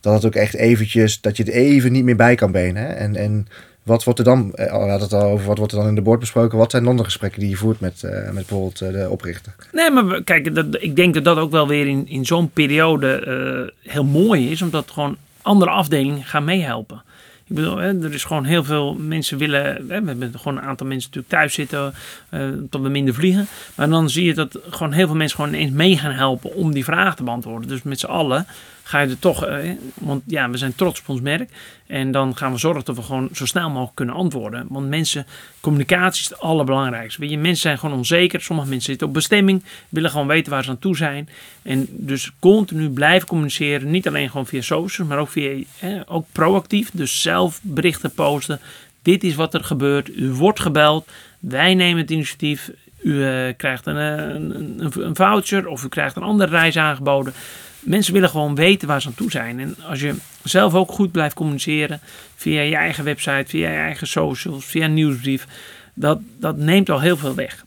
dat 0.00 0.14
het 0.14 0.24
ook 0.24 0.34
echt 0.34 0.54
eventjes... 0.54 1.20
dat 1.20 1.36
je 1.36 1.44
er 1.44 1.52
even 1.52 1.92
niet 1.92 2.04
meer 2.04 2.16
bij 2.16 2.34
kan 2.34 2.52
benen. 2.52 2.82
Hè? 2.82 2.88
En, 2.88 3.16
en 3.16 3.46
wat 3.82 4.04
wordt 4.04 4.18
er 4.18 4.24
dan... 4.24 4.54
eh, 4.54 4.84
We 4.84 5.02
het 5.02 5.12
al 5.12 5.22
over 5.22 5.46
wat 5.46 5.58
wordt 5.58 5.72
er 5.72 5.78
dan 5.78 5.88
in 5.88 5.94
de 5.94 6.02
boord 6.02 6.20
besproken. 6.20 6.58
Wat 6.58 6.70
zijn 6.70 6.84
dan 6.84 6.96
de 6.96 7.04
gesprekken 7.04 7.40
die 7.40 7.50
je 7.50 7.56
voert 7.56 7.80
met, 7.80 8.02
eh, 8.02 8.24
met 8.24 8.34
bijvoorbeeld 8.34 8.80
eh, 8.80 8.92
de 8.92 9.10
oprichter? 9.10 9.54
Nee, 9.72 9.90
maar 9.90 10.22
kijk, 10.22 10.46
ik 10.78 10.96
denk 10.96 11.14
dat 11.14 11.24
dat 11.24 11.36
ook 11.38 11.50
wel 11.50 11.68
weer 11.68 11.86
in, 11.86 12.08
in 12.08 12.24
zo'n 12.26 12.50
periode 12.50 13.72
heel 13.82 14.04
mooi 14.04 14.50
is, 14.50 14.62
omdat 14.62 14.90
gewoon 14.90 15.16
andere 15.42 15.70
afdelingen 15.70 16.24
gaan 16.24 16.44
meehelpen. 16.44 17.02
Ik 17.46 17.56
bedoel, 17.56 17.80
er 17.80 18.14
is 18.14 18.24
gewoon 18.24 18.44
heel 18.44 18.64
veel 18.64 18.94
mensen 18.94 19.38
willen. 19.38 19.86
We 19.86 19.92
hebben 19.94 20.32
gewoon 20.38 20.56
een 20.56 20.64
aantal 20.64 20.86
mensen 20.86 21.10
natuurlijk 21.10 21.34
thuis 21.34 21.54
zitten, 21.54 21.94
eh 22.28 22.48
tot 22.70 22.82
we 22.82 22.88
minder 22.88 23.14
vliegen. 23.14 23.46
Maar 23.74 23.88
dan 23.88 24.10
zie 24.10 24.24
je 24.24 24.34
dat 24.34 24.58
gewoon 24.70 24.92
heel 24.92 25.06
veel 25.06 25.16
mensen 25.16 25.36
gewoon 25.36 25.54
ineens 25.54 25.70
mee 25.72 25.98
gaan 25.98 26.12
helpen 26.12 26.54
om 26.54 26.72
die 26.72 26.84
vraag 26.84 27.16
te 27.16 27.22
beantwoorden. 27.22 27.68
Dus 27.68 27.82
met 27.82 28.00
z'n 28.00 28.06
allen 28.06 28.46
ga 28.90 29.00
je 29.00 29.08
er 29.08 29.18
toch, 29.18 29.46
eh, 29.46 29.70
want 29.94 30.22
ja, 30.26 30.50
we 30.50 30.56
zijn 30.56 30.74
trots 30.74 31.00
op 31.00 31.08
ons 31.08 31.20
merk. 31.20 31.50
En 31.86 32.10
dan 32.10 32.36
gaan 32.36 32.52
we 32.52 32.58
zorgen 32.58 32.84
dat 32.84 32.96
we 32.96 33.02
gewoon 33.02 33.28
zo 33.32 33.46
snel 33.46 33.68
mogelijk 33.68 33.94
kunnen 33.94 34.14
antwoorden. 34.14 34.66
Want 34.68 34.88
mensen, 34.88 35.26
communicatie 35.60 36.22
is 36.22 36.28
het 36.28 36.40
allerbelangrijkste. 36.40 37.20
Weet 37.20 37.30
je, 37.30 37.38
mensen 37.38 37.60
zijn 37.60 37.78
gewoon 37.78 37.96
onzeker. 37.96 38.40
Sommige 38.40 38.68
mensen 38.68 38.90
zitten 38.90 39.06
op 39.06 39.12
bestemming, 39.12 39.64
willen 39.88 40.10
gewoon 40.10 40.26
weten 40.26 40.52
waar 40.52 40.64
ze 40.64 40.70
aan 40.70 40.78
toe 40.78 40.96
zijn. 40.96 41.28
En 41.62 41.86
dus 41.90 42.30
continu 42.38 42.88
blijven 42.88 43.28
communiceren. 43.28 43.90
Niet 43.90 44.08
alleen 44.08 44.30
gewoon 44.30 44.46
via 44.46 44.60
socials, 44.60 45.08
maar 45.08 45.18
ook 45.18 45.28
via 45.28 45.64
ook 46.06 46.26
proactief. 46.32 46.90
Dus 46.92 47.22
zelf 47.22 47.60
berichten 47.62 48.12
posten. 48.12 48.60
Dit 49.02 49.24
is 49.24 49.34
wat 49.34 49.54
er 49.54 49.64
gebeurt. 49.64 50.08
U 50.16 50.32
wordt 50.32 50.60
gebeld. 50.60 51.08
Wij 51.38 51.74
nemen 51.74 52.00
het 52.00 52.10
initiatief. 52.10 52.70
U 53.02 53.24
eh, 53.24 53.54
krijgt 53.56 53.86
een, 53.86 53.96
eh, 53.96 54.34
een, 54.34 54.80
een, 54.80 54.92
een 54.94 55.16
voucher 55.16 55.68
of 55.68 55.84
u 55.84 55.88
krijgt 55.88 56.16
een 56.16 56.22
andere 56.22 56.50
reis 56.50 56.76
aangeboden. 56.76 57.32
Mensen 57.80 58.12
willen 58.12 58.28
gewoon 58.28 58.54
weten 58.54 58.88
waar 58.88 59.02
ze 59.02 59.08
aan 59.08 59.14
toe 59.14 59.30
zijn. 59.30 59.60
En 59.60 59.76
als 59.88 60.00
je 60.00 60.14
zelf 60.42 60.74
ook 60.74 60.92
goed 60.92 61.12
blijft 61.12 61.34
communiceren 61.34 62.00
via 62.36 62.60
je 62.60 62.76
eigen 62.76 63.04
website, 63.04 63.44
via 63.46 63.70
je 63.70 63.76
eigen 63.76 64.06
socials, 64.06 64.64
via 64.64 64.84
een 64.84 64.94
nieuwsbrief, 64.94 65.46
dat, 65.94 66.18
dat 66.38 66.56
neemt 66.56 66.90
al 66.90 67.00
heel 67.00 67.16
veel 67.16 67.34
weg. 67.34 67.64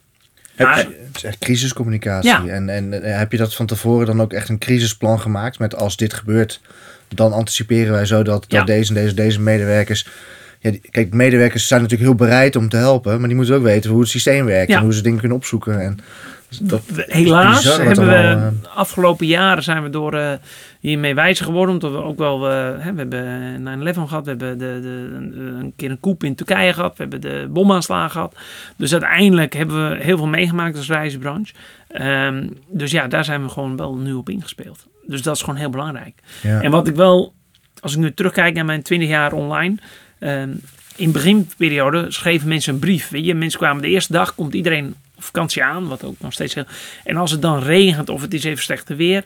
Maar, 0.58 0.78
Het 0.78 1.16
is 1.16 1.24
echt 1.24 1.38
crisiscommunicatie. 1.38 2.30
Ja. 2.30 2.46
En, 2.46 2.70
en 2.70 3.04
eh, 3.04 3.18
heb 3.18 3.32
je 3.32 3.38
dat 3.38 3.56
van 3.56 3.66
tevoren 3.66 4.06
dan 4.06 4.22
ook 4.22 4.34
echt 4.34 4.50
een 4.50 4.58
crisisplan 4.58 5.20
gemaakt? 5.20 5.60
Met 5.60 5.76
als 5.76 5.98
dit 5.98 6.14
gebeurt, 6.14 6.62
dan 7.08 7.34
anticiperen 7.34 7.92
wij 7.92 8.06
zo 8.06 8.24
dat, 8.24 8.42
dat 8.42 8.52
Ja. 8.52 8.64
deze 8.64 8.96
en 8.96 9.02
deze, 9.02 9.14
deze 9.14 9.40
medewerkers... 9.42 10.08
Ja, 10.60 10.72
kijk, 10.92 11.14
medewerkers 11.14 11.68
zijn 11.68 11.82
natuurlijk 11.82 12.10
heel 12.10 12.28
bereid 12.28 12.56
om 12.56 12.70
te 12.70 12.78
helpen. 12.78 13.20
Maar 13.20 13.28
die 13.28 13.38
moeten 13.38 13.56
ook 13.56 13.64
weten 13.64 13.90
hoe 13.92 14.00
het 14.00 14.10
systeem 14.10 14.46
werkt. 14.46 14.72
Ja. 14.72 14.78
En 14.78 14.84
hoe 14.84 14.94
ze 14.94 15.02
dingen 15.02 15.20
kunnen 15.20 15.38
opzoeken. 15.38 15.82
En 15.82 16.00
dat, 16.62 16.82
We- 16.88 17.06
Helaas 17.08 17.64
hebben 17.78 18.06
we 18.08 18.52
de 18.62 18.70
afgelopen 18.70 19.28
jaren 19.28 19.64
zijn 19.64 19.84
we 19.84 19.90
door 19.90 20.14
eh, 20.14 20.32
hiermee 20.80 21.16
wijzer 21.16 21.46
geworden. 21.46 21.74
Omdat 21.76 21.92
we 21.92 21.98
ook 22.04 22.18
wel, 22.18 22.50
eh, 22.50 22.54
hè, 22.84 22.94
we 22.94 22.98
hebben 23.00 23.62
9-11 23.64 24.08
gehad, 24.08 24.24
we 24.24 24.30
hebben 24.30 24.58
de, 24.58 24.80
de, 24.82 25.16
een- 25.60 25.74
keer 25.76 25.92
een 25.92 26.00
koep 26.00 26.24
in 26.24 26.36
Turkije 26.36 26.74
gehad, 26.74 26.98
we 26.98 27.02
hebben 27.02 27.22
de 27.22 27.48
bomaanslagen 27.50 28.12
gehad. 28.12 28.36
Dus 28.78 28.92
uiteindelijk 28.92 29.54
hebben 29.54 29.90
we 29.90 30.04
heel 30.04 30.18
veel 30.18 30.28
meegemaakt 30.28 30.78
als 30.78 30.88
reisbranche. 30.90 31.54
Ehm, 31.88 32.48
dus 32.68 32.92
ja, 32.92 33.08
daar 33.08 33.26
zijn 33.26 33.44
we 33.44 33.50
gewoon 33.50 33.78
wel 33.78 33.96
nu 33.96 34.14
op 34.14 34.30
ingespeeld. 34.30 34.86
Dus 35.08 35.22
dat 35.22 35.36
is 35.36 35.42
gewoon 35.42 35.60
heel 35.60 35.70
belangrijk. 35.70 36.20
ja. 36.42 36.62
En 36.62 36.72
wat 36.72 36.88
ik 36.88 36.96
wel, 36.96 37.34
als 37.80 37.94
ik 37.94 38.00
nu 38.00 38.14
terugkijk 38.14 38.56
naar 38.56 38.66
mijn 38.66 38.84
20 38.84 39.10
jaar 39.10 39.34
online. 39.34 39.76
ehm, 40.20 40.50
in 40.96 41.06
de 41.06 41.12
beginperiode 41.12 42.06
schreven 42.12 42.48
mensen 42.48 42.74
een 42.74 42.80
brief. 42.80 43.10
Weet 43.10 43.26
je, 43.26 43.34
mensen 43.36 43.60
kwamen 43.60 43.82
de 43.82 43.88
eerste 43.88 44.14
dag, 44.14 44.36
komt 44.36 44.54
iedereen 44.54 44.96
vakantie 45.24 45.64
aan, 45.64 45.88
wat 45.88 46.04
ook 46.04 46.16
nog 46.20 46.34
steeds 46.34 46.54
heel. 46.54 46.66
En 47.04 47.16
als 47.16 47.32
het 47.32 47.42
dan 47.42 47.60
regent 47.60 48.10
of 48.10 48.22
het 48.22 48.34
is 48.34 48.44
even 48.44 48.64
slechte 48.64 48.96
weer, 48.96 49.24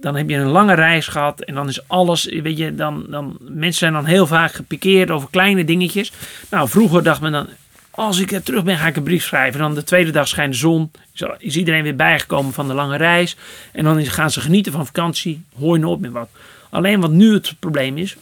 dan 0.00 0.16
heb 0.16 0.28
je 0.28 0.36
een 0.36 0.46
lange 0.46 0.74
reis 0.74 1.06
gehad 1.06 1.40
en 1.40 1.54
dan 1.54 1.68
is 1.68 1.88
alles, 1.88 2.24
weet 2.24 2.58
je, 2.58 2.74
dan, 2.74 3.06
dan 3.08 3.36
mensen 3.40 3.78
zijn 3.78 3.92
dan 3.92 4.04
heel 4.04 4.26
vaak 4.26 4.52
gepikeerd 4.52 5.10
over 5.10 5.28
kleine 5.30 5.64
dingetjes. 5.64 6.12
Nou, 6.50 6.68
vroeger 6.68 7.02
dacht 7.02 7.20
men 7.20 7.32
dan, 7.32 7.48
als 7.90 8.18
ik 8.18 8.32
er 8.32 8.42
terug 8.42 8.64
ben, 8.64 8.78
ga 8.78 8.86
ik 8.86 8.96
een 8.96 9.02
brief 9.02 9.24
schrijven. 9.24 9.60
En 9.60 9.66
dan 9.66 9.74
de 9.74 9.84
tweede 9.84 10.10
dag 10.10 10.28
schijnt 10.28 10.52
de 10.52 10.58
zon, 10.58 10.90
is, 11.38 11.56
iedereen 11.56 11.82
weer 11.82 11.96
bijgekomen 11.96 12.52
van 12.52 12.68
de 12.68 12.74
lange 12.74 12.96
reis. 12.96 13.36
En 13.72 13.84
dan 13.84 14.06
gaan 14.06 14.30
ze 14.30 14.40
genieten 14.40 14.72
van 14.72 14.86
vakantie, 14.86 15.44
hoor 15.58 15.76
je 15.76 15.82
nooit 15.82 16.00
meer 16.00 16.12
wat. 16.12 16.28
Alleen 16.70 17.00
wat 17.00 17.10
nu 17.10 17.34
het 17.34 17.54
probleem 17.58 17.98
is, 17.98 18.16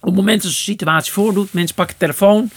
op 0.00 0.06
het 0.06 0.14
moment 0.14 0.42
dat 0.42 0.50
een 0.50 0.56
situatie 0.56 1.12
voordoet, 1.12 1.52
mensen 1.52 1.74
pakken 1.74 1.96
de 1.98 2.04
telefoon, 2.04 2.50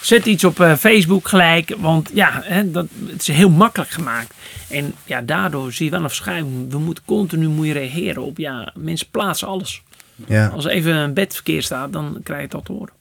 zetten 0.00 0.30
iets 0.32 0.44
op 0.44 0.60
eh, 0.60 0.74
Facebook 0.76 1.28
gelijk, 1.28 1.74
want 1.78 2.10
ja, 2.14 2.40
hè, 2.44 2.70
dat, 2.70 2.86
het 3.06 3.20
is 3.20 3.26
heel 3.28 3.50
makkelijk 3.50 3.90
gemaakt. 3.90 4.34
En 4.68 4.94
ja, 5.04 5.20
daardoor 5.20 5.72
zie 5.72 5.84
je 5.84 5.90
wel 5.90 6.00
een 6.02 6.08
verschuiving. 6.08 6.70
We 6.70 6.78
moeten 6.78 7.04
continu 7.06 7.48
moet 7.48 7.66
je 7.66 7.72
reageren 7.72 8.22
op, 8.22 8.38
ja, 8.38 8.72
mensen 8.76 9.06
plaatsen 9.10 9.48
alles. 9.48 9.82
ja. 10.26 10.46
Als 10.46 10.66
even 10.66 10.94
een 10.94 11.14
bed 11.14 11.34
verkeerd 11.34 11.64
staat, 11.64 11.92
dan 11.92 12.20
krijg 12.22 12.50
je 12.50 12.56
al 12.56 12.62
te 12.62 12.72
horen. 12.72 12.92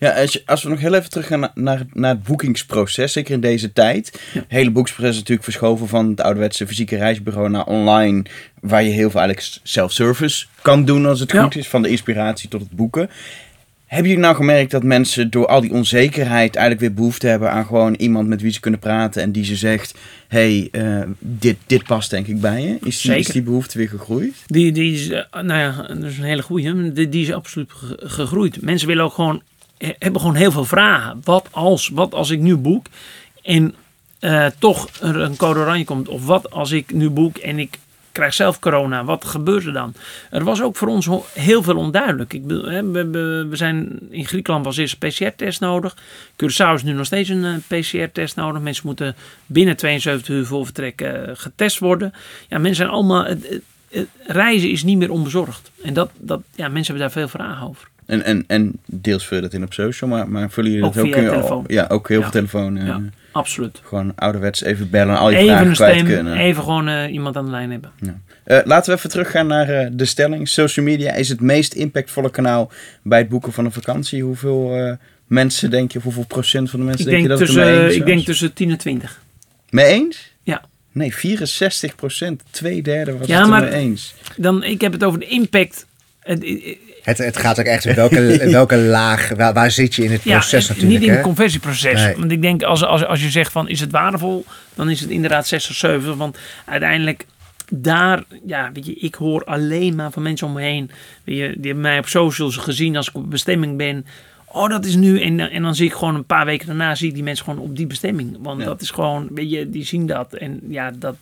Ja, 0.00 0.10
als, 0.20 0.32
je- 0.32 0.42
als 0.46 0.62
we 0.62 0.68
nog 0.68 0.78
heel 0.80 0.94
even 0.94 1.10
terug 1.10 1.26
gaan 1.26 1.40
naar, 1.40 1.50
naar, 1.54 1.82
naar 1.92 2.10
het 2.10 2.22
boekingsproces, 2.22 3.12
zeker 3.12 3.34
in 3.34 3.40
deze 3.40 3.72
tijd. 3.72 4.20
Het 4.32 4.44
hele 4.48 4.70
boekingsproces 4.70 5.10
is 5.12 5.18
natuurlijk 5.18 5.44
verschoven 5.44 5.88
van 5.88 6.08
het 6.10 6.20
ouderwetse 6.20 6.66
fysieke 6.66 6.96
reisbureau 6.96 7.48
naar 7.50 7.64
online, 7.64 8.24
waar 8.60 8.82
je 8.82 8.90
heel 8.90 9.10
veel 9.10 9.20
eigenlijk 9.20 9.58
self-service 9.62 10.46
kan 10.62 10.84
doen 10.84 11.06
als 11.06 11.20
het 11.20 11.32
Ja. 11.32 11.42
goed 11.42 11.56
is, 11.56 11.68
van 11.68 11.82
de 11.82 11.88
inspiratie 11.88 12.48
tot 12.48 12.60
het 12.60 12.70
boeken. 12.70 13.10
Hebben 13.88 14.08
jullie 14.08 14.24
nou 14.24 14.36
gemerkt 14.36 14.70
dat 14.70 14.82
mensen 14.82 15.30
door 15.30 15.46
al 15.46 15.60
die 15.60 15.72
onzekerheid 15.72 16.56
eigenlijk 16.56 16.80
weer 16.80 16.94
behoefte 16.94 17.26
hebben 17.26 17.50
aan 17.50 17.66
gewoon 17.66 17.94
iemand 17.94 18.28
met 18.28 18.40
wie 18.40 18.52
ze 18.52 18.60
kunnen 18.60 18.80
praten 18.80 19.22
en 19.22 19.32
die 19.32 19.44
ze 19.44 19.56
zegt, 19.56 19.94
hey, 20.28 20.68
eh, 20.72 21.00
dit, 21.18 21.56
dit 21.66 21.84
past 21.84 22.10
denk 22.10 22.26
ik 22.26 22.40
bij 22.40 22.62
je? 22.62 22.78
Is 22.80 23.00
die, 23.00 23.16
is 23.16 23.26
die 23.26 23.42
behoefte 23.42 23.78
weer 23.78 23.88
gegroeid? 23.88 24.34
Die, 24.46 24.72
die 24.72 24.92
is, 24.94 25.08
eh, 25.10 25.22
nou 25.42 25.60
ja, 25.60 25.82
dat 25.94 26.04
is 26.04 26.18
een 26.18 26.24
hele 26.24 26.42
goeie. 26.42 26.92
Die, 26.92 27.08
die 27.08 27.22
is 27.22 27.32
absoluut 27.32 27.70
ge- 27.72 28.00
gegroeid. 28.04 28.62
Mensen 28.62 28.88
willen 28.88 29.04
ook 29.04 29.12
gewoon, 29.14 29.42
he- 29.78 29.94
hebben 29.98 30.20
gewoon 30.20 30.36
heel 30.36 30.52
veel 30.52 30.64
vragen. 30.64 31.20
Wat 31.24 31.48
als, 31.50 31.88
wat 31.94 32.14
als 32.14 32.30
ik 32.30 32.40
nu 32.40 32.56
boek 32.56 32.86
en 33.42 33.74
eh, 34.18 34.46
toch 34.58 34.88
er 35.02 35.16
een 35.16 35.36
code 35.36 35.60
oranje 35.60 35.84
komt? 35.84 36.08
Of 36.08 36.24
wat 36.26 36.50
als 36.50 36.70
ik 36.70 36.92
nu 36.92 37.10
boek 37.10 37.36
en 37.36 37.58
ik 37.58 37.78
krijg 38.18 38.34
zelf 38.34 38.58
corona? 38.58 39.04
Wat 39.04 39.24
gebeurt 39.24 39.66
er 39.66 39.72
dan? 39.72 39.94
Er 40.30 40.44
was 40.44 40.62
ook 40.62 40.76
voor 40.76 40.88
ons 40.88 41.08
heel 41.32 41.62
veel 41.62 41.76
onduidelijk. 41.76 42.32
Ik 42.32 42.46
bedoel, 42.46 42.64
hè, 42.64 42.90
we, 42.90 43.06
we, 43.10 43.46
we 43.50 43.56
zijn 43.56 43.98
in 44.10 44.26
Griekenland 44.26 44.64
was 44.64 44.76
eerst 44.76 44.96
een 45.00 45.08
PCR-test 45.08 45.60
nodig. 45.60 45.96
Curaçao 46.32 46.74
is 46.74 46.82
nu 46.82 46.92
nog 46.92 47.06
steeds 47.06 47.28
een 47.28 47.44
eh, 47.44 47.78
PCR-test 47.80 48.36
nodig. 48.36 48.62
Mensen 48.62 48.86
moeten 48.86 49.14
binnen 49.46 49.76
72 49.76 50.34
uur 50.34 50.46
voor 50.46 50.64
vertrek 50.64 51.00
eh, 51.00 51.12
getest 51.34 51.78
worden. 51.78 52.12
Ja, 52.48 52.56
mensen 52.58 52.76
zijn 52.76 52.88
allemaal. 52.88 53.24
het- 53.24 53.48
het- 53.48 53.62
het 53.88 54.08
reizen 54.26 54.70
is 54.70 54.82
niet 54.82 54.98
meer 54.98 55.10
onbezorgd. 55.10 55.70
En 55.82 55.94
dat, 55.94 56.10
dat, 56.18 56.40
ja, 56.54 56.68
mensen 56.68 56.94
hebben 56.94 57.00
daar 57.02 57.10
veel 57.10 57.28
vragen 57.28 57.66
over. 57.68 57.88
En, 58.06 58.22
en, 58.24 58.44
en 58.46 58.72
deels 58.86 59.26
vul 59.26 59.36
je 59.36 59.42
dat 59.42 59.52
in 59.52 59.62
op 59.62 59.72
social, 59.72 60.10
maar, 60.10 60.28
maar 60.28 60.50
vullen 60.50 60.70
jullie 60.70 60.86
dat 60.92 60.98
ook 60.98 61.04
via 61.14 61.30
telefoon. 61.30 61.64
Ja, 61.66 61.86
ook 61.88 62.08
heel 62.08 62.16
Ja. 62.16 62.22
veel 62.22 62.32
telefoon. 62.32 62.76
eh, 62.76 62.86
Ja. 62.86 63.00
Absoluut. 63.38 63.80
Gewoon 63.84 64.12
ouderwets 64.14 64.62
even 64.62 64.90
bellen 64.90 65.14
en 65.14 65.20
al 65.20 65.30
je 65.30 65.36
Even 65.36 65.48
vragen 65.56 65.72
kwijt 65.72 66.02
kunnen. 66.02 66.36
even 66.36 66.62
gewoon 66.62 66.88
eh, 66.88 67.12
iemand 67.12 67.36
aan 67.36 67.44
de 67.44 67.50
lijn 67.50 67.70
hebben. 67.70 67.92
Eh, 68.44 68.58
laten 68.64 68.92
we 68.92 68.98
even 68.98 69.10
teruggaan 69.10 69.46
naar 69.46 69.68
eh, 69.68 69.88
de 69.92 70.04
stelling. 70.04 70.48
Social 70.48 70.84
media 70.86 71.12
is 71.12 71.28
het 71.28 71.40
meest 71.40 71.72
impactvolle 71.74 72.30
kanaal 72.30 72.70
bij 73.02 73.18
het 73.18 73.28
boeken 73.28 73.52
van 73.52 73.64
een 73.64 73.72
vakantie. 73.72 74.22
Hoeveel 74.22 74.96
mensen 75.26 75.70
denk 75.70 75.92
je, 75.92 75.98
of 75.98 76.04
hoeveel 76.04 76.24
procent 76.26 76.70
van 76.70 76.78
de 76.80 76.86
mensen 76.86 77.04
Ik 77.06 77.10
denk, 77.12 77.28
denk, 77.28 77.38
je 77.40 77.46
dat 77.46 77.48
het 77.48 77.56
tussen, 77.56 77.74
ermee 77.74 77.84
eens 77.86 77.94
ik 77.94 78.02
was? 78.02 78.10
denk 78.10 78.24
tussen 78.24 78.52
10 78.52 78.70
en 78.70 78.78
20. 78.78 79.20
Mee 79.70 79.84
eens? 79.86 80.32
Ja. 80.42 80.62
Nee, 80.92 81.14
64 81.14 81.94
procent. 81.94 82.42
Twee 82.50 82.82
derde 82.82 83.18
was 83.18 83.26
Ja, 83.26 83.40
het 83.40 83.48
maar- 83.48 83.62
ermee 83.62 83.80
eens. 83.80 84.14
Dan, 84.36 84.62
ik 84.62 84.80
heb 84.80 84.92
het 84.92 85.04
over 85.04 85.18
de 85.20 85.26
impact. 85.26 85.86
Het- 86.36 86.76
Het, 87.02 87.18
het 87.18 87.36
gaat 87.36 87.60
ook 87.60 87.66
echt 87.66 87.84
in 87.84 87.94
welke, 87.94 88.38
welke 88.50 88.76
laag, 88.76 89.28
waar, 89.36 89.52
waar 89.52 89.70
zit 89.70 89.94
je 89.94 90.04
in 90.04 90.10
het 90.10 90.22
Ja, 90.22 90.38
proces 90.38 90.68
en 90.68 90.74
natuurlijk. 90.74 91.00
niet 91.00 91.08
in 91.08 91.14
het 91.14 91.24
conversieproces. 91.24 92.02
Nee. 92.02 92.16
Want 92.16 92.32
ik 92.32 92.42
denk, 92.42 92.62
als, 92.62 92.84
als, 92.84 93.04
als 93.04 93.22
je 93.22 93.30
zegt 93.30 93.52
van, 93.52 93.68
is 93.68 93.80
het 93.80 93.90
waardevol? 93.90 94.44
Dan 94.74 94.90
is 94.90 95.00
het 95.00 95.10
inderdaad 95.10 95.46
6 95.46 95.68
of 95.70 95.76
7. 95.76 96.16
Want 96.16 96.38
uiteindelijk, 96.64 97.26
daar, 97.72 98.22
ja, 98.46 98.70
weet 98.72 98.86
je, 98.86 98.94
ik 98.94 99.14
hoor 99.14 99.44
alleen 99.44 99.94
maar 99.94 100.10
van 100.10 100.22
mensen 100.22 100.46
om 100.46 100.52
me 100.52 100.62
heen. 100.62 100.90
Weet 101.24 101.36
je, 101.36 101.46
die 101.56 101.64
hebben 101.64 101.80
mij 101.80 101.98
op 101.98 102.06
socials 102.08 102.56
gezien 102.56 102.96
als 102.96 103.08
ik 103.08 103.14
op 103.14 103.30
bestemming 103.30 103.76
ben. 103.76 104.06
Oh, 104.44 104.68
dat 104.68 104.84
is 104.84 104.94
nu. 104.94 105.20
En, 105.22 105.40
en 105.40 105.62
dan 105.62 105.74
zie 105.74 105.86
ik 105.86 105.92
gewoon 105.94 106.14
een 106.14 106.24
paar 106.24 106.44
weken 106.46 106.66
daarna, 106.66 106.94
zie 106.94 107.08
ik 107.08 107.14
die 107.14 107.22
mensen 107.22 107.44
gewoon 107.44 107.60
op 107.60 107.76
die 107.76 107.86
bestemming. 107.86 108.36
Want 108.42 108.60
Ja. 108.60 108.66
dat 108.66 108.80
is 108.80 108.90
gewoon, 108.90 109.28
weet 109.34 109.50
je, 109.50 109.70
die 109.70 109.84
zien 109.84 110.06
dat. 110.06 110.32
En 110.32 110.60
ja, 110.68 110.90
dat 110.98 111.16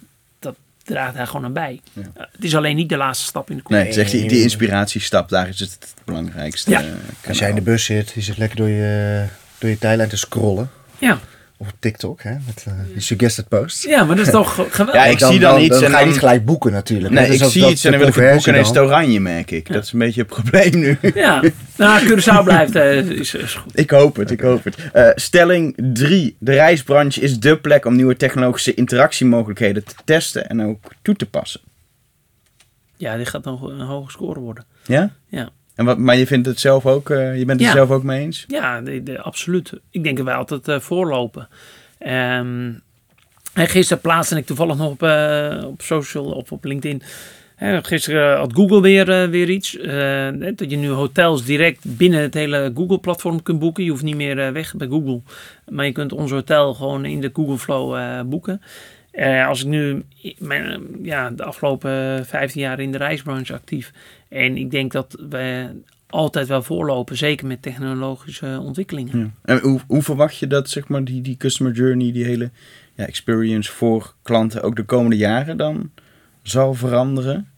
draagt 0.87 1.15
daar 1.17 1.27
gewoon 1.27 1.45
aan 1.45 1.53
bij. 1.53 1.81
Ja. 1.93 2.01
Uh, 2.03 2.07
het 2.33 2.45
is 2.45 2.57
alleen 2.57 2.77
niet 2.77 2.89
de 2.89 2.97
laatste 2.97 3.25
stap 3.27 3.51
in 3.51 3.57
de 3.57 3.63
Nee, 3.69 3.83
koers. 3.83 3.95
zeg 3.95 4.11
die, 4.11 4.29
die 4.29 4.43
inspiratiestap, 4.43 5.29
daar 5.29 5.49
is 5.49 5.61
het 5.61 5.73
het 5.81 5.95
belangrijkste. 6.05 6.71
Ja. 6.71 6.81
eh, 6.81 6.89
Als 7.29 7.39
jij 7.39 7.49
in 7.49 7.55
de 7.55 7.61
bus 7.61 7.85
zit, 7.85 8.11
je 8.15 8.21
zit 8.21 8.37
lekker 8.39 8.57
door 8.57 8.69
je, 8.69 9.25
door 9.59 9.71
je 9.71 9.79
tijdlijn 9.79 10.09
te 10.09 10.17
scrollen. 10.17 10.71
Ja, 10.99 11.19
Of 11.59 11.69
op 11.69 11.75
TikTok, 11.79 12.23
hè, 12.23 12.31
met 12.47 12.65
eh, 12.69 12.73
die 12.93 13.01
suggested 13.03 13.49
posts. 13.49 13.83
Ja, 13.85 14.05
maar 14.05 14.17
dat 14.17 14.27
is 14.27 14.33
toch 14.33 14.55
geweldig. 14.55 14.95
Ja, 14.95 15.05
ik 15.05 15.19
zie 15.19 15.39
dan 15.39 15.61
iets 15.61 15.69
Dan 15.69 15.85
en 15.85 15.91
ga 15.91 15.99
je 15.99 16.05
dan- 16.05 16.09
niet 16.13 16.19
gelijk 16.19 16.45
boeken 16.45 16.73
natuurlijk. 16.73 17.15
Nee, 17.15 17.29
is 17.29 17.41
ik 17.41 17.49
zie 17.49 17.69
iets 17.69 17.85
en 17.85 17.91
dan 17.91 18.01
de 18.01 18.07
wil 18.07 18.15
ik 18.15 18.21
het 18.23 18.33
boeken 18.35 18.53
en 18.53 18.53
dan 18.53 18.63
is 18.73 18.79
het 18.79 18.87
oranje, 18.87 19.21
merk 19.21 19.51
ik. 19.51 19.73
Dat 19.73 19.85
is 19.85 19.93
een 19.93 19.99
beetje 19.99 20.21
het 20.21 20.31
probleem 20.31 20.79
nu. 20.79 20.99
Ja, 21.15 21.43
nou, 21.77 22.07
Curaçao 22.09 22.43
blijft 22.45 22.75
eh, 22.77 22.97
is, 23.11 23.35
is 23.35 23.55
goed. 23.55 23.79
Ik 23.79 23.91
hoop 23.91 24.17
het, 24.17 24.31
ik 24.31 24.41
hoop 24.41 24.65
het. 24.65 24.77
Eh, 24.93 25.09
stelling 25.15 25.75
3. 25.95 26.37
De 26.39 26.53
reisbranche 26.53 27.21
is 27.21 27.39
dé 27.41 27.57
plek 27.57 27.85
om 27.85 27.97
nieuwe 27.97 28.17
technologische 28.17 28.75
interactiemogelijkheden 28.75 29.85
te 29.85 29.95
testen 30.05 30.49
en 30.49 30.63
ook 30.63 30.93
toe 31.03 31.15
te 31.17 31.27
passen. 31.27 31.61
Ja, 32.97 33.17
dit 33.17 33.29
gaat 33.29 33.45
nog 33.45 33.63
een 33.63 33.81
hoge 33.81 34.11
score 34.11 34.41
worden. 34.41 34.65
Ja? 34.87 35.11
Ja. 35.29 35.49
En 35.77 35.85
wat, 35.85 35.99
maar 35.99 36.17
je 36.17 36.27
vindt 36.27 36.47
het 36.47 36.61
zelf 36.61 36.87
ook, 36.87 37.11
eh, 37.11 37.39
je 37.39 37.45
bent 37.45 37.61
het 37.61 37.69
Ja. 37.69 37.75
zelf 37.75 37.91
ook 37.91 38.03
mee 38.03 38.21
eens? 38.21 38.45
Ja, 38.49 38.81
de, 38.81 39.03
de- 39.03 39.21
absoluut. 39.21 39.73
Ik 39.91 40.03
denk 40.05 40.17
dat 40.17 40.27
wij 40.27 40.35
altijd 40.35 40.69
eh, 40.69 40.81
voorlopen. 40.81 41.49
Ehm, 41.99 42.71
en 43.55 43.67
gisteren 43.69 44.03
plaatste 44.03 44.37
ik 44.37 44.47
toevallig 44.47 44.77
nog 44.77 44.91
op, 44.91 45.03
eh, 45.03 45.63
op 45.67 45.83
social 45.83 46.25
of 46.25 46.53
op 46.53 46.65
LinkedIn. 46.65 47.03
Hè, 47.57 47.85
gisteren 47.85 48.37
had 48.37 48.53
Google 48.55 48.81
weer, 48.81 49.11
eh, 49.11 49.29
weer 49.29 49.49
iets. 49.51 49.77
eh, 49.77 50.29
dat 50.55 50.71
je 50.71 50.77
nu 50.77 50.89
hotels 50.89 51.45
direct 51.45 51.79
binnen 51.97 52.21
het 52.21 52.35
hele 52.35 52.73
Google-platform 52.75 53.43
kunt 53.43 53.59
boeken. 53.59 53.85
Je 53.85 53.91
hoeft 53.91 54.03
niet 54.03 54.17
meer 54.17 54.39
eh, 54.39 54.51
weg 54.53 54.75
bij 54.77 54.87
Google. 54.89 55.21
Maar 55.69 55.85
je 55.85 55.93
kunt 55.93 56.13
ons 56.13 56.31
hotel 56.31 56.75
gewoon 56.75 57.05
in 57.05 57.21
de 57.21 57.31
Google 57.33 57.59
Flow 57.59 57.95
eh, 57.97 58.21
boeken. 58.27 58.63
Eh, 59.11 59.47
als 59.49 59.61
ik 59.61 59.67
nu 59.67 60.03
mijn, 60.39 60.65
eh, 60.71 60.79
ja, 61.03 61.31
de 61.31 61.45
afgelopen 61.45 62.25
15 62.27 62.61
jaar 62.61 62.81
in 62.81 62.93
de 62.93 62.99
reisbranche 62.99 63.53
actief. 63.55 63.93
En 64.29 64.57
ik 64.57 64.71
denk 64.71 64.93
dat 64.93 65.17
we 65.31 65.69
altijd 66.07 66.49
wel 66.49 66.63
voorlopen, 66.63 67.17
zeker 67.17 67.47
met 67.47 67.63
technologische 67.63 68.61
ontwikkelingen. 68.63 69.19
Ja. 69.19 69.55
En 69.55 69.61
hoe, 69.61 69.81
hoe 69.87 70.03
verwacht 70.03 70.37
je 70.37 70.47
dat 70.47 70.71
zeg 70.71 70.89
maar, 70.89 71.05
die, 71.05 71.23
die 71.23 71.37
customer 71.37 71.73
journey, 71.73 72.13
die 72.13 72.25
hele 72.25 72.51
ja, 72.95 73.07
experience 73.07 73.73
voor 73.73 74.15
klanten 74.23 74.63
ook 74.63 74.77
de 74.77 74.85
komende 74.85 75.17
jaren 75.17 75.57
dan 75.57 75.91
zal 76.43 76.75
veranderen? 76.75 77.49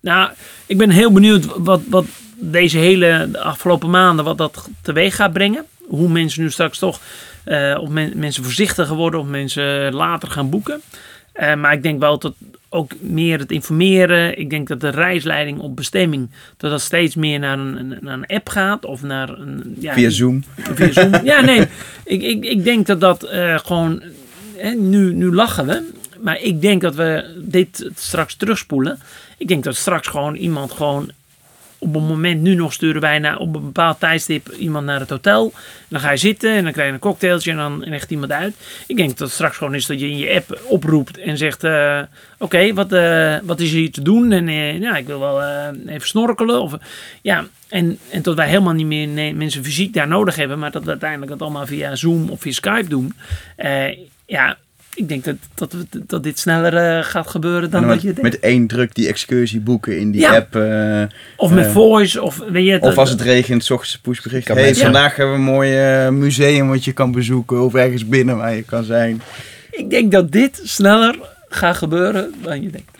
Nou, 0.00 0.30
ik 0.66 0.78
ben 0.78 0.90
heel 0.90 1.12
benieuwd 1.12 1.46
wat, 1.56 1.82
wat 1.88 2.06
deze 2.38 2.78
hele 2.78 3.28
de 3.32 3.40
afgelopen 3.40 3.90
maanden, 3.90 4.24
wat 4.24 4.38
dat 4.38 4.68
teweeg 4.82 5.16
gaat 5.16 5.32
brengen. 5.32 5.64
Hoe 5.86 6.08
mensen 6.08 6.42
nu 6.42 6.50
straks 6.50 6.78
toch, 6.78 7.00
eh, 7.44 7.78
of 7.80 7.88
men- 7.88 8.12
mensen 8.18 8.44
voorzichtiger 8.44 8.96
worden, 8.96 9.20
of 9.20 9.26
mensen 9.26 9.94
later 9.94 10.30
gaan 10.30 10.50
boeken. 10.50 10.80
Eh, 11.32 11.54
maar 11.54 11.72
ik 11.72 11.82
denk 11.82 12.00
wel 12.00 12.18
dat 12.18 12.34
ook 12.68 12.92
meer 13.00 13.38
het 13.38 13.50
informeren, 13.50 14.38
ik 14.38 14.50
denk 14.50 14.68
dat 14.68 14.80
de 14.80 14.88
reisleiding 14.88 15.58
op 15.58 15.76
bestemming, 15.76 16.30
dat 16.56 16.70
dat 16.70 16.80
steeds 16.80 17.14
meer 17.14 17.38
naar 17.38 17.58
een, 17.58 17.98
naar 18.00 18.14
een 18.14 18.26
app 18.26 18.48
gaat 18.48 18.84
of 18.84 19.02
naar 19.02 19.28
een... 19.28 19.76
Ja, 19.78 19.92
Via 19.92 20.10
Zoom? 20.10 20.44
Via 20.56 20.92
Zoom. 20.92 21.10
Ja, 21.24 21.40
nee. 21.40 21.66
Ik, 22.04 22.22
ik, 22.22 22.44
ik 22.44 22.64
denk 22.64 22.86
dat 22.86 23.00
dat 23.00 23.22
eh, 23.22 23.58
gewoon... 23.58 24.02
Hè, 24.56 24.70
nu, 24.70 25.14
nu 25.14 25.34
lachen 25.34 25.66
we. 25.66 25.90
Maar 26.20 26.40
ik 26.40 26.60
denk 26.60 26.80
dat 26.80 26.94
we 26.94 27.40
dit 27.44 27.90
straks 27.94 28.34
terugspoelen. 28.34 28.98
Ik 29.38 29.48
denk 29.48 29.64
dat 29.64 29.76
straks 29.76 30.08
gewoon 30.08 30.34
iemand 30.34 30.72
gewoon... 30.72 31.10
Op 31.82 31.94
een 31.94 32.06
moment 32.06 32.40
nu 32.40 32.54
nog 32.54 32.72
sturen 32.72 33.00
wij 33.00 33.18
naar, 33.18 33.38
op 33.38 33.54
een 33.54 33.62
bepaald 33.64 34.00
tijdstip 34.00 34.48
iemand 34.58 34.86
naar 34.86 35.00
het 35.00 35.10
hotel. 35.10 35.52
Dan 35.88 36.00
ga 36.00 36.10
je 36.10 36.16
zitten 36.16 36.50
en 36.54 36.62
dan 36.62 36.72
krijg 36.72 36.88
je 36.88 36.94
een 36.94 37.00
cocktailtje 37.00 37.50
en 37.50 37.56
dan 37.56 37.82
legt 37.84 38.10
iemand 38.10 38.32
uit. 38.32 38.54
Ik 38.86 38.96
denk 38.96 39.08
dat 39.08 39.18
het 39.18 39.30
straks 39.30 39.56
gewoon 39.56 39.74
is 39.74 39.86
dat 39.86 40.00
je 40.00 40.08
in 40.08 40.18
je 40.18 40.34
app 40.34 40.60
oproept 40.68 41.18
en 41.18 41.36
zegt... 41.36 41.64
eh, 41.64 42.00
Oké, 42.38 42.74
wat, 42.74 42.92
eh, 42.92 43.36
wat 43.42 43.60
is 43.60 43.70
er 43.70 43.76
hier 43.76 43.90
te 43.92 44.02
doen? 44.02 44.32
En 44.32 44.48
eh, 44.48 44.80
ja, 44.80 44.96
ik 44.96 45.06
wil 45.06 45.20
wel 45.20 45.42
even 45.86 46.08
snorkelen. 46.08 46.62
Of, 46.62 46.76
ja, 47.22 47.44
en, 47.68 47.98
en 48.10 48.22
dat 48.22 48.36
wij 48.36 48.48
helemaal 48.48 48.72
niet 48.72 48.86
meer 48.86 49.34
mensen 49.34 49.64
fysiek 49.64 49.94
daar 49.94 50.08
nodig 50.08 50.36
hebben. 50.36 50.58
Maar 50.58 50.70
dat 50.70 50.84
we 50.84 50.90
uiteindelijk 50.90 51.30
het 51.32 51.42
allemaal 51.42 51.66
via 51.66 51.96
Zoom 51.96 52.30
of 52.30 52.40
via 52.40 52.52
Skype 52.52 52.88
doen. 52.88 53.14
Ja, 54.26 54.56
ik 54.94 55.08
denk 55.08 55.24
dat, 55.24 55.36
dat, 55.54 55.74
dat 56.06 56.22
dit 56.22 56.38
sneller 56.38 56.76
eh, 56.76 57.04
gaat 57.04 57.26
gebeuren 57.28 57.70
dan 57.70 57.80
wat 57.80 57.90
met, 57.94 58.00
je 58.02 58.06
denkt. 58.06 58.22
met 58.22 58.38
één 58.40 58.66
druk 58.66 58.94
die 58.94 59.08
excursie 59.08 59.60
boeken 59.60 59.98
in 59.98 60.10
die 60.10 60.20
Ja. 60.20 60.36
app. 60.36 60.56
eh, 60.56 61.02
of 61.36 61.50
met 61.52 61.66
eh, 61.66 61.72
voice, 61.72 62.22
of 62.22 62.38
weet 62.50 62.66
je... 62.66 62.74
of 62.74 62.80
dat- 62.80 62.98
als 62.98 63.10
het 63.10 63.20
regent, 63.20 63.64
s 63.64 63.70
ochtends 63.70 63.94
een 63.94 64.00
pushbericht. 64.00 64.48
Hey, 64.48 64.74
vandaag 64.74 65.16
hebben 65.16 65.34
we 65.34 65.40
een 65.40 65.46
mooi 65.46 66.10
museum 66.10 66.68
wat 66.68 66.84
je 66.84 66.92
kan 66.92 67.12
bezoeken. 67.12 67.62
Of 67.64 67.74
ergens 67.74 68.06
binnen 68.06 68.36
waar 68.36 68.54
je 68.54 68.62
kan 68.62 68.84
zijn. 68.84 69.22
Ik 69.70 69.90
denk 69.90 70.12
dat 70.12 70.32
dit 70.32 70.60
sneller 70.64 71.18
gaat 71.48 71.76
gebeuren 71.76 72.34
dan 72.42 72.62
je 72.62 72.70
denkt. 72.70 72.91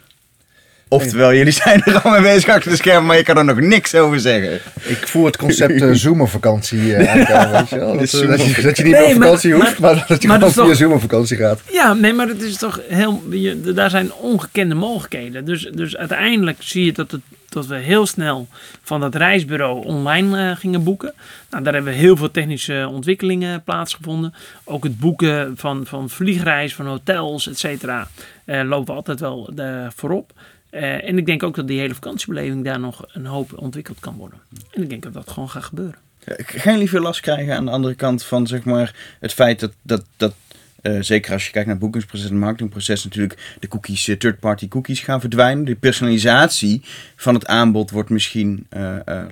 Oftewel, 0.93 1.35
jullie 1.35 1.53
zijn 1.53 1.83
er 1.83 2.01
al 2.01 2.11
mee 2.11 2.21
bezig 2.23 2.49
achter 2.49 2.71
de 2.71 2.77
schermen, 2.77 3.07
maar 3.07 3.17
je 3.17 3.23
kan 3.23 3.37
er 3.39 3.45
nog 3.45 3.61
niks 3.61 3.95
over 3.95 4.21
zeggen. 4.21 4.61
Ik 4.83 5.09
voel 5.09 5.25
het 5.25 5.37
concept 5.37 5.81
uh, 5.83 5.95
Zoom-vakantie 5.95 6.95
eh, 6.95 7.11
aankomen, 7.31 7.53
weet 7.59 7.71
je 7.71 7.79
wel. 7.79 7.97
Dat, 7.99 8.11
De 8.11 8.21
eh, 8.23 8.29
dat, 8.29 8.41
je, 8.45 8.53
Zoom- 8.53 8.63
dat 8.65 8.77
je 8.77 8.83
niet 8.83 8.93
Nee, 8.93 9.03
op 9.05 9.09
maar- 9.15 9.23
vakantie 9.27 9.55
hoeft, 9.55 9.79
maar, 9.79 10.05
dat 10.09 10.23
je 10.23 10.29
maar 10.29 10.37
gewoon 10.39 10.53
via 10.55 10.65
toch- 10.65 10.77
Zoom 10.77 10.93
op 10.93 11.01
vakantie 11.01 11.37
gaat. 11.37 11.61
Ja, 11.73 11.93
nee, 11.95 12.13
maar 12.13 12.29
het 12.29 12.43
is 12.43 12.57
toch 12.57 12.81
heel. 12.89 13.23
je- 13.31 13.73
daar 13.73 13.91
zijn 13.91 14.13
ongekende 14.13 14.75
mogelijkheden. 14.75 15.45
Dus, 15.45 15.69
dus 15.75 15.97
uiteindelijk 15.97 16.57
zie 16.63 16.85
je 16.85 16.93
dat, 16.93 17.11
het, 17.11 17.21
dat 17.49 17.67
we 17.67 17.77
heel 17.77 18.07
snel 18.07 18.47
van 18.83 19.01
dat 19.01 19.15
reisbureau 19.15 19.85
online 19.87 20.51
eh, 20.51 20.57
gingen 20.57 20.85
boeken. 20.85 21.13
Nou, 21.51 21.63
daar 21.65 21.75
hebben 21.75 21.93
heel 21.93 22.17
veel 22.17 22.31
technische 22.31 22.89
ontwikkelingen 22.93 23.63
plaatsgevonden. 23.63 24.35
Ook 24.65 24.85
het 24.85 24.99
boeken 24.99 25.53
van, 25.57 25.87
van 25.87 26.11
vliegreis, 26.11 26.75
van 26.75 26.87
hotels, 26.87 27.49
et 27.49 27.59
cetera, 27.59 28.09
eh, 28.45 28.61
lopen 28.65 28.87
we 28.87 28.93
altijd 28.93 29.21
wel 29.21 29.51
eh, 29.57 29.67
voorop. 29.97 30.33
Eh, 30.73 31.09
en 31.09 31.19
ik 31.19 31.27
denk 31.27 31.43
ook 31.43 31.55
dat 31.55 31.67
die 31.67 31.79
hele 31.79 31.95
vakantiebeleving 31.95 32.65
daar 32.65 32.81
nog 32.81 33.05
een 33.07 33.27
hoop 33.27 33.59
ontwikkeld 33.59 34.01
kan 34.01 34.17
worden. 34.17 34.39
En 34.71 34.83
ik 34.83 34.89
denk 34.89 35.03
dat 35.03 35.13
dat 35.13 35.31
gewoon 35.31 35.51
gaat 35.51 35.65
gebeuren. 35.65 35.99
Gaan 36.37 36.73
jullie 36.73 36.89
veel 36.89 37.01
last 37.01 37.21
krijgen 37.21 37.57
aan 37.57 37.65
de 37.65 37.71
andere 37.71 37.95
kant 37.95 38.25
van 38.25 38.47
zeg 38.47 38.65
maar, 38.65 38.95
het 39.21 39.33
feit 39.33 39.61
dat, 39.61 39.73
dat, 39.83 40.05
dat 40.17 40.35
eh, 40.83 40.97
zeker 41.01 41.33
als 41.33 41.45
je 41.45 41.51
kijkt 41.51 41.67
naar 41.67 41.77
het 41.77 41.85
boekingsproces 41.85 42.27
en 42.27 42.33
het 42.33 42.43
marketingproces, 42.43 43.05
natuurlijk 43.05 43.57
de 43.61 43.69
cookies, 43.69 44.09
eh, 44.09 44.17
third-party 44.17 44.69
cookies 44.69 45.01
gaan 45.01 45.21
verdwijnen. 45.21 45.65
De 45.65 45.75
personalisatie 45.75 46.83
van 47.17 47.35
het 47.35 47.47
aanbod 47.47 47.91
wordt 47.91 48.11
misschien 48.11 48.67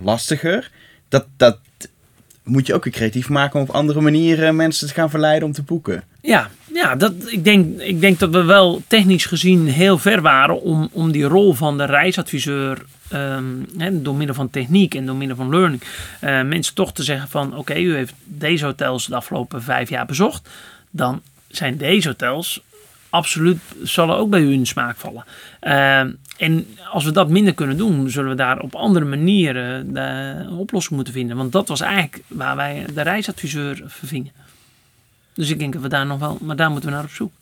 lastiger. 0.02 0.70
Dat, 1.08 1.26
dat 1.36 1.58
moet 2.44 2.66
je 2.66 2.74
ook 2.74 2.84
weer 2.84 2.92
creatief 2.92 3.28
maken 3.28 3.60
om 3.60 3.68
op 3.68 3.74
andere 3.74 4.00
manieren 4.00 4.56
mensen 4.56 4.86
te 4.86 4.94
gaan 4.94 5.10
verleiden 5.10 5.48
om 5.48 5.54
te 5.54 5.62
boeken. 5.62 6.02
Ja, 6.20 6.50
ja 6.74 6.96
dat, 6.96 7.12
ik, 7.26 7.44
denk, 7.44 7.80
ik 7.80 8.00
denk 8.00 8.18
dat 8.18 8.30
we 8.30 8.42
wel 8.42 8.82
technisch 8.86 9.26
gezien 9.26 9.66
heel 9.66 9.98
ver 9.98 10.22
waren 10.22 10.62
om, 10.62 10.88
om 10.92 11.12
die 11.12 11.24
rol 11.24 11.54
van 11.54 11.78
de 11.78 11.84
reisadviseur, 11.84 12.82
ehm, 13.08 13.44
door 13.92 14.14
middel 14.14 14.34
van 14.34 14.50
techniek 14.50 14.94
en 14.94 15.06
door 15.06 15.16
middel 15.16 15.36
van 15.36 15.50
learning, 15.50 15.82
eh, 16.20 16.42
mensen 16.42 16.74
toch 16.74 16.92
te 16.92 17.02
zeggen 17.02 17.28
van 17.28 17.56
oké, 17.56 17.74
u 17.74 17.94
heeft 17.94 18.14
deze 18.24 18.64
hotels 18.64 19.06
de 19.06 19.14
afgelopen 19.14 19.62
vijf 19.62 19.88
jaar 19.88 20.06
bezocht, 20.06 20.48
dan 20.90 21.22
zijn 21.48 21.76
deze 21.76 22.08
hotels 22.08 22.62
absoluut, 23.10 23.58
zullen 23.82 24.16
ook 24.16 24.30
bij 24.30 24.40
u 24.40 24.52
in 24.52 24.66
smaak 24.66 24.96
vallen. 24.96 25.24
Ehm, 25.60 26.10
en 26.38 26.66
als 26.90 27.04
we 27.04 27.10
dat 27.10 27.28
minder 27.28 27.54
kunnen 27.54 27.76
doen, 27.76 28.10
zullen 28.10 28.30
we 28.30 28.36
daar 28.36 28.58
op 28.58 28.74
andere 28.74 29.04
manieren 29.04 29.94
de, 29.94 30.00
een 30.00 30.52
oplossing 30.52 30.94
moeten 30.94 31.14
vinden. 31.14 31.36
Want 31.36 31.52
dat 31.52 31.68
was 31.68 31.80
eigenlijk 31.80 32.22
waar 32.26 32.56
wij 32.56 32.84
de 32.94 33.02
reisadviseur 33.02 33.82
vervingen. 33.86 34.32
Dus 35.34 35.50
ik 35.50 35.58
denk 35.58 35.72
dat 35.72 35.82
we 35.82 35.88
daar 35.88 36.06
nog 36.06 36.18
wel, 36.18 36.38
maar 36.40 36.56
daar 36.56 36.70
moeten 36.70 36.88
we 36.88 36.94
naar 36.94 37.04
op 37.04 37.10
zoek. 37.10 37.32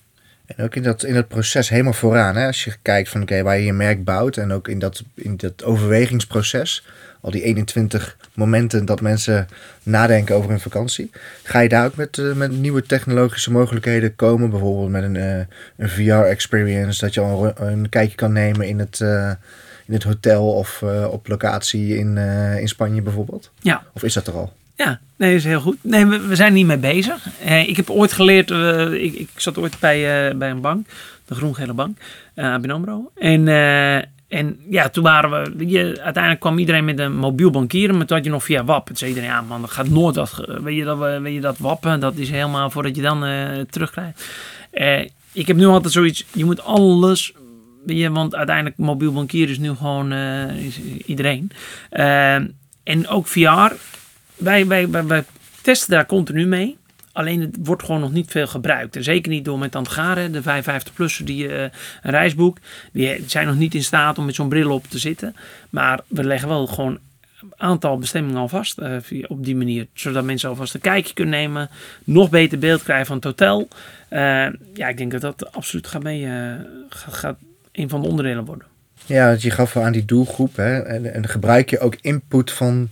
En 0.56 0.64
ook 0.64 0.74
in 0.74 0.82
dat, 0.82 1.04
in 1.04 1.14
dat 1.14 1.28
proces 1.28 1.68
helemaal 1.68 1.92
vooraan. 1.92 2.36
Hè? 2.36 2.46
Als 2.46 2.64
je 2.64 2.74
kijkt 2.82 3.08
van 3.08 3.22
oké, 3.22 3.42
waar 3.42 3.58
je 3.58 3.64
je 3.64 3.72
merk 3.72 4.04
bouwt. 4.04 4.36
En 4.36 4.52
ook 4.52 4.68
in 4.68 4.78
dat, 4.78 5.02
in 5.14 5.36
dat 5.36 5.64
overwegingsproces. 5.64 6.86
Al 7.20 7.30
die 7.30 7.42
21 7.42 8.16
momenten 8.34 8.84
dat 8.84 9.00
mensen 9.00 9.48
nadenken 9.82 10.34
over 10.34 10.50
hun 10.50 10.60
vakantie. 10.60 11.10
Ga 11.42 11.60
je 11.60 11.68
daar 11.68 11.84
ook 11.84 11.96
met, 11.96 12.18
eh, 12.18 12.32
met 12.32 12.52
nieuwe 12.52 12.82
technologische 12.82 13.50
mogelijkheden 13.50 14.16
komen? 14.16 14.50
Bijvoorbeeld 14.50 14.90
met 14.90 15.02
een, 15.02 15.16
eh, 15.16 15.44
een 15.76 15.88
VR-experience. 15.88 17.00
Dat 17.00 17.14
je 17.14 17.20
al 17.20 17.46
een, 17.46 17.66
een 17.66 17.88
kijkje 17.88 18.16
kan 18.16 18.32
nemen 18.32 18.68
in 18.68 18.78
het, 18.78 19.00
eh, 19.00 19.30
in 19.86 19.94
het 19.94 20.02
hotel 20.02 20.52
of 20.52 20.82
op 21.10 21.28
locatie 21.28 21.96
in, 21.98 22.16
in 22.58 22.68
Spanje 22.68 23.02
bijvoorbeeld. 23.02 23.50
Ja. 23.60 23.82
Of 23.92 24.02
is 24.02 24.14
dat 24.14 24.26
er 24.26 24.34
al? 24.34 24.52
Ja, 24.78 25.00
nee, 25.16 25.34
is 25.34 25.44
heel 25.44 25.60
goed. 25.60 25.76
Nee, 25.82 26.04
we, 26.06 26.36
zijn 26.36 26.52
niet 26.52 26.66
mee 26.66 26.78
bezig. 26.78 27.26
Eh, 27.44 27.68
ik 27.68 27.76
heb 27.76 27.90
ooit 27.90 28.12
geleerd, 28.12 28.50
eh, 28.50 28.92
ik, 28.92 29.14
ik 29.14 29.28
zat 29.36 29.58
ooit 29.58 29.78
bij, 29.80 30.28
eh, 30.28 30.36
bij 30.36 30.50
een 30.50 30.60
bank, 30.60 30.86
de 31.24 31.34
groen-gele 31.34 31.72
bank, 31.72 31.98
uh. 32.34 32.54
En, 33.14 33.48
en 34.28 34.58
ja, 34.70 34.88
toen 34.88 35.02
waren 35.02 35.30
we, 35.30 35.66
je, 35.68 36.00
uiteindelijk 36.02 36.40
kwam 36.40 36.58
iedereen 36.58 36.84
met 36.84 36.98
een 36.98 37.16
mobiel 37.16 37.50
bankieren, 37.50 37.96
maar 37.96 38.06
toen 38.06 38.16
had 38.16 38.26
je 38.26 38.32
nog 38.32 38.44
via 38.44 38.64
WAP. 38.64 38.86
Toen 38.86 38.96
zei 38.96 39.10
iedereen, 39.10 39.30
ja 39.30 39.40
man, 39.40 39.60
dat 39.60 39.70
gaat 39.70 39.88
nooit, 39.88 40.14
dat, 40.14 40.44
weet 40.62 40.76
je 40.76 40.84
dat, 40.84 40.98
we- 40.98 41.20
weet 41.20 41.34
je 41.34 41.40
dat 41.40 41.58
wappen, 41.58 42.00
dat 42.00 42.16
is 42.16 42.30
helemaal 42.30 42.70
voordat 42.70 42.96
je 42.96 43.02
dan 43.02 43.24
terugkrijgt. 43.70 44.24
Ik 45.32 45.46
heb 45.46 45.56
nu 45.56 45.66
altijd 45.66 45.92
zoiets, 45.92 46.24
je 46.32 46.44
moet 46.44 46.62
alles 46.62 47.32
je, 47.86 48.10
want 48.10 48.34
uiteindelijk 48.34 48.76
mobiel 48.76 49.12
bankieren 49.12 49.50
is 49.50 49.58
nu 49.58 49.74
gewoon 49.74 50.12
iedereen. 51.06 51.50
En 52.82 53.08
ook 53.08 53.26
VR. 53.26 53.72
Wij, 54.38 54.66
wij, 54.66 54.90
wij, 54.90 55.24
testen 55.62 55.90
daar 55.90 56.06
continu 56.06 56.46
mee. 56.46 56.76
Alleen 57.12 57.40
het 57.40 57.56
wordt 57.62 57.82
gewoon 57.82 58.00
nog 58.00 58.12
niet 58.12 58.30
veel 58.30 58.46
gebruikt. 58.46 58.96
En 58.96 59.04
zeker 59.04 59.30
niet 59.30 59.44
door 59.44 59.58
met 59.58 59.76
Antgaren, 59.76 60.32
de 60.32 60.42
55-plussen 60.42 61.24
die 61.24 61.48
eh, 61.48 61.62
een 62.02 62.10
reisboek. 62.10 62.58
Die 62.92 63.24
zijn 63.26 63.46
nog 63.46 63.56
niet 63.56 63.74
in 63.74 63.84
staat 63.84 64.18
om 64.18 64.24
met 64.24 64.34
zo'n 64.34 64.48
bril 64.48 64.70
op 64.70 64.86
te 64.88 64.98
zitten. 64.98 65.36
Maar 65.70 66.00
we 66.06 66.24
leggen 66.24 66.48
wel 66.48 66.66
gewoon 66.66 66.98
aantal 67.56 67.98
bestemmingen 67.98 68.40
alvast 68.40 68.78
eh, 68.78 68.96
via, 69.00 69.24
op 69.28 69.44
die 69.44 69.56
manier. 69.56 69.86
Zodat 69.92 70.24
mensen 70.24 70.48
alvast 70.48 70.74
een 70.74 70.80
kijkje 70.80 71.14
kunnen 71.14 71.38
nemen. 71.38 71.70
Nog 72.04 72.30
beter 72.30 72.58
beeld 72.58 72.82
krijgen 72.82 73.06
van 73.06 73.16
het 73.16 73.24
hotel. 73.24 73.68
Eh, 74.08 74.20
ja, 74.74 74.88
ik 74.88 74.96
denk 74.96 75.10
dat 75.10 75.20
dat 75.20 75.52
absoluut 75.52 75.86
gaat 75.86 76.02
mee, 76.02 76.26
eh, 76.26 76.54
gaat, 76.88 77.14
gaat 77.14 77.36
een 77.72 77.88
van 77.88 78.02
de 78.02 78.08
onderdelen 78.08 78.44
worden. 78.44 78.66
Ja, 79.06 79.36
je 79.38 79.50
gaf 79.50 79.72
wel 79.72 79.84
aan 79.84 79.92
die 79.92 80.04
doelgroep. 80.04 80.56
Hè? 80.56 80.82
En, 80.82 81.14
en 81.14 81.28
gebruik 81.28 81.70
je 81.70 81.78
ook 81.78 81.96
input 82.00 82.52
van 82.52 82.88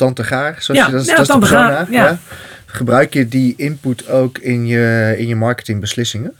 Tante 0.00 0.24
Gaar? 0.24 0.56
Zoals 0.58 0.80
Ja, 0.80 0.86
je, 0.86 0.92
dat, 0.92 1.06
ja, 1.06 1.16
dat 1.16 1.20
is 1.20 1.26
de 1.26 1.32
Tante 1.32 1.46
persona, 1.46 1.74
Gaar, 1.74 1.92
ja. 1.92 2.18
Gebruik 2.66 3.14
je 3.14 3.28
die 3.28 3.54
input 3.56 4.08
ook 4.08 4.38
in 4.38 4.66
je, 4.66 5.14
in 5.18 5.26
je 5.26 5.36
marketingbeslissingen? 5.36 6.32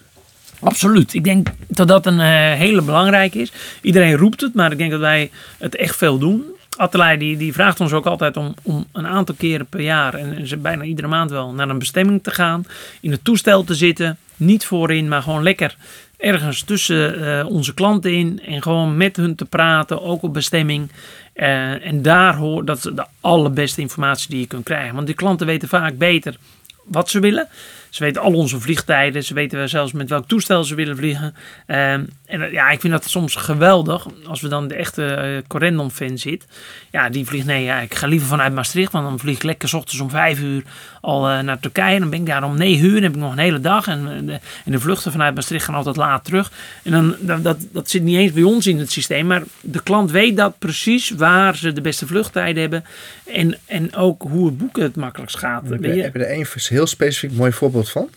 Absoluut. 0.60 1.14
Ik 1.14 1.24
denk 1.24 1.48
dat 1.66 1.88
dat 1.88 2.06
een 2.06 2.20
eh, 2.20 2.52
hele 2.52 2.82
belangrijke 2.82 3.38
is. 3.38 3.52
Iedereen 3.80 4.16
roept 4.16 4.40
het, 4.40 4.54
maar 4.54 4.72
ik 4.72 4.78
denk 4.78 4.90
dat 4.90 5.00
wij 5.00 5.30
het 5.58 5.76
echt 5.76 5.96
veel 5.96 6.18
doen. 6.18 6.44
Atelier 6.76 7.18
die, 7.18 7.36
die 7.36 7.52
vraagt 7.52 7.80
ons 7.80 7.92
ook 7.92 8.06
altijd 8.06 8.36
om, 8.36 8.54
om 8.62 8.86
een 8.92 9.06
aantal 9.06 9.34
keren 9.38 9.66
per 9.66 9.80
jaar, 9.80 10.14
en, 10.14 10.36
en 10.36 10.46
ze 10.46 10.56
bijna 10.56 10.82
iedere 10.82 11.08
maand 11.08 11.30
wel, 11.30 11.52
naar 11.52 11.68
een 11.68 11.78
bestemming 11.78 12.22
te 12.22 12.30
gaan. 12.30 12.64
In 13.00 13.10
het 13.10 13.24
toestel 13.24 13.64
te 13.64 13.74
zitten. 13.74 14.18
Niet 14.36 14.64
voorin, 14.64 15.08
maar 15.08 15.22
gewoon 15.22 15.42
lekker 15.42 15.76
ergens 16.20 16.62
tussen 16.62 17.38
eh, 17.38 17.46
onze 17.46 17.74
klanten 17.74 18.12
in. 18.12 18.40
En 18.46 18.62
gewoon 18.62 18.96
met 18.96 19.16
hun 19.16 19.34
te 19.34 19.44
praten, 19.44 20.02
ook 20.02 20.22
op 20.22 20.32
bestemming. 20.32 20.90
Eh, 21.32 21.86
en 21.86 22.02
daar 22.02 22.36
hoor, 22.36 22.64
dat 22.64 22.76
is 22.76 22.82
de 22.82 23.06
allerbeste 23.20 23.80
informatie 23.80 24.30
die 24.30 24.40
je 24.40 24.46
kunt 24.46 24.64
krijgen. 24.64 24.94
Want 24.94 25.06
die 25.06 25.16
klanten 25.16 25.46
weten 25.46 25.68
vaak 25.68 25.98
beter 25.98 26.36
wat 26.84 27.10
ze 27.10 27.20
willen. 27.20 27.48
Ze 27.90 28.04
weten 28.04 28.22
al 28.22 28.32
onze 28.32 28.60
vliegtijden. 28.60 29.24
Ze 29.24 29.34
weten 29.34 29.68
zelfs 29.68 29.92
met 29.92 30.08
welk 30.08 30.28
toestel 30.28 30.64
ze 30.64 30.74
willen 30.74 30.96
vliegen. 30.96 31.34
Ehm, 31.66 32.04
en 32.26 32.42
eh, 32.42 32.52
ja, 32.52 32.70
ik 32.70 32.80
vind 32.80 32.92
dat 32.92 33.08
soms 33.08 33.34
geweldig. 33.34 34.06
Als 34.26 34.40
we 34.40 34.48
dan 34.48 34.68
de 34.68 34.74
echte 34.74 35.32
uh, 35.36 35.48
Corendon-fan 35.48 36.18
zit. 36.18 36.46
Ja, 36.90 37.08
die 37.08 37.26
vliegt... 37.26 37.46
Nee, 37.46 37.64
ja, 37.64 37.80
ik 37.80 37.94
ga 37.94 38.06
liever 38.06 38.28
vanuit 38.28 38.54
Maastricht. 38.54 38.92
Want 38.92 39.04
dan 39.08 39.18
vlieg 39.18 39.36
ik 39.36 39.42
lekker 39.42 39.68
's 39.68 39.72
ochtends 39.72 40.00
om 40.00 40.10
vijf 40.10 40.40
uur 40.40 40.62
al 41.00 41.28
eh, 41.28 41.40
naar 41.40 41.60
Turkije. 41.60 41.98
Dan 41.98 42.10
ben 42.10 42.20
ik 42.20 42.26
daar 42.26 42.44
om 42.44 42.58
negen 42.58 42.84
uur. 42.84 42.94
Dan 42.94 43.02
heb 43.02 43.14
ik 43.14 43.20
nog 43.20 43.32
een 43.32 43.38
hele 43.38 43.60
dag. 43.60 43.86
En, 43.86 44.08
eh, 44.08 44.26
de, 44.26 44.40
en 44.64 44.72
de 44.72 44.80
vluchten 44.80 45.12
vanuit 45.12 45.34
Maastricht 45.34 45.64
gaan 45.64 45.74
altijd 45.74 45.96
laat 45.96 46.24
terug. 46.24 46.52
En 46.82 46.92
dan, 46.92 47.16
dat, 47.20 47.42
dat, 47.42 47.56
dat 47.72 47.90
zit 47.90 48.02
niet 48.02 48.16
eens 48.16 48.32
bij 48.32 48.42
ons 48.42 48.66
in 48.66 48.78
het 48.78 48.90
systeem. 48.90 49.26
Maar 49.26 49.42
de 49.60 49.82
klant 49.82 50.10
weet 50.10 50.36
dat 50.36 50.58
precies 50.58 51.10
waar 51.10 51.56
ze 51.56 51.72
de 51.72 51.80
beste 51.80 52.06
vluchttijden 52.06 52.60
hebben. 52.60 52.84
En, 53.26 53.56
en 53.66 53.94
ook 53.94 54.22
hoe 54.22 54.46
het 54.46 54.58
boeken 54.58 54.82
het 54.82 54.96
makkelijkst 54.96 55.38
gaat. 55.38 55.68
Heb 55.68 55.84
je, 55.84 55.94
je? 55.94 56.02
heb 56.02 56.14
je 56.14 56.24
er 56.24 56.30
één 56.30 56.46
heel 56.68 56.86
specifiek 56.86 57.32
mooi 57.32 57.52
voorbeeld 57.52 57.90
van? 57.90 58.08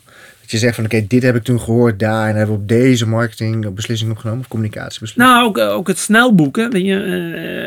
Dat 0.44 0.52
je 0.52 0.58
zegt 0.58 0.74
van 0.74 0.84
oké, 0.84 1.06
dit 1.06 1.22
heb 1.22 1.36
ik 1.36 1.42
toen 1.42 1.60
gehoord 1.60 1.98
daar 1.98 2.28
en 2.28 2.36
hebben 2.36 2.54
we 2.54 2.60
op 2.62 2.68
deze 2.68 3.06
marketing 3.06 3.74
beslissing 3.74 4.10
opgenomen 4.10 4.40
of 4.40 4.48
communicatiebeslissing. 4.48 5.24
Nou, 5.24 5.46
ook, 5.46 5.58
ook 5.58 5.88
het 5.88 5.98
snel 5.98 6.34
boeken. 6.34 6.70
Weet 6.70 6.84
je, 6.84 7.02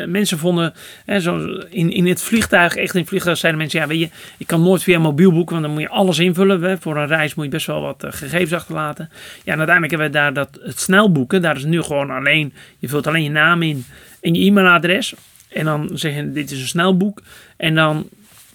eh, 0.02 0.08
mensen 0.08 0.38
vonden, 0.38 0.74
hè, 1.04 1.20
zo 1.20 1.38
in, 1.70 1.92
in 1.92 2.06
het 2.06 2.22
vliegtuig, 2.22 2.76
echt 2.76 2.94
in 2.94 3.00
het 3.00 3.08
vliegtuig 3.08 3.38
zeiden 3.38 3.60
mensen, 3.60 3.80
ja, 3.80 3.86
weet 3.86 4.00
je, 4.00 4.08
ik 4.36 4.46
kan 4.46 4.62
nooit 4.62 4.82
via 4.82 4.98
mobiel 4.98 5.32
boeken, 5.32 5.52
want 5.52 5.66
dan 5.66 5.74
moet 5.74 5.82
je 5.82 5.88
alles 5.88 6.18
invullen. 6.18 6.62
Hè. 6.62 6.78
Voor 6.78 6.96
een 6.96 7.06
reis 7.06 7.34
moet 7.34 7.44
je 7.44 7.50
best 7.50 7.66
wel 7.66 7.80
wat 7.80 8.04
eh, 8.04 8.12
gegevens 8.12 8.52
achterlaten. 8.52 9.10
Ja, 9.44 9.56
uiteindelijk 9.56 9.90
hebben 9.90 10.06
we 10.10 10.18
daar 10.18 10.32
dat, 10.32 10.58
het 10.62 10.80
snel 10.80 11.12
boeken, 11.12 11.42
daar 11.42 11.56
is 11.56 11.64
nu 11.64 11.82
gewoon 11.82 12.10
alleen, 12.10 12.52
je 12.78 12.88
vult 12.88 13.06
alleen 13.06 13.22
je 13.22 13.30
naam 13.30 13.62
in 13.62 13.84
en 14.20 14.34
je 14.34 14.44
e-mailadres. 14.44 15.14
En 15.48 15.64
dan 15.64 15.90
zeg 15.92 16.14
je, 16.14 16.32
dit 16.32 16.50
is 16.50 16.60
een 16.60 16.66
snelboek. 16.66 17.22
En 17.56 17.74
dan 17.74 18.08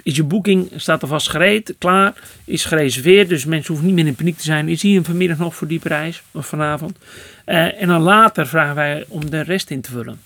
is 0.03 0.15
je 0.15 0.23
boeking, 0.23 0.71
staat 0.75 1.01
alvast 1.01 1.29
gereed, 1.29 1.75
klaar, 1.77 2.13
is 2.45 2.65
gereserveerd. 2.65 3.29
Dus 3.29 3.45
mensen 3.45 3.67
hoeven 3.67 3.85
niet 3.85 3.95
meer 3.95 4.07
in 4.07 4.15
paniek 4.15 4.37
te 4.37 4.43
zijn. 4.43 4.69
Is 4.69 4.81
hier 4.81 5.03
vanmiddag 5.03 5.37
nog 5.37 5.55
voor 5.55 5.67
die 5.67 5.79
prijs, 5.79 6.23
of 6.31 6.47
vanavond. 6.47 6.97
Uh, 7.45 7.81
en 7.81 7.87
dan 7.87 8.01
later 8.01 8.47
vragen 8.47 8.75
wij 8.75 9.05
om 9.07 9.29
de 9.29 9.41
rest 9.41 9.69
in 9.69 9.81
te 9.81 9.91
vullen. 9.91 10.19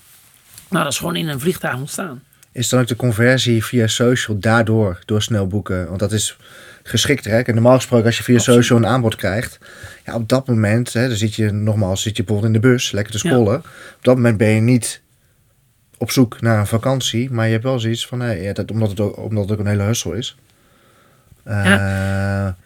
Nou, 0.70 0.84
dat 0.84 0.92
is 0.92 0.98
gewoon 0.98 1.16
in 1.16 1.28
een 1.28 1.40
vliegtuig 1.40 1.76
ontstaan. 1.76 2.22
Is 2.52 2.68
dan 2.68 2.80
ook 2.80 2.86
de 2.86 2.96
conversie 2.96 3.64
via 3.64 3.86
social 3.86 4.38
daardoor, 4.38 4.98
door 5.04 5.22
snel 5.22 5.46
boeken? 5.46 5.86
Want 5.88 5.98
dat 5.98 6.12
is 6.12 6.36
geschikter. 6.82 7.30
Hè? 7.30 7.40
En 7.40 7.54
normaal 7.54 7.76
gesproken, 7.76 8.06
als 8.06 8.16
je 8.16 8.22
via 8.22 8.36
Absoluut. 8.36 8.60
social 8.60 8.78
een 8.78 8.86
aanbod 8.86 9.16
krijgt, 9.16 9.58
ja, 10.04 10.14
op 10.14 10.28
dat 10.28 10.46
moment, 10.46 10.92
hè, 10.92 11.08
dan 11.08 11.16
zit 11.16 11.34
je 11.34 11.50
nogmaals, 11.50 12.02
zit 12.02 12.16
je 12.16 12.24
bijvoorbeeld 12.24 12.54
in 12.54 12.60
de 12.60 12.68
bus, 12.68 12.92
lekker 12.92 13.12
te 13.12 13.18
scrollen. 13.18 13.52
Ja. 13.52 13.58
Op 13.96 14.04
dat 14.04 14.14
moment 14.14 14.36
ben 14.36 14.48
je 14.48 14.60
niet 14.60 15.00
op 15.98 16.10
zoek 16.10 16.40
naar 16.40 16.58
een 16.58 16.66
vakantie, 16.66 17.30
maar 17.30 17.46
je 17.46 17.52
hebt 17.52 17.64
wel 17.64 17.78
zoiets 17.78 18.06
van, 18.06 18.40
ja, 18.40 18.52
dat, 18.52 18.70
omdat, 18.70 18.90
het 18.90 19.00
ook, 19.00 19.16
omdat 19.16 19.42
het 19.42 19.52
ook 19.52 19.58
een 19.58 19.70
hele 19.70 19.82
hussel 19.82 20.12
is. 20.12 20.36
Ja. 21.44 22.56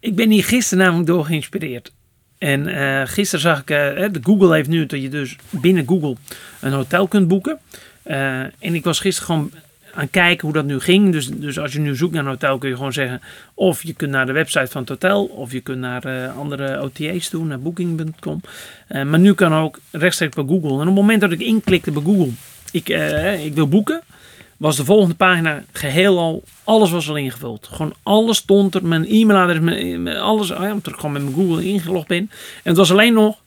Ik 0.00 0.14
ben 0.14 0.30
hier 0.30 0.44
gisteren 0.44 0.84
namelijk 0.84 1.08
door 1.08 1.24
geïnspireerd. 1.24 1.92
En 2.38 2.68
uh, 2.68 3.02
gisteren 3.04 3.40
zag 3.40 3.60
ik, 3.60 3.70
uh, 3.70 4.12
de 4.12 4.20
Google 4.22 4.54
heeft 4.54 4.68
nu 4.68 4.86
dat 4.86 5.02
je 5.02 5.08
dus 5.08 5.36
binnen 5.50 5.86
Google 5.86 6.16
een 6.60 6.72
hotel 6.72 7.08
kunt 7.08 7.28
boeken. 7.28 7.58
En 8.02 8.52
ik 8.58 8.84
was 8.84 9.00
gisteren 9.00 9.26
gewoon 9.26 9.50
aan 9.94 10.10
kijken 10.10 10.44
hoe 10.46 10.56
dat 10.56 10.64
nu 10.64 10.80
ging. 10.80 11.12
Dus, 11.12 11.28
dus 11.28 11.58
als 11.58 11.72
je 11.72 11.78
nu 11.78 11.96
zoekt 11.96 12.12
naar 12.12 12.22
een 12.22 12.28
hotel 12.28 12.58
kun 12.58 12.68
je 12.68 12.76
gewoon 12.76 12.92
zeggen... 12.92 13.20
of 13.54 13.82
je 13.82 13.92
kunt 13.92 14.10
naar 14.10 14.26
de 14.26 14.32
website 14.32 14.66
van 14.66 14.80
het 14.80 14.90
hotel... 14.90 15.24
of 15.24 15.52
je 15.52 15.60
kunt 15.60 15.78
naar 15.78 16.28
andere 16.28 16.80
OTA's 16.80 17.28
toe, 17.28 17.44
naar 17.44 17.60
booking.com. 17.60 18.40
Maar 18.88 19.18
nu 19.18 19.34
kan 19.34 19.54
ook 19.54 19.78
rechtstreeks 19.90 20.34
bij 20.34 20.44
Google. 20.44 20.68
En 20.68 20.80
op 20.80 20.86
het 20.86 20.94
moment 20.94 21.20
dat 21.20 21.32
ik 21.32 21.40
inklikte 21.40 21.90
bij 21.90 22.02
Google... 22.02 22.30
ik, 22.72 22.88
uh, 22.88 23.44
ik 23.44 23.54
wil 23.54 23.68
boeken... 23.68 24.02
was 24.56 24.76
de 24.76 24.84
volgende 24.84 25.14
pagina 25.14 25.64
geheel 25.72 26.18
al... 26.18 26.42
alles 26.64 26.90
was 26.90 27.08
al 27.08 27.16
ingevuld. 27.16 27.68
Gewoon 27.72 27.94
alles 28.02 28.36
stond 28.36 28.74
er. 28.74 28.84
Mijn 28.84 29.06
e-mailadres, 29.08 29.60
mijn, 29.60 30.02
mijn, 30.02 30.16
alles... 30.16 30.50
Oh 30.50 30.62
ja, 30.62 30.72
omdat 30.72 30.92
ik 30.92 30.98
gewoon 30.98 31.12
met 31.12 31.22
mijn 31.22 31.34
Google 31.34 31.64
ingelogd 31.64 32.06
ben. 32.06 32.18
En 32.18 32.28
het 32.62 32.76
was 32.76 32.90
alleen 32.90 33.12
nog... 33.12 33.38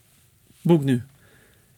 boek 0.62 0.84
nu. 0.84 1.04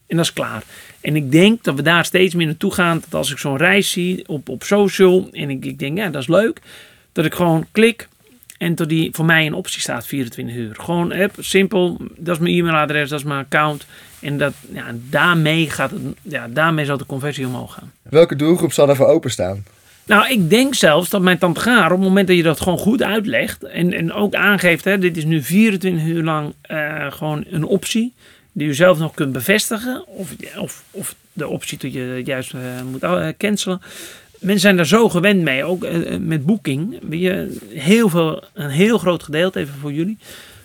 En 0.08 0.18
dat 0.18 0.26
is 0.26 0.34
klaar. 0.34 0.64
En 1.02 1.16
ik 1.16 1.32
denk 1.32 1.64
dat 1.64 1.76
we 1.76 1.82
daar 1.82 2.06
steeds 2.06 2.36
meer 2.36 2.46
naartoe 2.46 2.74
gaan. 2.74 3.00
Dat 3.00 3.14
als 3.14 3.32
ik 3.32 3.38
zo'n 3.38 3.58
reis 3.58 3.92
zie 3.92 4.28
op, 4.28 4.50
op 4.50 4.64
social. 4.64 5.30
En 5.32 5.50
ik, 5.50 5.66
ik 5.66 5.80
denk, 5.80 5.98
ja, 5.98 6.10
dat 6.10 6.22
is 6.22 6.28
leuk. 6.28 6.62
Dat 7.12 7.26
ik 7.26 7.34
gewoon 7.34 7.66
klik. 7.72 8.08
En 8.62 8.76
dat 8.76 8.90
die 8.90 9.10
voor 9.12 9.26
mij 9.26 9.46
een 9.46 9.54
optie 9.54 9.82
staat 9.82 10.08
24 10.08 10.56
uur. 10.56 10.76
Gewoon 10.80 11.12
app, 11.12 11.36
simpel. 11.40 11.98
Dat 12.18 12.36
is 12.36 12.42
mijn 12.42 12.56
e-mailadres, 12.56 13.10
dat 13.10 13.20
is 13.20 13.26
mijn 13.26 13.40
account. 13.40 13.86
En 14.20 14.38
dat, 14.38 14.54
ja, 14.74 14.86
daarmee, 15.10 15.70
gaat 15.70 15.92
het, 15.92 16.02
ja, 16.22 16.48
daarmee 16.48 16.86
zal 16.86 16.98
de 16.98 17.06
conversie 17.06 17.48
omhoog 17.48 17.74
gaan. 17.74 17.92
Welke 18.02 18.36
doelgroep 18.36 18.74
zal 18.74 18.90
ervoor 18.90 19.08
openstaan? 19.08 19.64
Nou, 20.06 20.30
ik 20.30 20.50
denk 20.50 20.76
zelfs 20.76 21.10
dat 21.10 21.22
mijn 21.22 21.38
tante 21.38 21.60
Gaar, 21.60 21.92
op 21.92 22.00
het 22.00 22.08
moment 22.08 22.28
dat 22.28 22.36
je 22.36 22.44
dat 22.44 22.62
gewoon 22.62 22.78
goed 22.78 23.04
uitlegt. 23.04 23.64
En, 23.64 23.94
en 23.94 24.14
ook 24.14 24.34
aangeeft, 24.34 24.84
hè, 24.84 24.98
dit 24.98 25.18
is 25.18 25.26
nu 25.26 25.44
24 25.44 26.06
uur 26.06 26.24
lang 26.24 26.54
uh, 26.72 27.12
gewoon 27.12 27.44
een 27.50 27.66
optie 27.66 28.14
die 28.52 28.68
u 28.68 28.74
zelf 28.74 29.00
nog 29.00 29.14
kunt 29.14 29.32
bevestigen. 29.32 30.08
Of, 30.08 30.36
of, 30.58 30.84
of 30.92 31.16
de 31.34 31.48
optie 31.48 31.78
dat 31.78 31.94
je 31.94 32.22
juist 32.26 32.54
uh, 32.54 32.62
moet 32.92 33.04
uh, 33.04 33.28
cancelen. 33.38 33.82
Mensen 34.42 34.62
zijn 34.62 34.76
daar 34.76 34.86
zo 34.86 35.10
gewend 35.10 35.42
mee, 35.42 35.64
ook 35.64 35.84
uh, 35.84 36.18
met 36.18 36.46
boeking. 36.46 37.00
Heel 37.74 38.10
veel, 38.10 38.44
een 38.54 38.70
heel 38.70 38.98
groot 38.98 39.24
gedeelte, 39.24 39.60
even 39.60 39.74
voor 39.74 39.94
jullie. 39.94 40.18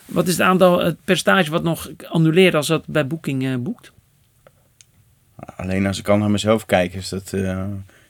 Wat 0.05 0.27
is 0.27 0.33
het 0.33 0.47
aantal, 0.47 0.81
het 0.81 0.97
percentage 1.05 1.51
wat 1.51 1.62
nog 1.62 1.91
annuleert 2.09 2.55
als 2.55 2.66
dat 2.66 2.87
bij 2.87 3.07
boeking 3.07 3.62
boekt? 3.62 3.93
Alleen 5.57 5.87
als 5.87 5.99
ik 5.99 6.09
al 6.09 6.16
naar 6.16 6.31
mezelf 6.31 6.66
kijk, 6.66 6.95
is 6.95 7.09
dat, 7.09 7.33
uh, 7.35 7.64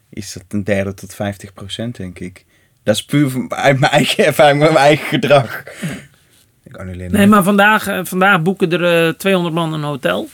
is 0.09 0.33
dat 0.33 0.45
een 0.49 0.65
derde 0.65 0.95
tot 0.95 1.15
50 1.15 1.53
procent, 1.53 1.97
denk 1.97 2.19
ik. 2.19 2.45
Dat 2.83 2.95
is 2.95 3.05
puur 3.05 3.47
uit 3.49 3.79
mijn 3.79 3.93
eigen 3.93 4.27
ervaring, 4.27 4.59
met 4.59 4.73
mijn 4.73 4.85
eigen 4.85 5.07
gedrag. 5.07 5.65
Ik 6.63 6.77
annuleer 6.77 7.11
Nee, 7.11 7.27
maar 7.27 7.43
vandaag, 7.43 8.09
vandaag 8.09 8.43
boeken 8.43 8.73
er 8.73 9.07
uh, 9.07 9.13
200 9.15 9.55
man 9.55 9.73
een 9.73 9.83
hotel. 9.83 10.29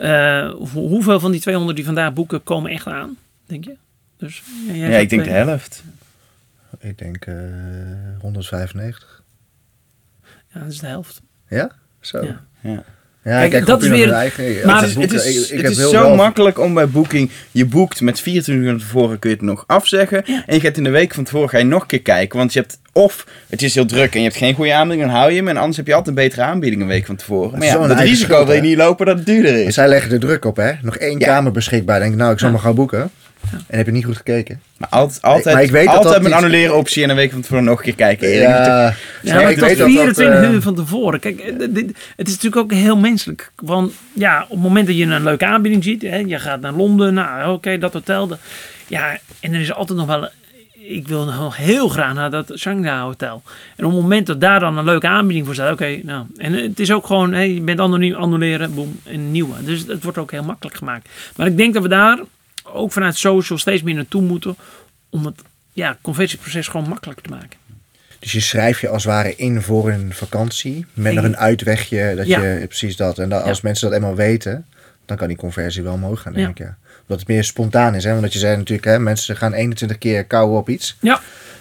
Uh, 0.00 0.50
hoeveel 0.72 1.20
van 1.20 1.30
die 1.30 1.40
200 1.40 1.76
die 1.76 1.84
vandaag 1.84 2.12
boeken 2.12 2.42
komen 2.42 2.70
echt 2.70 2.86
aan, 2.86 3.16
denk 3.46 3.64
je? 3.64 3.76
Dus, 4.18 4.42
ja, 4.66 4.86
ja 4.86 4.98
ik 4.98 5.10
denk 5.10 5.24
de 5.24 5.30
helft. 5.30 5.82
Ik 6.78 6.98
denk 6.98 7.26
uh, 7.26 7.34
195. 8.20 9.22
Ja, 10.52 10.60
dat 10.60 10.72
is 10.72 10.78
de 10.78 10.86
helft. 10.86 11.20
Ja? 11.48 11.70
Zo. 12.00 12.24
Ja. 12.24 12.44
ja. 12.60 12.84
Ja, 13.28 13.38
kijk, 13.38 13.50
kijk 13.50 13.66
dat 13.66 13.82
is 13.82 13.88
weer. 13.88 14.12
Eigen, 14.12 14.66
maar 14.66 14.80
het 14.80 14.88
is, 14.88 14.94
het 14.94 15.12
is, 15.12 15.50
ik, 15.50 15.58
ik 15.58 15.64
het 15.64 15.78
is 15.78 15.90
zo 15.90 16.14
makkelijk 16.14 16.58
om 16.58 16.74
bij 16.74 16.88
Booking. 16.88 17.30
Je 17.50 17.64
boekt 17.64 18.00
met 18.00 18.20
24 18.20 18.64
uur 18.64 18.70
van 18.70 18.80
tevoren 18.80 19.18
kun 19.18 19.30
je 19.30 19.36
het 19.36 19.44
nog 19.44 19.64
afzeggen. 19.66 20.22
Ja. 20.24 20.42
En 20.46 20.54
je 20.54 20.60
gaat 20.60 20.76
in 20.76 20.84
de 20.84 20.90
week 20.90 21.14
van 21.14 21.24
tevoren 21.24 21.48
ga 21.48 21.58
je 21.58 21.64
nog 21.64 21.82
een 21.82 21.88
keer 21.88 22.02
kijken. 22.02 22.38
Want 22.38 22.52
je 22.52 22.60
hebt 22.60 22.78
of 22.92 23.26
het 23.48 23.62
is 23.62 23.74
heel 23.74 23.86
druk 23.86 24.12
en 24.12 24.18
je 24.18 24.26
hebt 24.26 24.38
geen 24.38 24.54
goede 24.54 24.74
aanbieding, 24.74 25.08
dan 25.08 25.18
hou 25.18 25.30
je 25.30 25.36
hem. 25.36 25.48
En 25.48 25.56
anders 25.56 25.76
heb 25.76 25.86
je 25.86 25.94
altijd 25.94 26.16
een 26.16 26.22
betere 26.22 26.42
aanbieding 26.42 26.82
een 26.82 26.88
week 26.88 27.06
van 27.06 27.16
tevoren. 27.16 27.58
Maar 27.58 27.66
ja, 27.66 27.86
dat 27.86 28.00
risico 28.00 28.32
schuld, 28.32 28.46
wil 28.46 28.56
je 28.56 28.62
niet 28.62 28.76
lopen 28.76 29.06
dat 29.06 29.16
het 29.16 29.26
duurder 29.26 29.64
is. 29.64 29.74
Zij 29.74 29.88
leggen 29.88 30.12
er 30.12 30.20
druk 30.20 30.44
op, 30.44 30.56
hè? 30.56 30.72
Nog 30.82 30.96
één 30.96 31.18
kamer 31.18 31.52
beschikbaar. 31.52 32.00
Denk 32.00 32.12
ik, 32.12 32.18
nou, 32.18 32.32
ik 32.32 32.38
zal 32.38 32.50
maar 32.50 32.60
gaan 32.60 32.74
boeken. 32.74 33.10
Ja. 33.52 33.58
En 33.66 33.76
heb 33.76 33.86
je 33.86 33.92
niet 33.92 34.04
goed 34.04 34.16
gekeken. 34.16 34.60
Maar 34.76 34.88
altijd, 34.88 35.22
altijd, 35.22 35.54
maar 35.54 35.64
ik 35.64 35.70
weet 35.70 35.86
altijd 35.86 36.02
dat 36.02 36.12
dat 36.12 36.22
een 36.22 36.24
niet... 36.24 36.32
annuleren 36.32 36.76
optie 36.76 37.02
en 37.02 37.10
een 37.10 37.16
week 37.16 37.32
van 37.32 37.40
tevoren 37.40 37.64
nog 37.64 37.78
een 37.78 37.84
keer 37.84 37.94
kijken. 37.94 38.28
Ja, 38.28 38.40
ja, 38.40 38.94
ja 39.22 39.34
maar 39.34 39.50
ik 39.50 39.58
weet 39.58 39.82
24 39.82 40.40
dat, 40.40 40.52
uur 40.52 40.62
van 40.62 40.74
tevoren. 40.74 41.20
Kijk, 41.20 41.36
dit, 41.58 41.86
het 42.16 42.28
is 42.28 42.34
natuurlijk 42.34 42.62
ook 42.62 42.72
heel 42.72 42.96
menselijk. 42.96 43.52
Want 43.56 43.92
ja, 44.12 44.42
op 44.42 44.50
het 44.50 44.60
moment 44.60 44.86
dat 44.86 44.96
je 44.96 45.04
een 45.04 45.22
leuke 45.22 45.46
aanbieding 45.46 45.84
ziet, 45.84 46.02
hè, 46.02 46.16
je 46.16 46.38
gaat 46.38 46.60
naar 46.60 46.72
Londen, 46.72 47.14
nou 47.14 47.42
oké, 47.42 47.50
okay, 47.50 47.78
dat 47.78 47.92
hotel. 47.92 48.26
De, 48.26 48.36
ja, 48.86 49.18
en 49.40 49.54
er 49.54 49.60
is 49.60 49.72
altijd 49.72 49.98
nog 49.98 50.06
wel. 50.06 50.28
Ik 50.72 51.08
wil 51.08 51.24
nog 51.24 51.56
heel 51.56 51.88
graag 51.88 52.14
naar 52.14 52.30
dat 52.30 52.52
Shanghai 52.56 53.00
hotel. 53.00 53.42
En 53.76 53.84
op 53.84 53.92
het 53.92 54.00
moment 54.00 54.26
dat 54.26 54.40
daar 54.40 54.60
dan 54.60 54.78
een 54.78 54.84
leuke 54.84 55.08
aanbieding 55.08 55.46
voor 55.46 55.54
staat, 55.54 55.72
oké, 55.72 55.82
okay, 55.82 56.00
nou. 56.04 56.24
En 56.36 56.52
het 56.52 56.80
is 56.80 56.92
ook 56.92 57.06
gewoon, 57.06 57.32
hey, 57.32 57.54
je 57.54 57.60
bent 57.60 57.80
anoniem 57.80 58.14
annuleren, 58.14 58.74
boem, 58.74 59.00
een 59.04 59.30
nieuwe. 59.30 59.64
Dus 59.64 59.84
het 59.86 60.02
wordt 60.02 60.18
ook 60.18 60.30
heel 60.30 60.42
makkelijk 60.42 60.76
gemaakt. 60.76 61.08
Maar 61.36 61.46
ik 61.46 61.56
denk 61.56 61.74
dat 61.74 61.82
we 61.82 61.88
daar 61.88 62.18
ook 62.72 62.92
vanuit 62.92 63.16
social 63.16 63.58
steeds 63.58 63.82
meer 63.82 63.94
naartoe 63.94 64.22
moeten 64.22 64.56
om 65.10 65.24
het 65.24 65.40
ja, 65.72 65.98
conversieproces 66.02 66.68
gewoon 66.68 66.88
makkelijker 66.88 67.24
te 67.24 67.30
maken. 67.30 67.58
Dus 68.18 68.32
je 68.32 68.40
schrijf 68.40 68.80
je 68.80 68.88
als 68.88 69.04
het 69.04 69.12
ware 69.12 69.36
in 69.36 69.62
voor 69.62 69.90
een 69.90 70.14
vakantie. 70.14 70.86
Met 70.92 71.12
nog 71.14 71.24
En- 71.24 71.30
een 71.30 71.36
uitwegje. 71.36 72.14
Dat 72.16 72.26
Ja. 72.26 72.42
je 72.42 72.66
precies 72.66 72.96
dat. 72.96 73.18
En 73.18 73.28
dat, 73.28 73.42
als 73.42 73.56
Ja. 73.56 73.62
mensen 73.62 73.88
dat 73.90 73.98
eenmaal 73.98 74.14
weten, 74.14 74.66
dan 75.06 75.16
kan 75.16 75.28
die 75.28 75.36
conversie 75.36 75.82
wel 75.82 75.92
omhoog 75.92 76.20
gaan, 76.20 76.32
denk 76.32 76.48
ik. 76.48 76.58
Ja. 76.58 76.76
Omdat 77.02 77.18
het 77.18 77.28
meer 77.28 77.44
spontaan 77.44 77.94
is. 77.94 78.04
Hè? 78.04 78.20
Want 78.20 78.32
je 78.32 78.38
zei 78.38 78.56
natuurlijk, 78.56 78.86
hè, 78.86 78.98
mensen 78.98 79.36
gaan 79.36 79.52
21 79.52 79.98
keer 79.98 80.24
kauwen 80.24 80.58
op 80.58 80.68
iets. 80.68 80.96
Ja, 81.00 81.20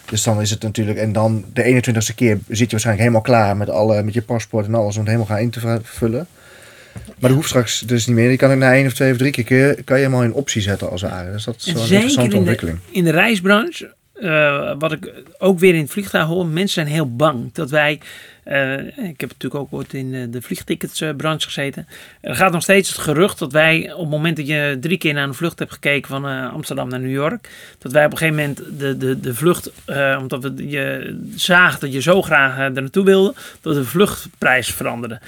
Dus 0.10 0.24
dan 0.24 0.42
is 0.42 0.50
het 0.50 0.62
natuurlijk. 0.62 0.98
En 0.98 1.12
dan 1.14 1.46
de 1.54 1.64
21ste 1.64 2.14
keer 2.16 2.38
zit 2.48 2.58
je 2.58 2.68
waarschijnlijk 2.70 3.00
helemaal 3.08 3.22
klaar 3.22 3.58
met, 3.58 3.70
alle, 3.70 4.04
met 4.04 4.14
je 4.14 4.22
paspoort 4.22 4.66
en 4.66 4.76
alles. 4.76 4.94
Om 4.94 5.00
het 5.02 5.10
helemaal 5.10 5.28
gaan 5.36 5.40
in 5.44 5.50
te 5.50 5.80
vullen. 5.84 6.28
Maar 7.20 7.30
dat 7.30 7.38
hoeft 7.40 7.48
straks 7.50 7.80
dus 7.80 8.06
niet 8.06 8.16
meer. 8.16 8.30
Je 8.32 8.38
kan 8.38 8.50
het 8.50 8.60
na 8.60 8.74
één 8.74 8.86
of 8.86 8.94
twee 8.94 9.12
of 9.12 9.18
drie 9.18 9.32
keer 9.32 9.84
kan 9.84 9.98
je 9.98 10.04
helemaal 10.04 10.24
in 10.24 10.34
optie 10.34 10.62
zetten 10.62 10.90
als 10.90 11.02
ware. 11.02 11.32
Dus 11.32 11.44
dat 11.44 11.56
is 11.58 11.66
wel 11.66 11.84
een 11.84 11.90
interessante 11.90 12.24
in 12.24 12.30
de- 12.30 12.38
ontwikkeling. 12.38 12.80
in 12.92 13.04
de 13.04 13.12
reisbranche, 13.12 13.94
eh, 14.14 14.72
wat 14.80 14.92
ik 14.92 15.14
ook 15.38 15.60
weer 15.60 15.74
in 15.76 15.82
het 15.82 15.92
vliegtuig 15.92 16.28
hoor, 16.28 16.46
mensen 16.46 16.70
zijn 16.70 16.88
heel 16.88 17.16
bang 17.16 17.54
dat 17.54 17.70
wij. 17.70 18.00
eh, 18.44 18.74
ik 18.88 19.20
heb 19.22 19.30
natuurlijk 19.30 19.56
ook 19.56 19.68
ooit 19.74 19.94
in 19.94 20.14
eh, 20.14 20.22
de 20.30 20.42
vliegticketsbranche 20.42 21.46
gezeten. 21.46 21.88
Er 22.22 22.36
gaat 22.36 22.52
nog 22.52 22.62
steeds 22.62 22.90
het 22.90 22.98
gerucht 22.98 23.40
dat 23.40 23.52
wij 23.52 23.94
op 23.94 24.00
het 24.02 24.10
moment 24.10 24.38
dat 24.38 24.48
je 24.48 24.78
drie 24.82 24.98
keer 24.98 25.14
naar 25.14 25.28
een 25.28 25.34
vlucht 25.34 25.60
hebt 25.60 25.72
gekeken 25.72 26.08
van 26.10 26.26
Amsterdam 26.52 26.90
naar 26.90 27.00
New 27.00 27.12
York, 27.12 27.50
dat 27.80 27.92
wij 27.92 28.06
op 28.06 28.12
een 28.12 28.18
gegeven 28.18 28.40
moment 28.42 28.80
de, 28.80 28.98
de, 28.98 29.20
de 29.20 29.34
vlucht, 29.36 29.72
omdat 30.20 30.44
we 30.44 30.68
je 30.70 31.18
zagen 31.36 31.80
dat 31.80 31.94
je 31.94 32.02
zo 32.02 32.22
graag 32.22 32.58
er 32.58 32.72
naartoe 32.72 33.06
wilde, 33.06 33.34
dat 33.62 33.74
de 33.76 33.84
vluchtprijs 33.86 34.68
veranderde. 34.74 35.20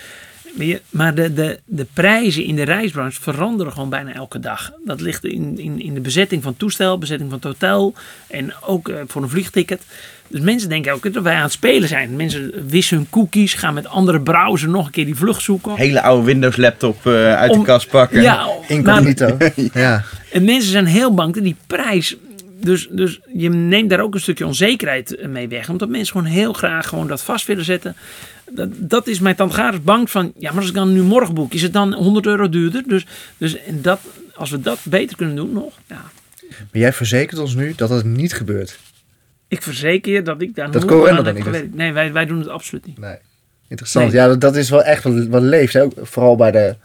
Maar 0.89 1.15
de, 1.15 1.33
de, 1.33 1.59
de 1.65 1.85
prijzen 1.93 2.43
in 2.43 2.55
de 2.55 2.63
reisbranche 2.63 3.21
veranderen 3.21 3.73
gewoon 3.73 3.89
bijna 3.89 4.13
elke 4.13 4.39
dag. 4.39 4.71
Dat 4.85 5.01
ligt 5.01 5.25
in, 5.25 5.59
in, 5.59 5.81
in 5.81 5.93
de 5.93 5.99
bezetting 5.99 6.43
van 6.43 6.57
toestel, 6.57 6.97
bezetting 6.97 7.29
van 7.29 7.37
het 7.37 7.47
hotel 7.47 7.93
en 8.27 8.53
ook 8.61 8.89
eh, 8.89 8.95
voor 9.07 9.21
een 9.23 9.29
vliegticket. 9.29 9.81
Dus 10.27 10.39
mensen 10.41 10.69
denken 10.69 10.93
ook 10.93 11.13
dat 11.13 11.23
wij 11.23 11.35
aan 11.35 11.43
het 11.43 11.51
spelen 11.51 11.87
zijn. 11.87 12.15
Mensen 12.15 12.67
wissen 12.67 12.97
hun 12.97 13.07
cookies, 13.09 13.53
gaan 13.53 13.73
met 13.73 13.87
andere 13.87 14.21
browser 14.21 14.69
nog 14.69 14.85
een 14.85 14.91
keer 14.91 15.05
die 15.05 15.15
vlucht 15.15 15.41
zoeken. 15.41 15.75
Hele 15.75 16.01
oude 16.01 16.25
Windows 16.25 16.57
laptop 16.57 17.05
eh, 17.05 17.33
uit 17.35 17.51
Om- 17.51 17.59
de 17.59 17.65
kast 17.65 17.89
pakken. 17.89 18.21
Ja, 18.21 18.35
maar- 18.35 18.55
Incognito. 18.77 19.37
ja. 19.73 20.03
en 20.31 20.43
mensen 20.43 20.71
zijn 20.71 20.85
heel 20.85 21.13
bang 21.13 21.33
dat 21.33 21.43
die 21.43 21.55
prijs. 21.67 22.15
Dus, 22.61 22.87
dus 22.91 23.19
je 23.33 23.49
neemt 23.49 23.89
daar 23.89 23.99
ook 23.99 24.13
een 24.13 24.19
stukje 24.19 24.45
onzekerheid 24.45 25.17
mee 25.27 25.47
weg. 25.47 25.69
Omdat 25.69 25.89
mensen 25.89 26.11
gewoon 26.17 26.31
heel 26.31 26.53
graag 26.53 26.87
gewoon 26.87 27.07
dat 27.07 27.21
vast 27.23 27.45
willen 27.47 27.65
zetten. 27.65 27.95
Dat, 28.51 28.69
dat 28.75 29.07
is 29.07 29.19
mijn 29.19 29.35
tante 29.35 29.79
bang 29.83 30.09
van. 30.09 30.31
Ja, 30.37 30.49
maar 30.49 30.59
als 30.59 30.69
ik 30.69 30.75
dan 30.75 30.93
nu 30.93 31.01
morgen 31.01 31.33
boek, 31.33 31.53
is 31.53 31.61
het 31.61 31.73
dan 31.73 31.93
100 31.93 32.25
euro 32.25 32.49
duurder? 32.49 32.83
Dus, 32.87 33.05
dus 33.37 33.63
en 33.63 33.81
dat, 33.81 33.99
als 34.35 34.49
we 34.49 34.59
dat 34.59 34.79
beter 34.83 35.15
kunnen 35.17 35.35
doen 35.35 35.53
nog. 35.53 35.73
Ja, 35.87 36.01
Maar 36.49 36.67
jij 36.71 36.93
verzekert 36.93 37.39
ons 37.39 37.55
nu 37.55 37.73
dat 37.75 37.89
dat 37.89 38.03
niet 38.03 38.33
gebeurt. 38.33 38.79
ik 39.47 39.61
verzeker 39.61 40.13
je 40.13 40.21
dat 40.21 40.41
ik 40.41 40.55
daar 40.55 40.71
Dat 40.71 40.85
nooit 40.85 41.11
aan 41.17 41.25
heb 41.25 41.41
gewerkt. 41.41 41.75
Nee, 41.75 41.93
wij, 41.93 42.13
wij 42.13 42.25
doen 42.25 42.39
het 42.39 42.47
absoluut 42.47 42.85
niet. 42.85 42.97
Nee. 42.99 43.17
Interessant. 43.67 44.05
Nee. 44.05 44.15
Ja, 44.15 44.27
dat, 44.27 44.41
dat 44.41 44.55
is 44.55 44.69
wel 44.69 44.83
echt 44.83 45.03
wat, 45.03 45.25
wat 45.27 45.41
leeft. 45.41 45.73
Hè? 45.73 45.81
Ook 45.83 45.93
Vooral 46.01 46.35
bij 46.35 46.51
de... 46.51 46.75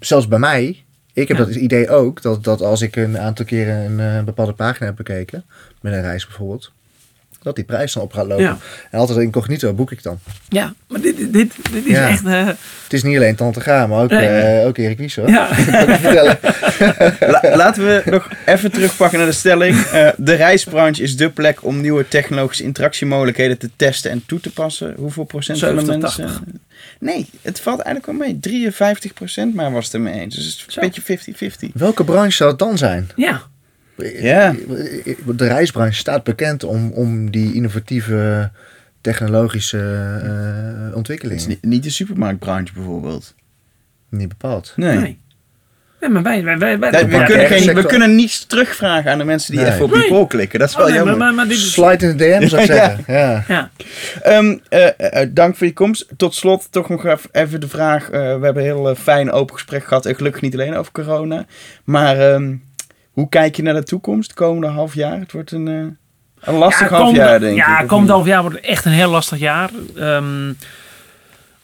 Zelfs 0.00 0.28
bij 0.28 0.38
mij. 0.38 0.84
Ik 1.12 1.28
heb 1.28 1.36
Ja. 1.36 1.44
dat 1.44 1.54
idee 1.54 1.88
ook. 1.88 2.22
Dat, 2.22 2.44
dat 2.44 2.60
als 2.60 2.82
ik 2.82 2.96
een 2.96 3.18
aantal 3.18 3.44
keren 3.44 3.76
een 3.98 4.18
eh, 4.18 4.24
bepaalde 4.24 4.52
pagina 4.52 4.86
heb 4.86 4.96
bekeken. 4.96 5.44
Met 5.80 5.92
een 5.92 6.00
reis 6.00 6.26
bijvoorbeeld. 6.26 6.72
Dat 7.46 7.54
die 7.56 7.64
prijs 7.64 7.92
dan 7.92 8.02
op 8.02 8.12
gaat 8.12 8.26
lopen. 8.26 8.44
Ja. 8.44 8.58
En 8.90 8.98
altijd 8.98 9.18
incognito 9.18 9.72
boek 9.72 9.90
ik 9.92 10.02
dan. 10.02 10.18
Ja, 10.48 10.74
maar 10.88 11.00
dit, 11.00 11.16
dit, 11.16 11.32
dit, 11.32 11.52
dit 11.72 11.86
is 11.86 11.92
Ja. 11.92 12.08
echt. 12.08 12.24
eh, 12.26 12.46
Het 12.46 12.92
is 12.92 13.02
niet 13.02 13.16
alleen 13.16 13.34
Tante 13.34 13.60
Ga, 13.60 13.86
maar 13.86 14.02
ook, 14.02 14.10
Nee. 14.10 14.26
eh, 14.26 14.66
ook 14.66 14.76
Erik 14.78 14.98
Wies 14.98 15.16
hoor. 15.16 15.28
ja. 15.28 15.54
Vertellen. 15.98 16.38
La- 17.32 17.56
laten 17.56 17.84
we 17.86 18.02
nog 18.10 18.28
even 18.46 18.72
terugpakken 18.72 19.18
naar 19.18 19.26
de 19.26 19.32
stelling. 19.34 19.76
Eh, 19.82 20.08
de 20.16 20.34
reisbranche 20.34 21.02
is 21.02 21.16
de 21.16 21.30
plek 21.30 21.64
om 21.64 21.80
nieuwe 21.80 22.08
technologische 22.08 22.62
interactiemogelijkheden 22.64 23.58
te 23.58 23.70
testen 23.76 24.10
en 24.10 24.22
toe 24.26 24.40
te 24.40 24.52
passen. 24.52 24.94
Hoeveel 24.96 25.24
procent 25.24 25.58
van 25.58 25.68
de 25.76 25.84
70, 25.84 26.16
mensen? 26.18 26.26
80. 26.26 26.54
Nee, 27.00 27.26
het 27.42 27.60
valt 27.60 27.80
eigenlijk 27.80 28.18
wel 28.18 28.28
mee. 28.28 28.38
53 28.40 29.12
procent 29.12 29.54
maar 29.54 29.72
was 29.72 29.84
het 29.84 29.94
er 29.94 30.00
mee 30.00 30.20
eens. 30.20 30.34
Dus 30.34 30.44
het 30.44 30.54
is 30.68 30.74
Zo. 30.74 30.80
een 30.80 30.86
beetje 30.86 31.02
50-50. 31.02 31.72
Welke 31.74 32.04
branche 32.04 32.36
zou 32.36 32.50
het 32.50 32.58
dan 32.58 32.78
zijn? 32.78 33.08
ja. 33.16 33.42
Ja. 33.96 34.54
De 35.36 35.46
reisbranche 35.46 35.98
staat 35.98 36.24
bekend 36.24 36.64
om, 36.64 36.90
om 36.92 37.30
die 37.30 37.54
innovatieve 37.54 38.50
technologische 39.00 39.78
eh, 39.78 40.78
Het 40.78 40.88
is 40.90 40.94
ontwikkelingen. 40.94 41.48
niet, 41.48 41.62
niet 41.64 41.82
de 41.82 41.90
supermarktbranche 41.90 42.72
bijvoorbeeld. 42.74 43.34
Niet 44.08 44.28
bepaald. 44.28 44.72
Nee. 44.76 44.96
Nee. 44.98 45.18
Nee, 46.00 46.10
maar 46.10 46.22
wij, 46.22 46.44
wij, 46.44 46.58
wij, 46.58 46.78
wij 46.78 46.90
Ja, 46.90 47.06
we, 47.06 47.24
kunnen 47.24 47.46
geen, 47.46 47.74
we 47.74 47.86
kunnen 47.86 48.14
niets 48.14 48.46
terugvragen 48.46 49.10
aan 49.10 49.18
de 49.18 49.24
mensen 49.24 49.52
die 49.52 49.60
Nee. 49.60 49.70
even 49.72 49.84
op 49.84 49.90
Nee. 49.90 50.00
die 50.00 50.08
poll 50.10 50.26
klikken. 50.26 50.58
Dat 50.58 50.68
is 50.68 50.76
wel 50.76 50.84
Oh, 50.86 50.90
nee, 50.92 51.00
maar, 51.00 51.08
jammer. 51.10 51.34
maar, 51.34 51.46
maar 51.46 51.54
Slide 51.56 52.06
in 52.06 52.16
de 52.16 52.24
DM 52.38 52.46
zou 52.48 52.62
ik 52.62 52.68
Ja. 52.72 52.74
zeggen. 52.74 53.04
Ja. 53.14 53.44
ja. 53.48 53.70
Ehm, 54.22 54.56
eh, 54.68 55.20
eh, 55.22 55.30
dank 55.32 55.56
voor 55.56 55.66
je 55.66 55.72
komst. 55.72 56.06
Tot 56.16 56.34
slot 56.34 56.72
toch 56.72 56.88
nog 56.88 57.06
even- 57.32 57.60
de 57.60 57.68
vraag. 57.68 58.04
eh, 58.04 58.10
we 58.10 58.44
hebben 58.44 58.56
een 58.56 58.62
heel 58.62 58.88
eh, 58.90 58.96
fijn 58.96 59.30
open 59.30 59.54
gesprek 59.54 59.84
gehad. 59.84 60.06
En 60.06 60.14
gelukkig 60.14 60.42
niet 60.42 60.54
alleen 60.54 60.74
over 60.76 60.92
corona. 60.92 61.44
Maar 61.84 62.18
ehm, 62.32 62.54
hoe 63.16 63.28
kijk 63.28 63.56
je 63.56 63.62
naar 63.62 63.74
de 63.74 63.82
toekomst? 63.82 64.34
Komende 64.34 64.66
half 64.66 64.94
jaar? 64.94 65.18
Het 65.18 65.32
wordt 65.32 65.50
een, 65.52 65.68
eh, 65.68 65.74
een 66.40 66.54
lastig 66.58 66.88
half 66.88 67.00
komende- 67.02 67.18
jaar, 67.20 67.40
denk 67.40 67.52
ik. 67.52 67.58
Ja, 67.58 67.72
of 67.82 67.86
komend 67.86 68.00
niet? 68.06 68.10
half 68.16 68.26
jaar 68.26 68.42
wordt 68.42 68.60
echt 68.60 68.84
een 68.84 68.92
heel 68.92 69.10
lastig 69.10 69.38
jaar. 69.38 69.70
Ehm, 69.96 70.52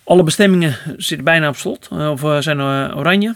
alle 0.05 0.23
bestemmingen 0.23 0.77
zitten 0.97 1.25
bijna 1.25 1.49
op 1.49 1.57
slot. 1.57 1.89
eh, 1.93 2.11
Of 2.11 2.23
eh, 2.25 2.39
zijn 2.39 2.61
oranje. 2.95 3.35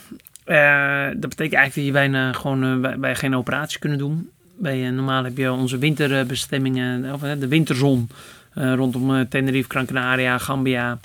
Dat 1.17 1.29
betekent 1.29 1.39
eigenlijk 1.39 1.75
dat 1.75 1.85
je 1.85 1.93
bijna 1.93 2.33
gewoon 2.33 2.81
wij 3.01 3.15
geen 3.15 3.37
operatie 3.37 3.79
kunnen 3.79 3.99
doen. 3.99 4.31
Bij, 4.59 4.91
normaal 4.91 5.25
heb 5.25 5.37
je 5.37 5.53
onze 5.53 5.79
winterbestemmingen, 5.79 7.13
of 7.13 7.21
de 7.21 7.49
winterzon 7.49 8.09
rondom 8.55 9.29
Tenerife, 9.29 9.71
Gran 9.71 9.87
Canaria, 9.87 10.39
Gambia. 10.39 10.99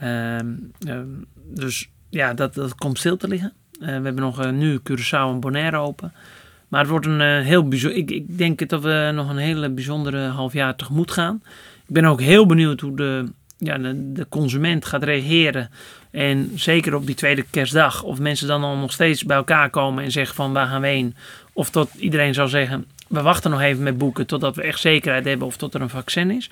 Ehm, 0.00 0.46
ehm, 0.86 1.04
dus 1.44 1.90
ja, 2.08 2.34
dat, 2.34 2.54
dat 2.54 2.74
komt 2.74 2.98
stil 2.98 3.16
te 3.16 3.28
liggen. 3.28 3.52
We 3.80 3.86
hebben 3.90 4.14
nog 4.14 4.50
nu 4.52 4.78
Curaçao 4.90 5.10
en 5.30 5.40
Bonaire 5.40 5.76
open. 5.76 6.12
Maar 6.70 6.80
het 6.80 6.90
wordt 6.90 7.06
een 7.06 7.20
eh, 7.20 7.40
heel 7.40 7.68
bijzonder. 7.68 7.98
Ik, 7.98 8.10
ik 8.10 8.38
denk 8.38 8.68
dat 8.68 8.82
we 8.82 9.10
nog 9.14 9.30
een 9.30 9.36
hele 9.36 9.70
bijzondere 9.70 10.26
half 10.26 10.52
jaar 10.52 10.76
tegemoet 10.76 11.10
gaan. 11.10 11.42
Ik 11.86 11.94
ben 11.94 12.04
ook 12.04 12.20
heel 12.20 12.46
benieuwd 12.46 12.80
hoe 12.80 12.96
de, 12.96 13.24
ja, 13.58 13.78
de, 13.78 14.26
consument 14.28 14.84
gaat 14.84 15.04
reageren. 15.04 15.70
En 16.10 16.50
zeker 16.54 16.94
op 16.94 17.06
die 17.06 17.14
tweede 17.14 17.44
kerstdag. 17.50 18.02
Of 18.02 18.18
mensen 18.18 18.48
dan 18.48 18.64
al 18.64 18.76
nog 18.76 18.92
steeds 18.92 19.24
bij 19.24 19.36
elkaar 19.36 19.70
komen 19.70 20.04
en 20.04 20.10
zeggen 20.10 20.34
van 20.34 20.52
waar 20.52 20.66
gaan 20.66 20.80
we 20.80 20.86
heen. 20.86 21.14
Of 21.52 21.70
tot 21.70 21.94
iedereen 21.94 22.34
zal 22.34 22.48
zeggen 22.48 22.86
we 23.10 23.22
wachten 23.22 23.50
nog 23.50 23.60
even 23.60 23.82
met 23.82 23.98
boeken 23.98 24.26
totdat 24.26 24.56
we 24.56 24.62
echt 24.62 24.80
zekerheid 24.80 25.24
hebben 25.24 25.46
of 25.46 25.56
tot 25.56 25.74
er 25.74 25.80
een 25.80 25.88
vaccin 25.88 26.30
is. 26.30 26.50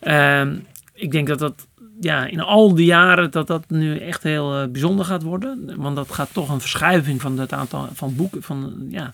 Ehm, 0.00 0.56
ik 0.92 1.10
denk 1.12 1.26
dat 1.26 1.38
dat 1.38 1.66
ja, 2.00 2.26
in 2.26 2.40
al 2.40 2.74
die 2.74 2.86
jaren 2.86 3.30
dat 3.30 3.46
dat 3.46 3.64
nu 3.68 3.98
echt 3.98 4.22
heel 4.22 4.54
eh, 4.54 4.68
bijzonder 4.68 5.04
gaat 5.04 5.22
worden. 5.22 5.72
Want 5.76 5.96
dat 5.96 6.12
gaat 6.12 6.28
toch 6.32 6.48
een 6.48 6.60
verschuiving 6.60 7.20
van 7.20 7.38
het 7.38 7.52
aantal 7.52 7.88
van 7.92 8.16
boeken, 8.16 8.42
van, 8.42 8.86
ja, 8.90 9.12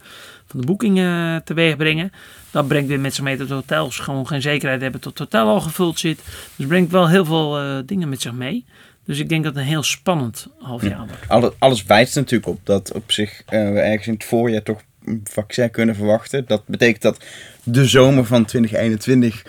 van 0.53 0.61
de 0.61 0.67
boekingen 0.67 1.45
teweeg 1.45 1.77
brengen. 1.77 2.13
Dat 2.51 2.69
brengt 2.69 2.89
weer 2.89 3.01
met 3.01 3.15
zich 3.15 3.25
mee 3.25 3.37
dat 3.37 3.49
hotels 3.49 3.99
gewoon 3.99 4.27
geen 4.27 4.43
zekerheid 4.43 4.81
hebben 4.81 5.01
tot 5.01 5.19
het 5.19 5.33
hotel 5.33 5.49
al 5.49 5.61
gevuld 5.61 5.99
zit. 5.99 6.21
Dus 6.57 6.67
brengt 6.67 6.91
wel 6.91 7.09
heel 7.09 7.25
veel 7.25 7.59
eh, 7.59 7.79
dingen 7.87 8.09
met 8.09 8.23
zich 8.23 8.33
mee. 8.33 8.65
Dus 9.05 9.19
ik 9.19 9.29
denk 9.29 9.45
dat 9.45 9.55
het 9.55 9.63
een 9.63 9.69
heel 9.69 9.83
spannend 9.83 10.47
half 10.59 10.83
jaar 10.83 10.99
wordt. 10.99 11.29
Alle- 11.29 11.53
alles 11.59 11.85
wijst 11.85 12.15
natuurlijk 12.15 12.47
op 12.51 12.61
dat 12.65 12.93
op 12.93 13.13
zich 13.13 13.43
eh, 13.47 13.71
we 13.71 13.81
ergens 13.81 14.07
in 14.07 14.13
het 14.13 14.25
voorjaar 14.25 14.63
toch 14.63 14.81
een 15.05 15.21
vaccin 15.25 15.71
kunnen 15.71 15.95
verwachten. 15.95 16.45
Dat 16.47 16.63
betekent 16.67 17.03
dat 17.03 17.25
de 17.63 17.87
zomer 17.87 18.25
van 18.25 18.45
2021 18.45 19.43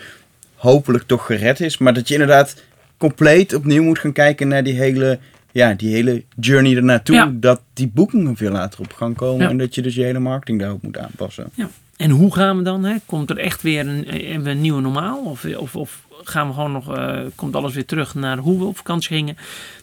hopelijk 0.54 1.04
toch 1.06 1.26
gered 1.26 1.60
is. 1.60 1.78
Maar 1.78 1.94
dat 1.94 2.08
je 2.08 2.14
inderdaad 2.14 2.62
compleet 2.96 3.54
opnieuw 3.54 3.82
moet 3.82 3.98
gaan 3.98 4.12
kijken 4.12 4.48
naar 4.48 4.62
die 4.64 4.74
hele, 4.78 5.18
ja, 5.54 5.74
die 5.74 5.94
hele 5.94 6.24
journey 6.40 6.76
ernaartoe. 6.76 7.14
Ja. 7.16 7.32
Dat 7.32 7.60
die 7.72 7.88
boekingen 7.88 8.36
veel 8.36 8.50
later 8.50 8.80
op 8.80 8.92
gang 8.92 9.16
komen. 9.16 9.44
Ja. 9.44 9.50
En 9.50 9.58
dat 9.58 9.74
je 9.74 9.82
dus 9.82 9.94
je 9.94 10.02
hele 10.02 10.18
marketing 10.18 10.60
daarop 10.60 10.82
moet 10.82 10.98
aanpassen. 10.98 11.46
Ja. 11.54 11.68
En 11.96 12.10
hoe 12.10 12.34
gaan 12.34 12.56
we 12.56 12.62
dan? 12.62 12.84
Hè? 12.84 12.96
Komt 13.06 13.30
er 13.30 13.38
echt 13.38 13.62
weer 13.62 13.86
een, 13.86 14.32
een, 14.34 14.46
een 14.46 14.60
nieuwe 14.60 14.80
normaal? 14.80 15.18
Of, 15.24 15.44
of, 15.44 15.76
of 15.76 16.06
gaan 16.22 16.48
we 16.48 16.54
gewoon 16.54 16.72
nog, 16.72 16.96
eh, 16.96 17.20
komt 17.34 17.56
alles 17.56 17.74
weer 17.74 17.84
terug 17.84 18.14
naar 18.14 18.38
hoe 18.38 18.58
we 18.58 18.64
op 18.64 18.76
vakantie 18.76 19.16
gingen? 19.16 19.36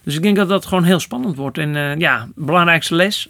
Dus 0.03 0.15
ik 0.15 0.21
denk 0.21 0.35
dat 0.35 0.49
dat 0.49 0.65
gewoon 0.65 0.83
heel 0.83 0.99
spannend 0.99 1.35
wordt. 1.35 1.57
En 1.57 1.75
eh, 1.75 1.97
ja, 1.97 2.27
belangrijkste 2.35 2.95
les. 2.95 3.29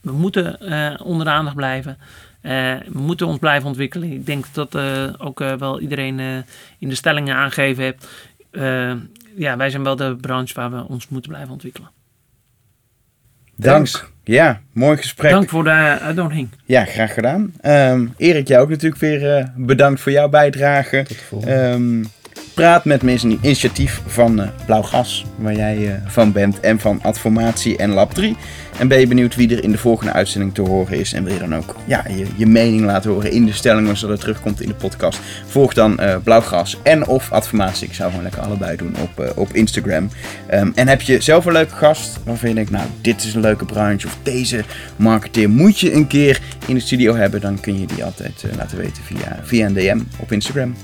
We 0.00 0.12
moeten 0.12 0.60
eh, 0.60 1.06
onder 1.06 1.26
de 1.26 1.32
aandacht 1.32 1.56
blijven. 1.56 1.98
Eh, 2.40 2.52
we 2.92 3.00
moeten 3.00 3.26
ons 3.26 3.38
blijven 3.38 3.68
ontwikkelen. 3.68 4.12
Ik 4.12 4.26
denk 4.26 4.44
dat 4.52 4.74
eh, 4.74 5.04
ook 5.18 5.40
eh, 5.40 5.52
wel 5.52 5.80
iedereen 5.80 6.20
eh, 6.20 6.26
in 6.78 6.88
de 6.88 6.94
stellingen 6.94 7.36
aangegeven 7.36 7.82
heeft. 7.82 8.08
Eh, 9.34 9.40
ja, 9.40 9.56
wij 9.56 9.70
zijn 9.70 9.82
wel 9.82 9.96
de 9.96 10.16
branche 10.20 10.54
waar 10.54 10.70
we 10.70 10.88
ons 10.88 11.08
moeten 11.08 11.30
blijven 11.30 11.52
ontwikkelen. 11.52 11.90
Dank. 13.56 14.10
Ja, 14.24 14.60
mooi 14.72 14.96
gesprek. 14.96 15.30
Dank 15.30 15.48
voor 15.48 15.64
de 15.64 15.70
uitnodiging. 16.00 16.48
Ja, 16.64 16.84
graag 16.84 17.14
gedaan. 17.14 17.52
Ehm, 17.60 18.06
Erik, 18.16 18.48
jij 18.48 18.60
ook 18.60 18.68
natuurlijk 18.68 19.00
weer 19.00 19.36
eh, 19.36 19.46
bedankt 19.56 20.00
voor 20.00 20.12
jouw 20.12 20.28
bijdrage. 20.28 21.02
Tot 21.06 21.18
de 21.18 21.24
volgende. 21.24 21.54
Ehm, 21.54 22.04
praat 22.54 22.84
met 22.84 23.02
me 23.02 23.12
is 23.12 23.22
een 23.22 23.38
initiatief 23.42 24.02
van 24.06 24.40
uh, 24.40 24.48
Blauw 24.66 24.82
Gas, 24.82 25.24
waar 25.36 25.54
jij 25.54 25.76
uh, 25.76 25.94
van 26.06 26.32
bent, 26.32 26.60
en 26.60 26.80
van 26.80 26.98
Adformatie 27.02 27.76
en 27.76 27.90
Lab 27.90 28.14
3. 28.14 28.36
En 28.78 28.88
ben 28.88 29.00
je 29.00 29.06
benieuwd 29.06 29.34
wie 29.34 29.56
er 29.56 29.64
in 29.64 29.70
de 29.70 29.78
volgende 29.78 30.12
uitzending 30.12 30.54
te 30.54 30.62
horen 30.62 30.98
is 30.98 31.12
en 31.12 31.24
wil 31.24 31.32
je 31.32 31.38
dan 31.38 31.54
ook 31.54 31.76
ja, 31.84 32.04
je, 32.08 32.26
je 32.36 32.46
mening 32.46 32.84
laten 32.84 33.10
horen 33.10 33.32
in 33.32 33.44
de 33.44 33.52
stellingen 33.52 33.96
zodat 33.96 34.16
het 34.16 34.20
terugkomt 34.20 34.60
in 34.60 34.68
de 34.68 34.74
podcast. 34.74 35.20
Volg 35.46 35.74
dan 35.74 35.96
uh, 36.00 36.16
Blauwgras 36.24 36.78
en 36.82 37.06
of 37.06 37.32
Adformatie. 37.32 37.88
Ik 37.88 37.94
zou 37.94 38.08
gewoon 38.08 38.24
lekker 38.24 38.42
allebei 38.42 38.76
doen 38.76 38.94
op, 39.00 39.32
op 39.36 39.52
Instagram. 39.52 40.08
Um, 40.52 40.72
en 40.74 40.88
heb 40.88 41.00
je 41.00 41.20
zelf 41.20 41.44
een 41.44 41.52
leuke 41.52 41.74
gast 41.74 42.18
waarvan 42.24 42.48
je 42.48 42.54
denkt, 42.54 42.70
nou 42.70 42.86
dit 43.00 43.24
is 43.24 43.34
een 43.34 43.40
leuke 43.40 43.64
branche 43.64 44.06
of 44.06 44.18
deze 44.22 44.64
marketeer 44.96 45.50
moet 45.50 45.80
je 45.80 45.92
een 45.92 46.06
keer 46.06 46.40
in 46.66 46.74
de 46.74 46.80
studio 46.80 47.14
hebben, 47.14 47.40
dan 47.40 47.60
kun 47.60 47.80
je 47.80 47.86
die 47.86 48.04
altijd 48.04 48.44
laten 48.56 48.78
weten 48.78 49.02
via, 49.02 49.38
via 49.42 49.66
een 49.66 49.74
DM 49.74 50.00
op 50.18 50.32
Instagram. 50.32 50.74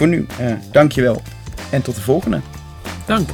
Voor 0.00 0.08
nu, 0.08 0.26
uh, 0.40 0.52
dankjewel 0.72 1.22
en 1.70 1.82
tot 1.82 1.94
de 1.94 2.00
volgende. 2.00 2.40
Dank. 3.06 3.28